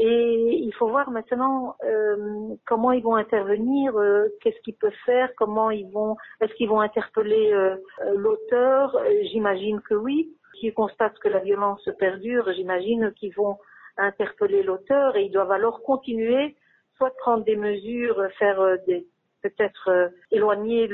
Et 0.00 0.54
il 0.62 0.72
faut 0.74 0.88
voir 0.88 1.10
maintenant 1.10 1.74
euh, 1.82 2.54
comment 2.66 2.92
ils 2.92 3.02
vont 3.02 3.16
intervenir, 3.16 3.96
euh, 3.96 4.28
qu'est-ce 4.40 4.60
qu'ils 4.60 4.76
peuvent 4.76 4.92
faire, 5.04 5.28
comment 5.36 5.70
ils 5.72 5.90
vont, 5.90 6.16
est-ce 6.40 6.54
qu'ils 6.54 6.68
vont 6.68 6.80
interpeller 6.80 7.52
euh, 7.52 7.76
euh, 8.02 8.14
l'auteur? 8.14 8.94
Euh, 8.94 9.22
J'imagine 9.24 9.80
que 9.80 9.94
oui. 9.94 10.32
S'ils 10.54 10.72
constatent 10.72 11.18
que 11.18 11.28
la 11.28 11.40
violence 11.40 11.88
perdure, 11.98 12.52
j'imagine 12.52 13.12
qu'ils 13.16 13.34
vont 13.34 13.56
interpeller 13.96 14.62
l'auteur 14.62 15.16
et 15.16 15.24
ils 15.24 15.32
doivent 15.32 15.50
alors 15.50 15.82
continuer, 15.82 16.56
soit 16.96 17.14
prendre 17.16 17.44
des 17.44 17.56
mesures, 17.56 18.24
faire 18.38 18.60
euh, 18.60 18.76
des 18.86 19.06
peut-être 19.42 20.10
éloigner 20.32 20.88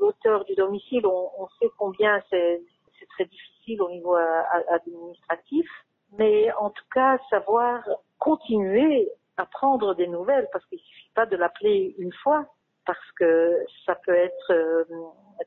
l'auteur 0.00 0.44
du 0.44 0.54
domicile. 0.56 1.06
On, 1.06 1.30
on 1.38 1.46
sait 1.60 1.70
combien 1.78 2.20
c'est 2.30 2.60
très 3.10 3.26
difficile 3.26 3.80
au 3.80 3.90
niveau 3.90 4.16
administratif, 4.68 5.68
mais 6.18 6.52
en 6.54 6.70
tout 6.70 6.84
cas 6.94 7.18
savoir 7.30 7.82
continuer 8.18 9.08
à 9.36 9.46
prendre 9.46 9.94
des 9.94 10.06
nouvelles 10.06 10.48
parce 10.52 10.64
qu'il 10.66 10.78
suffit 10.78 11.10
pas 11.14 11.26
de 11.26 11.36
l'appeler 11.36 11.94
une 11.98 12.12
fois 12.12 12.46
parce 12.86 13.12
que 13.18 13.64
ça 13.86 13.94
peut 13.94 14.14
être 14.14 14.52
euh, 14.52 14.84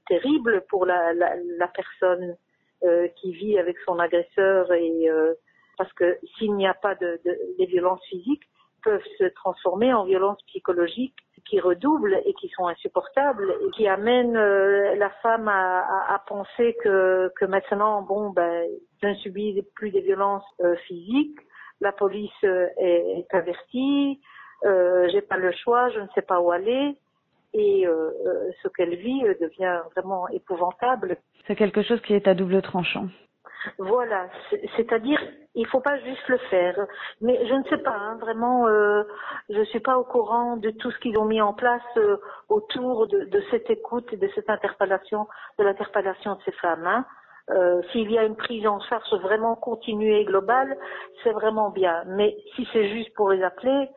terrible 0.08 0.64
pour 0.70 0.86
la, 0.86 1.14
la, 1.14 1.36
la 1.58 1.68
personne 1.68 2.36
euh, 2.84 3.08
qui 3.16 3.34
vit 3.34 3.58
avec 3.58 3.78
son 3.86 4.00
agresseur 4.00 4.72
et 4.74 5.10
euh, 5.10 5.34
parce 5.78 5.92
que 5.94 6.18
s'il 6.38 6.56
n'y 6.56 6.68
a 6.68 6.74
pas 6.74 6.96
de, 6.96 7.20
de 7.26 7.38
les 7.58 7.66
violences 7.66 8.04
physiques 8.10 8.44
peuvent 8.84 9.04
se 9.18 9.26
transformer 9.26 9.94
en 9.94 10.06
violences 10.06 10.42
psychologiques 10.48 11.18
qui 11.46 11.60
redoublent 11.60 12.22
et 12.26 12.34
qui 12.34 12.50
sont 12.50 12.68
insupportables 12.68 13.56
et 13.66 13.70
qui 13.72 13.88
amènent 13.88 14.38
euh, 14.38 14.96
la 14.96 15.10
femme 15.22 15.48
à, 15.48 15.82
à, 15.82 16.16
à 16.16 16.20
penser 16.20 16.76
que, 16.84 17.32
que 17.40 17.46
maintenant, 17.46 18.02
bon, 18.02 18.30
ben, 18.32 18.68
je 19.02 19.08
ne 19.08 19.14
subis 19.16 19.62
plus 19.76 19.92
des 19.92 20.02
violences 20.02 20.46
euh, 20.62 20.76
physiques, 20.88 21.40
la 21.82 21.92
police 21.92 22.32
euh, 22.44 22.68
est, 22.78 23.20
est 23.20 23.34
avertie, 23.36 24.22
euh, 24.66 25.08
j'ai 25.12 25.22
pas 25.22 25.38
le 25.38 25.52
choix, 25.52 25.90
je 25.90 26.00
ne 26.00 26.08
sais 26.16 26.22
pas 26.22 26.40
où 26.40 26.52
aller 26.52 26.98
et 27.54 27.86
euh, 27.86 28.10
euh, 28.26 28.52
ce 28.62 28.68
qu'elle 28.70 28.96
vit 28.96 29.24
euh, 29.26 29.36
devient 29.40 29.82
vraiment 29.94 30.28
épouvantable. 30.30 31.18
C'est 31.48 31.56
quelque 31.56 31.84
chose 31.84 32.02
qui 32.02 32.14
est 32.14 32.28
à 32.28 32.34
double 32.34 32.62
tranchant. 32.62 33.08
Voilà, 33.78 34.28
c'est- 34.50 34.62
c'est-à-dire, 34.76 35.20
il 35.56 35.66
faut 35.68 35.80
pas 35.80 35.98
juste 36.00 36.28
le 36.28 36.38
faire. 36.50 36.78
Mais 37.22 37.46
je 37.48 37.54
ne 37.54 37.64
sais 37.66 37.78
pas, 37.78 37.96
hein, 37.96 38.18
vraiment, 38.20 38.68
euh, 38.68 39.04
je 39.50 39.62
suis 39.64 39.80
pas 39.80 39.98
au 39.98 40.04
courant 40.04 40.58
de 40.58 40.70
tout 40.72 40.92
ce 40.92 41.00
qu'ils 41.00 41.18
ont 41.18 41.26
mis 41.26 41.42
en 41.42 41.54
place 41.54 41.82
euh, 41.98 42.18
autour 42.50 43.08
de, 43.08 43.42
cette 43.52 43.70
écoute 43.70 44.12
et 44.14 44.18
de 44.18 44.28
cette 44.36 44.50
interpellation, 44.50 45.28
de 45.60 45.64
l'interpellation 45.64 46.36
de 46.36 46.42
ces 46.44 46.52
femmes. 46.54 46.86
hein. 46.88 47.06
Euh, 47.50 47.82
S'il 47.92 48.10
y 48.12 48.18
a 48.18 48.24
une 48.24 48.36
prise 48.38 48.66
en 48.68 48.80
charge 48.80 49.14
vraiment 49.22 49.56
continue 49.56 50.14
et 50.14 50.24
globale, 50.26 50.78
c'est 51.24 51.32
vraiment 51.34 51.70
bien. 51.70 52.04
Mais 52.08 52.38
si 52.56 52.68
c'est 52.72 52.88
juste 52.90 53.14
pour 53.16 53.30
les 53.30 53.44
appeler, 53.44 53.90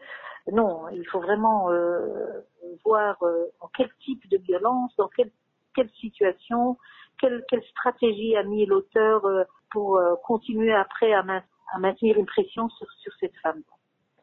non, 0.53 0.89
il 0.93 1.07
faut 1.09 1.21
vraiment 1.21 1.71
euh, 1.71 2.43
voir 2.85 3.17
en 3.61 3.69
quel 3.77 3.89
type 4.05 4.29
de 4.31 4.39
violence, 4.39 4.95
dans 4.97 5.09
quelle, 5.09 5.31
quelle 5.75 5.91
situation, 5.91 6.77
quelle, 7.21 7.45
quelle 7.49 7.63
stratégie 7.65 8.37
a 8.37 8.43
mis 8.43 8.67
l'auteur 8.67 9.25
euh, 9.27 9.45
pour 9.71 9.97
euh, 9.99 10.15
continuer 10.25 10.73
après 10.73 11.13
à, 11.13 11.23
main- 11.23 11.43
à 11.73 11.79
maintenir 11.79 12.17
une 12.19 12.27
pression 12.27 12.69
sur, 12.71 12.87
sur 13.03 13.13
cette 13.21 13.37
femme? 13.43 13.63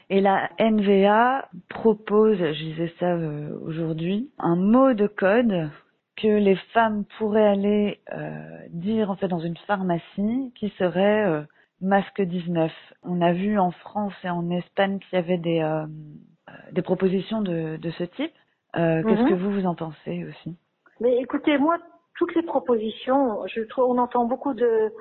Et 0.09 0.21
la 0.21 0.49
NVA 0.59 1.49
propose, 1.69 2.37
je 2.37 2.51
disais 2.63 2.93
ça 2.99 3.13
euh, 3.13 3.57
aujourd'hui, 3.63 4.31
un 4.37 4.55
mot 4.55 4.93
de 4.93 5.07
code 5.07 5.69
que 6.17 6.27
les 6.27 6.55
femmes 6.73 7.05
pourraient 7.17 7.47
aller 7.47 7.99
euh, 8.11 8.59
dire 8.69 9.09
en 9.09 9.15
fait 9.15 9.27
dans 9.27 9.39
une 9.39 9.57
pharmacie 9.57 10.51
qui 10.55 10.69
serait 10.77 11.25
euh, 11.25 11.41
masque 11.81 12.21
19. 12.21 12.71
On 13.03 13.21
a 13.21 13.33
vu 13.33 13.57
en 13.57 13.71
France 13.71 14.13
et 14.23 14.29
en 14.29 14.49
Espagne 14.51 14.99
qu'il 14.99 15.17
y 15.17 15.21
avait 15.21 15.37
des, 15.37 15.61
euh, 15.61 15.85
des 16.71 16.81
propositions 16.81 17.41
de, 17.41 17.77
de 17.77 17.91
ce 17.91 18.03
type. 18.03 18.33
Qu'est-ce 18.75 19.21
Mhm. 19.21 19.27
que 19.27 19.33
vous 19.35 19.51
vous 19.51 19.65
en 19.67 19.75
pensez 19.75 20.25
aussi? 20.25 20.57
Mais 20.99 21.17
écoutez, 21.21 21.57
moi, 21.57 21.77
toutes 22.17 22.35
les 22.35 22.43
propositions, 22.43 23.45
je 23.47 23.61
trouve, 23.61 23.85
on 23.91 23.97
entend 23.97 24.25
beaucoup 24.25 24.53
de 24.53 24.91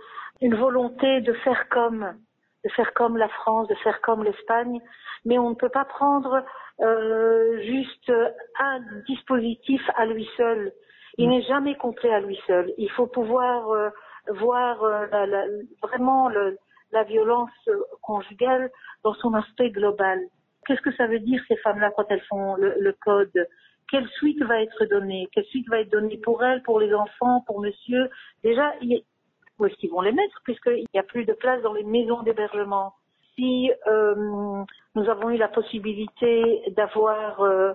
une 0.41 0.55
volonté 0.57 1.21
de 1.21 1.33
faire 1.35 1.69
comme, 1.69 2.15
de 2.65 2.71
faire 2.71 2.93
comme 2.95 3.17
la 3.17 3.29
France, 3.29 3.69
de 3.69 3.75
faire 3.77 4.01
comme 4.01 4.25
l'Espagne, 4.25 4.81
mais 5.25 5.39
on 5.39 5.51
ne 5.51 5.55
peut 5.55 5.69
pas 5.69 5.85
prendre 5.85 6.45
euh, 6.81 7.61
juste 7.63 8.13
un 8.59 8.81
dispositif 9.07 9.81
à 9.97 10.07
lui 10.07 10.29
seul. 10.37 10.73
Il 11.19 11.29
n'est 11.29 11.43
jamais 11.43 11.77
complet 11.77 12.13
à 12.13 12.21
lui 12.21 12.39
seul. 12.47 12.73
Il 12.79 12.91
faut 12.91 13.07
pouvoir 13.07 13.71
euh, 13.71 13.91
voir 14.31 14.83
euh, 14.83 15.07
la- 15.13 15.27
la- 15.27 15.47
vraiment 15.83 16.29
le- 16.29 16.57
la 16.91 17.05
violence 17.05 17.51
conjugale 18.01 18.71
dans 19.05 19.15
son 19.15 19.35
aspect 19.35 19.71
global. 19.71 20.19
Qu'est-ce 20.67 20.81
que 20.81 20.93
ça 20.97 21.07
veut 21.07 21.19
dire 21.21 21.43
ces 21.49 21.57
femmes-là 21.57 21.91
quand 21.97 22.07
elles 22.11 22.23
font 22.29 22.57
le, 22.57 22.75
le 22.79 22.93
code? 23.05 23.47
Quelle 23.93 24.09
suite 24.09 24.43
va 24.43 24.63
être 24.63 24.87
donnée 24.87 25.29
Quelle 25.33 25.45
suite 25.45 25.69
va 25.69 25.81
être 25.81 25.93
donnée 25.93 26.17
pour 26.17 26.43
elles, 26.43 26.63
pour 26.63 26.81
les 26.81 26.95
enfants, 26.95 27.45
pour 27.47 27.61
monsieur 27.61 28.09
Déjà, 28.43 28.73
où 29.59 29.67
est-ce 29.67 29.75
qu'ils 29.75 29.91
vont 29.91 30.01
les 30.01 30.13
mettre 30.13 30.41
puisqu'il 30.45 30.87
n'y 30.95 31.01
a 31.01 31.03
plus 31.03 31.27
de 31.27 31.35
place 31.35 31.61
dans 31.61 31.75
les 31.75 31.85
maisons 31.85 32.23
d'hébergement 32.23 32.95
Si 33.35 33.71
euh, 33.87 34.15
nous 34.95 35.11
avons 35.11 35.29
eu 35.29 35.37
la 35.37 35.49
possibilité 35.49 36.63
d'avoir 36.75 37.43
euh, 37.43 37.75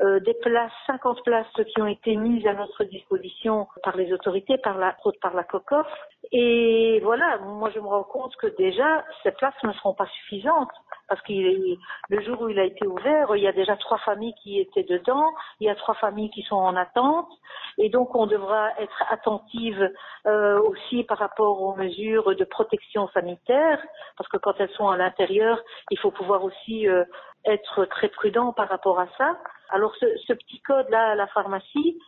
euh, 0.00 0.20
des 0.20 0.32
places, 0.34 0.72
50 0.86 1.22
places 1.22 1.46
qui 1.74 1.82
ont 1.82 1.86
été 1.86 2.16
mises 2.16 2.46
à 2.46 2.54
notre 2.54 2.84
disposition 2.84 3.68
par 3.82 3.94
les 3.94 4.10
autorités, 4.10 4.56
par 4.56 4.78
la, 4.78 4.96
par 5.20 5.34
la 5.34 5.44
COCOF. 5.44 5.86
Et 6.32 6.98
voilà, 7.02 7.36
moi 7.40 7.70
je 7.74 7.80
me 7.80 7.88
rends 7.88 8.04
compte 8.04 8.34
que 8.36 8.46
déjà, 8.56 9.04
ces 9.22 9.32
places 9.32 9.62
ne 9.64 9.72
seront 9.72 9.92
pas 9.92 10.06
suffisantes. 10.06 10.70
Parce 11.08 11.22
que 11.22 11.32
le 11.32 12.20
jour 12.22 12.42
où 12.42 12.48
il 12.48 12.58
a 12.58 12.64
été 12.64 12.86
ouvert, 12.86 13.34
il 13.34 13.42
y 13.42 13.48
a 13.48 13.52
déjà 13.52 13.76
trois 13.76 13.98
familles 13.98 14.34
qui 14.42 14.60
étaient 14.60 14.82
dedans, 14.82 15.26
il 15.60 15.66
y 15.66 15.70
a 15.70 15.74
trois 15.74 15.94
familles 15.94 16.30
qui 16.30 16.42
sont 16.42 16.56
en 16.56 16.76
attente, 16.76 17.30
et 17.78 17.88
donc 17.88 18.14
on 18.14 18.26
devra 18.26 18.70
être 18.78 19.02
attentive 19.08 19.90
euh, 20.26 20.60
aussi 20.60 21.04
par 21.04 21.18
rapport 21.18 21.62
aux 21.62 21.74
mesures 21.76 22.36
de 22.36 22.44
protection 22.44 23.08
sanitaire, 23.08 23.82
parce 24.16 24.28
que 24.28 24.36
quand 24.36 24.54
elles 24.58 24.70
sont 24.70 24.88
à 24.88 24.96
l'intérieur, 24.96 25.58
il 25.90 25.98
faut 25.98 26.10
pouvoir 26.10 26.44
aussi 26.44 26.86
euh, 26.88 27.04
être 27.46 27.86
très 27.86 28.08
prudent 28.08 28.52
par 28.52 28.68
rapport 28.68 29.00
à 29.00 29.06
ça. 29.16 29.38
Alors 29.70 29.94
ce, 29.96 30.06
ce 30.26 30.32
petit 30.34 30.60
code-là 30.60 31.12
à 31.12 31.14
la 31.14 31.26
pharmacie, 31.28 31.98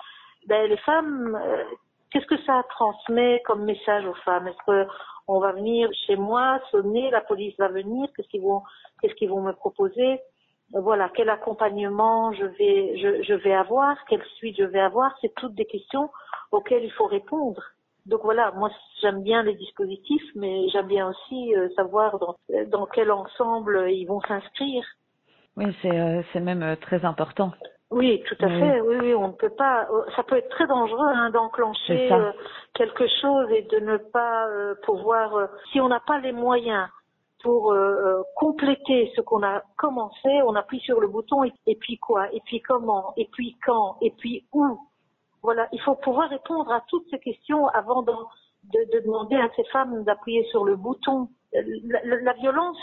ben, 0.46 0.68
les 0.68 0.76
femmes, 0.78 1.38
euh, 1.42 1.64
qu'est-ce 2.10 2.26
que 2.26 2.40
ça 2.42 2.62
transmet 2.70 3.42
comme 3.46 3.64
message 3.64 4.04
aux 4.06 4.14
femmes? 4.24 4.48
Est-ce 4.48 4.64
que 4.66 4.90
on 5.28 5.38
va 5.38 5.52
venir 5.52 5.88
chez 6.06 6.16
moi 6.16 6.60
sonner, 6.70 7.10
la 7.10 7.20
police 7.20 7.54
va 7.58 7.68
venir, 7.68 8.08
qu'est-ce 8.16 8.28
qu'ils 8.28 8.42
vont, 8.42 8.62
qu'est-ce 9.00 9.14
qu'ils 9.14 9.30
vont 9.30 9.42
me 9.42 9.52
proposer? 9.52 10.20
Voilà, 10.72 11.10
quel 11.14 11.28
accompagnement 11.30 12.32
je 12.32 12.44
vais, 12.44 13.24
je, 13.24 13.34
vais 13.34 13.54
avoir, 13.54 13.96
quelle 14.08 14.24
suite 14.36 14.56
je 14.58 14.64
vais 14.64 14.80
avoir, 14.80 15.16
c'est 15.20 15.34
toutes 15.34 15.54
des 15.54 15.66
questions 15.66 16.10
auxquelles 16.52 16.84
il 16.84 16.92
faut 16.92 17.06
répondre. 17.06 17.62
Donc 18.06 18.20
voilà, 18.22 18.52
moi 18.52 18.70
j'aime 19.02 19.22
bien 19.22 19.42
les 19.42 19.54
dispositifs, 19.54 20.24
mais 20.34 20.68
j'aime 20.70 20.86
bien 20.86 21.08
aussi 21.08 21.54
euh, 21.54 21.68
savoir 21.76 22.18
dans, 22.18 22.36
dans 22.68 22.86
quel 22.86 23.10
ensemble 23.10 23.90
ils 23.90 24.06
vont 24.06 24.20
s'inscrire. 24.22 24.84
Oui, 25.56 25.66
c'est 25.82 25.90
euh, 25.90 26.22
c'est 26.32 26.40
même 26.40 26.62
euh, 26.62 26.76
très 26.76 27.04
important. 27.04 27.52
Oui, 27.90 28.22
tout 28.28 28.36
à 28.40 28.46
Oui. 28.46 28.60
fait. 28.60 28.80
Oui, 28.82 28.96
oui, 29.00 29.14
on 29.14 29.28
ne 29.28 29.32
peut 29.32 29.50
pas. 29.50 29.88
euh, 29.90 30.02
Ça 30.16 30.22
peut 30.22 30.36
être 30.36 30.48
très 30.50 30.66
dangereux 30.66 31.08
hein, 31.08 31.30
d'enclencher 31.30 32.12
euh, 32.12 32.32
quelque 32.74 33.06
chose 33.20 33.50
et 33.50 33.62
de 33.62 33.78
ne 33.80 33.96
pas 33.96 34.46
euh, 34.48 34.74
pouvoir. 34.84 35.34
euh, 35.36 35.46
si 35.72 35.80
on 35.80 35.88
n'a 35.88 36.00
pas 36.00 36.18
les 36.20 36.32
moyens 36.32 36.88
pour 37.42 37.72
euh, 37.72 37.78
euh, 37.78 38.22
compléter 38.36 39.10
ce 39.16 39.20
qu'on 39.22 39.42
a 39.42 39.62
commencé, 39.76 40.28
on 40.46 40.54
appuie 40.54 40.80
sur 40.80 41.00
le 41.00 41.08
bouton 41.08 41.42
et, 41.42 41.52
et 41.66 41.74
puis 41.76 41.96
quoi 41.98 42.32
Et 42.32 42.40
puis 42.44 42.60
comment 42.60 43.12
Et 43.16 43.28
puis 43.32 43.56
quand 43.66 43.96
Et 44.02 44.10
puis 44.12 44.46
où 44.52 44.78
Voilà, 45.42 45.66
il 45.72 45.80
faut 45.80 45.94
pouvoir 45.96 46.28
répondre 46.28 46.70
à 46.70 46.82
toutes 46.88 47.08
ces 47.10 47.18
questions 47.18 47.66
avant 47.68 48.02
d'en- 48.02 48.28
de, 48.72 48.98
de 48.98 49.04
demander 49.04 49.36
à 49.36 49.48
ces 49.56 49.64
femmes 49.72 50.04
d'appuyer 50.04 50.44
sur 50.50 50.64
le 50.64 50.76
bouton 50.76 51.28
la, 51.52 51.62
la- 52.04 52.20
la 52.20 52.32
violence, 52.34 52.78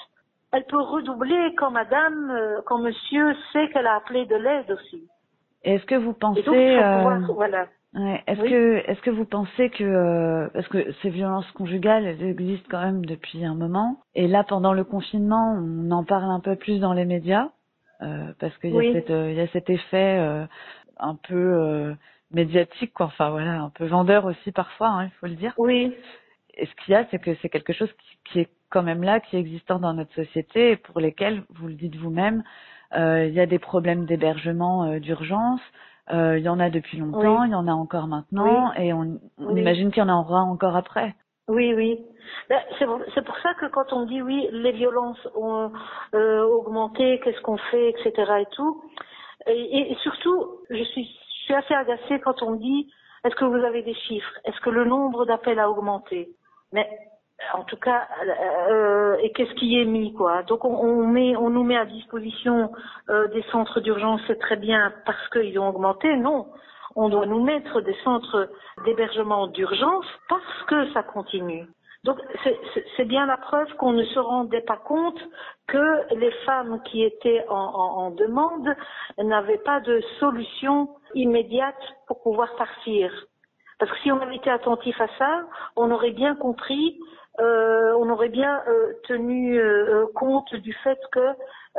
elle 0.53 0.65
peut 0.65 0.81
redoubler 0.81 1.53
quand 1.57 1.71
madame, 1.71 2.31
euh, 2.31 2.61
quand 2.65 2.79
monsieur 2.79 3.35
sait 3.51 3.69
qu'elle 3.69 3.87
a 3.87 3.95
appelé 3.95 4.25
de 4.25 4.35
l'aide 4.35 4.71
aussi. 4.71 5.07
Est-ce 5.63 5.85
que 5.85 5.95
vous 5.95 6.13
pensez, 6.13 6.43
donc, 6.43 6.55
pouvoir, 6.55 7.29
euh, 7.29 7.33
voilà. 7.33 7.67
ouais, 7.93 8.23
est-ce 8.27 8.41
Oui. 8.41 8.49
que, 8.49 8.75
est-ce 8.89 9.01
que 9.01 9.09
vous 9.09 9.25
pensez 9.25 9.69
que, 9.69 9.83
euh, 9.83 10.47
parce 10.53 10.67
que 10.67 10.91
ces 11.01 11.09
violences 11.09 11.49
conjugales, 11.51 12.05
elles 12.05 12.23
existent 12.23 12.67
quand 12.69 12.81
même 12.81 13.05
depuis 13.05 13.43
un 13.43 13.55
moment, 13.55 13.97
et 14.15 14.27
là 14.27 14.43
pendant 14.43 14.73
le 14.73 14.83
confinement, 14.83 15.57
on 15.57 15.91
en 15.91 16.03
parle 16.03 16.31
un 16.31 16.39
peu 16.39 16.55
plus 16.55 16.79
dans 16.79 16.93
les 16.93 17.05
médias, 17.05 17.49
euh, 18.01 18.31
parce 18.39 18.55
qu'il 18.59 18.73
y 18.73 18.89
a 18.89 18.93
cette, 18.93 19.09
euh, 19.09 19.31
il 19.31 19.37
y 19.37 19.41
a 19.41 19.47
cet 19.47 19.69
effet 19.69 20.19
euh, 20.19 20.45
un 20.99 21.15
peu 21.15 21.35
euh, 21.35 21.93
médiatique, 22.31 22.93
quoi. 22.93 23.07
Enfin 23.07 23.31
voilà, 23.31 23.59
un 23.61 23.69
peu 23.69 23.85
vendeur 23.85 24.25
aussi 24.25 24.51
parfois, 24.51 24.89
hein, 24.89 25.05
il 25.05 25.11
faut 25.19 25.27
le 25.27 25.35
dire. 25.35 25.53
Oui. 25.57 25.93
Et 26.53 26.65
ce 26.65 26.75
qu'il 26.75 26.93
y 26.93 26.95
a, 26.95 27.05
c'est 27.11 27.19
que 27.19 27.35
c'est 27.41 27.49
quelque 27.49 27.73
chose 27.73 27.91
qui, 27.93 28.17
qui 28.25 28.39
est 28.41 28.49
quand 28.69 28.83
même 28.83 29.03
là, 29.03 29.19
qui 29.19 29.35
est 29.35 29.39
existant 29.39 29.79
dans 29.79 29.93
notre 29.93 30.13
société, 30.13 30.71
et 30.71 30.75
pour 30.77 30.99
lesquels, 30.99 31.43
vous 31.55 31.67
le 31.67 31.73
dites 31.73 31.95
vous-même, 31.95 32.43
euh, 32.95 33.25
il 33.25 33.33
y 33.33 33.39
a 33.39 33.45
des 33.45 33.59
problèmes 33.59 34.05
d'hébergement 34.05 34.85
euh, 34.85 34.99
d'urgence. 34.99 35.61
euh, 36.13 36.37
il 36.37 36.43
y 36.45 36.49
en 36.49 36.59
a 36.59 36.69
depuis 36.69 36.97
longtemps, 36.97 37.41
Oui. 37.41 37.47
il 37.47 37.51
y 37.51 37.55
en 37.55 37.67
a 37.67 37.73
encore 37.73 38.07
maintenant, 38.07 38.73
et 38.73 38.93
on, 38.93 39.19
on 39.39 39.53
Oui. 39.53 39.61
imagine 39.61 39.91
qu'il 39.91 40.01
y 40.03 40.05
en 40.05 40.09
aura 40.19 40.41
encore 40.41 40.75
après. 40.77 41.13
Oui, 41.49 41.73
oui. 41.73 42.05
Ben, 42.49 42.59
C'est 42.77 42.85
pour, 42.85 42.99
c'est 43.13 43.25
pour 43.25 43.37
ça 43.39 43.53
que 43.55 43.65
quand 43.67 43.91
on 43.93 44.05
dit 44.05 44.21
oui, 44.21 44.47
les 44.51 44.71
violences 44.73 45.27
ont 45.35 45.71
euh, 46.13 46.43
augmenté, 46.43 47.19
qu'est-ce 47.23 47.41
qu'on 47.41 47.57
fait, 47.57 47.89
etc. 47.89 48.11
et 48.41 48.45
tout. 48.51 48.81
Et, 49.47 49.91
et 49.91 49.95
surtout, 50.03 50.59
je 50.69 50.83
suis, 50.83 51.05
je 51.05 51.43
suis 51.45 51.53
assez 51.53 51.73
agacée 51.73 52.19
quand 52.19 52.41
on 52.41 52.55
dit 52.55 52.89
est-ce 53.23 53.35
que 53.35 53.45
vous 53.45 53.63
avez 53.63 53.81
des 53.81 53.93
chiffres? 53.93 54.33
Est-ce 54.45 54.59
que 54.61 54.69
le 54.69 54.85
nombre 54.85 55.25
d'appels 55.25 55.59
a 55.59 55.69
augmenté? 55.69 56.29
Mais 56.73 56.87
en 57.53 57.63
tout 57.63 57.77
cas, 57.77 58.07
euh, 58.69 59.15
et 59.21 59.31
qu'est-ce 59.31 59.53
qui 59.55 59.79
est 59.79 59.85
mis 59.85 60.13
quoi 60.13 60.43
Donc 60.43 60.65
on, 60.65 61.05
met, 61.07 61.35
on 61.37 61.49
nous 61.49 61.63
met 61.63 61.77
à 61.77 61.85
disposition 61.85 62.71
euh, 63.09 63.27
des 63.29 63.43
centres 63.51 63.79
d'urgence, 63.79 64.21
c'est 64.27 64.39
très 64.39 64.55
bien 64.57 64.91
parce 65.05 65.29
qu'ils 65.29 65.57
ont 65.59 65.69
augmenté. 65.69 66.15
Non, 66.17 66.47
on 66.95 67.09
doit 67.09 67.25
nous 67.27 67.43
mettre 67.43 67.81
des 67.81 67.95
centres 68.03 68.49
d'hébergement 68.85 69.47
d'urgence 69.47 70.05
parce 70.29 70.63
que 70.67 70.91
ça 70.93 71.03
continue. 71.03 71.67
Donc 72.03 72.17
c'est- 72.43 73.05
bien 73.05 73.25
la 73.25 73.37
preuve 73.37 73.71
qu'on 73.75 73.91
ne 73.91 74.03
se 74.03 74.19
rendait 74.19 74.61
pas 74.61 74.77
compte 74.77 75.19
que 75.67 76.15
les 76.15 76.31
femmes 76.45 76.81
qui 76.85 77.03
étaient 77.03 77.45
en, 77.49 77.55
en- 77.55 77.97
en 78.05 78.11
demande 78.11 78.67
n'avaient 79.17 79.57
pas 79.59 79.79
de 79.81 80.01
solution 80.19 80.89
immédiate 81.15 81.75
pour 82.07 82.21
pouvoir 82.21 82.55
partir. 82.55 83.11
Parce 83.79 83.91
que 83.91 83.97
si 83.99 84.11
on 84.11 84.19
avait 84.21 84.37
été 84.37 84.49
attentif 84.49 84.99
à 85.01 85.07
ça, 85.19 85.41
on 85.75 85.91
aurait 85.91 86.11
bien 86.11 86.35
compris, 86.35 86.99
euh, 87.39 87.93
on 87.97 88.09
aurait 88.09 88.29
bien 88.29 88.63
euh, 88.67 88.93
tenu 89.07 89.59
euh, 89.59 90.07
compte 90.15 90.55
du 90.55 90.73
fait 90.73 90.99
que 91.11 91.33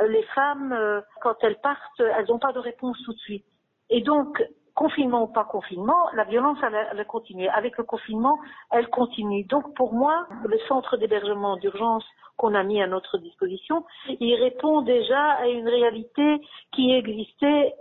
les 0.07 0.23
femmes, 0.33 1.03
quand 1.21 1.35
elles 1.41 1.59
partent, 1.59 1.99
elles 1.99 2.27
n'ont 2.29 2.39
pas 2.39 2.53
de 2.53 2.59
réponse 2.59 2.97
tout 3.03 3.11
de 3.11 3.19
suite. 3.19 3.45
Et 3.89 3.99
donc, 3.99 4.41
confinement 4.73 5.23
ou 5.23 5.27
pas 5.27 5.43
confinement, 5.43 6.09
la 6.13 6.23
violence, 6.23 6.57
elle, 6.63 6.87
elle 6.89 6.99
a 7.01 7.03
continué. 7.03 7.49
Avec 7.49 7.77
le 7.77 7.83
confinement, 7.83 8.39
elle 8.71 8.87
continue. 8.87 9.43
Donc, 9.43 9.75
pour 9.75 9.93
moi, 9.93 10.25
le 10.45 10.57
centre 10.69 10.95
d'hébergement 10.95 11.57
d'urgence 11.57 12.05
qu'on 12.37 12.55
a 12.55 12.63
mis 12.63 12.81
à 12.81 12.87
notre 12.87 13.17
disposition, 13.17 13.83
il 14.07 14.35
répond 14.35 14.81
déjà 14.83 15.31
à 15.31 15.47
une 15.47 15.67
réalité 15.67 16.39
qui 16.71 16.93
existait 16.93 17.75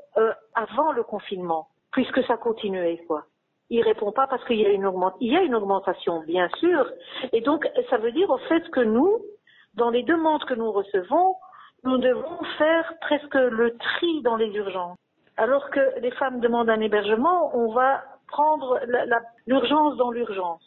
avant 0.54 0.90
le 0.90 1.04
confinement, 1.04 1.68
puisque 1.92 2.24
ça 2.24 2.36
continuait, 2.36 3.04
quoi. 3.06 3.26
Il 3.70 3.82
répond 3.82 4.12
pas 4.12 4.26
parce 4.26 4.44
qu'il 4.44 4.56
y 4.60 4.66
a 4.66 4.70
une 4.70 4.86
augment- 4.86 5.14
il 5.20 5.32
y 5.32 5.36
a 5.36 5.42
une 5.42 5.54
augmentation, 5.54 6.20
bien 6.26 6.48
sûr. 6.58 6.90
Et 7.32 7.40
donc, 7.42 7.68
ça 7.90 7.98
veut 7.98 8.12
dire 8.12 8.30
au 8.30 8.38
fait 8.38 8.68
que 8.70 8.80
nous, 8.80 9.18
dans 9.74 9.90
les 9.90 10.02
demandes 10.02 10.44
que 10.44 10.54
nous 10.54 10.72
recevons, 10.72 11.34
nous 11.84 11.98
devons 11.98 12.42
faire 12.56 12.94
presque 13.00 13.34
le 13.34 13.76
tri 13.76 14.22
dans 14.22 14.36
les 14.36 14.48
urgences. 14.54 14.96
Alors 15.36 15.70
que 15.70 16.00
les 16.00 16.10
femmes 16.12 16.40
demandent 16.40 16.70
un 16.70 16.80
hébergement, 16.80 17.54
on 17.56 17.72
va 17.72 18.02
prendre 18.26 18.80
l'urgence 19.46 19.96
dans 19.96 20.10
l'urgence. 20.10 20.62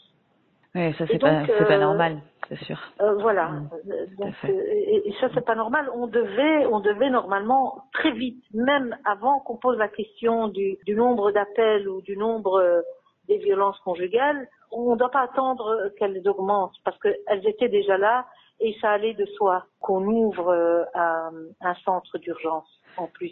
Oui, 0.76 0.94
ça 0.94 1.06
c'est 1.08 1.20
pas, 1.20 1.44
pas 1.46 1.74
euh, 1.74 1.80
normal, 1.80 2.20
c'est 2.58 2.66
sûr. 2.66 2.78
Euh, 3.00 3.16
voilà. 3.16 3.52
Euh, 3.90 4.06
Donc, 4.20 4.34
euh, 4.44 4.48
et, 4.50 5.08
et 5.10 5.14
ça 5.22 5.30
c'est 5.34 5.46
pas 5.46 5.56
normal. 5.56 5.90
On 5.96 6.08
devait, 6.08 6.66
on 6.66 6.82
devait 6.82 7.10
normalement 7.10 7.86
très 7.94 8.12
vite, 8.12 8.44
même 8.54 8.98
avant 9.06 9.40
qu'on 9.40 9.56
pose 9.58 9.78
la 9.78 9.88
question 9.88 10.50
du, 10.50 10.78
du 10.86 10.96
nombre 10.96 11.32
d'appels 11.32 11.88
ou 11.88 12.02
du 12.02 12.18
nombre 12.18 12.60
euh, 12.62 12.82
des 13.28 13.38
violences 13.38 13.80
conjugales, 13.80 14.48
on 14.72 14.92
ne 14.94 14.98
doit 14.98 15.12
pas 15.12 15.22
attendre 15.22 15.92
qu'elles 15.98 16.22
augmentent 16.28 16.76
parce 16.84 16.98
qu'elles 17.00 17.48
étaient 17.48 17.70
déjà 17.70 17.98
là 17.98 18.26
et 18.60 18.76
ça 18.82 18.92
allait 18.92 19.14
de 19.14 19.26
soi 19.38 19.66
qu'on 19.80 20.04
ouvre 20.06 20.52
un, 20.94 21.32
un 21.62 21.74
centre 21.86 22.18
d'urgence 22.18 22.68
en 22.98 23.08
plus. 23.08 23.32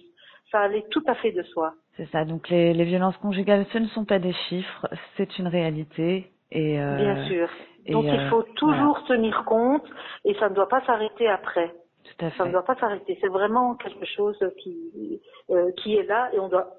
Ça 0.51 0.61
allait 0.61 0.85
tout 0.89 1.03
à 1.07 1.15
fait 1.15 1.31
de 1.31 1.43
soi. 1.43 1.73
C'est 1.97 2.07
ça. 2.11 2.23
Donc 2.23 2.49
les, 2.49 2.73
les 2.73 2.85
violences 2.85 3.17
conjugales, 3.17 3.65
ce 3.73 3.77
ne 3.79 3.87
sont 3.87 4.05
pas 4.05 4.19
des 4.19 4.33
chiffres, 4.47 4.87
c'est 5.17 5.37
une 5.37 5.47
réalité. 5.47 6.31
Et 6.51 6.79
euh, 6.81 6.95
Bien 6.97 7.25
sûr. 7.27 7.49
Et, 7.89 7.91
Donc 7.91 8.05
il 8.05 8.19
euh, 8.19 8.29
faut 8.29 8.43
toujours 8.55 9.03
tenir 9.05 9.43
compte 9.45 9.85
et 10.23 10.35
ça 10.35 10.49
ne 10.49 10.55
doit 10.55 10.69
pas 10.69 10.85
s'arrêter 10.85 11.27
après. 11.27 11.73
Tout 12.03 12.25
à 12.25 12.31
Ça 12.31 12.45
ne 12.45 12.51
doit 12.51 12.63
pas 12.63 12.75
s'arrêter. 12.75 13.17
C'est 13.19 13.27
vraiment 13.27 13.75
quelque 13.75 14.05
chose 14.05 14.37
qui 14.61 15.21
euh, 15.49 15.71
qui 15.77 15.95
est 15.95 16.03
là 16.03 16.29
et 16.33 16.39
on 16.39 16.49
doit. 16.49 16.75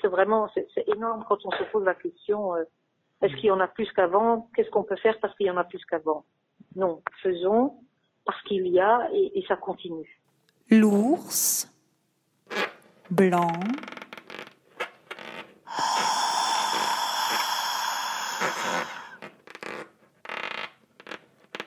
C'est 0.00 0.08
vraiment 0.08 0.48
c'est 0.54 0.66
c'est 0.74 0.88
énorme 0.88 1.24
quand 1.28 1.38
on 1.44 1.50
se 1.50 1.64
pose 1.64 1.84
la 1.84 1.94
question 1.94 2.54
euh, 2.54 2.64
est-ce 3.22 3.34
qu'il 3.36 3.46
y 3.46 3.50
en 3.50 3.60
a 3.60 3.68
plus 3.68 3.90
qu'avant? 3.92 4.48
Qu'est-ce 4.54 4.70
qu'on 4.70 4.82
peut 4.82 4.96
faire 4.96 5.18
parce 5.20 5.34
qu'il 5.36 5.46
y 5.46 5.50
en 5.50 5.56
a 5.56 5.64
plus 5.64 5.84
qu'avant? 5.84 6.24
Non, 6.74 7.02
faisons 7.22 7.74
parce 8.24 8.40
qu'il 8.42 8.66
y 8.68 8.80
a 8.80 9.08
et, 9.12 9.38
et 9.38 9.44
ça 9.46 9.56
continue. 9.56 10.20
L'ours 10.70 11.70
blanc 13.10 13.52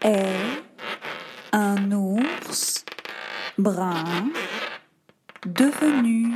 est 0.01 0.63
un 1.53 1.91
ours 1.91 2.85
brun 3.67 4.31
devenu 5.45 6.35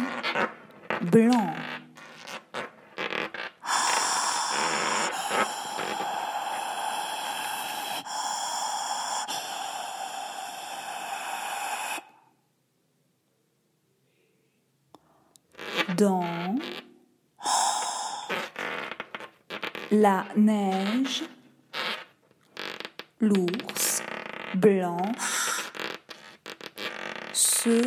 blanc. 1.13 1.55
Dans 15.97 16.59
la 19.91 20.25
neige, 20.35 21.23
l'ours 23.21 24.03
blanc 24.55 25.13
se 27.61 27.81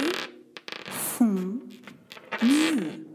fond 0.89 1.59
mieux. 2.43 3.07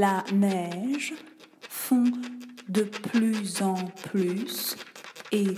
La 0.00 0.24
neige 0.32 1.12
fond 1.68 2.10
de 2.70 2.84
plus 2.84 3.60
en 3.60 3.74
plus 4.10 4.74
et 5.30 5.54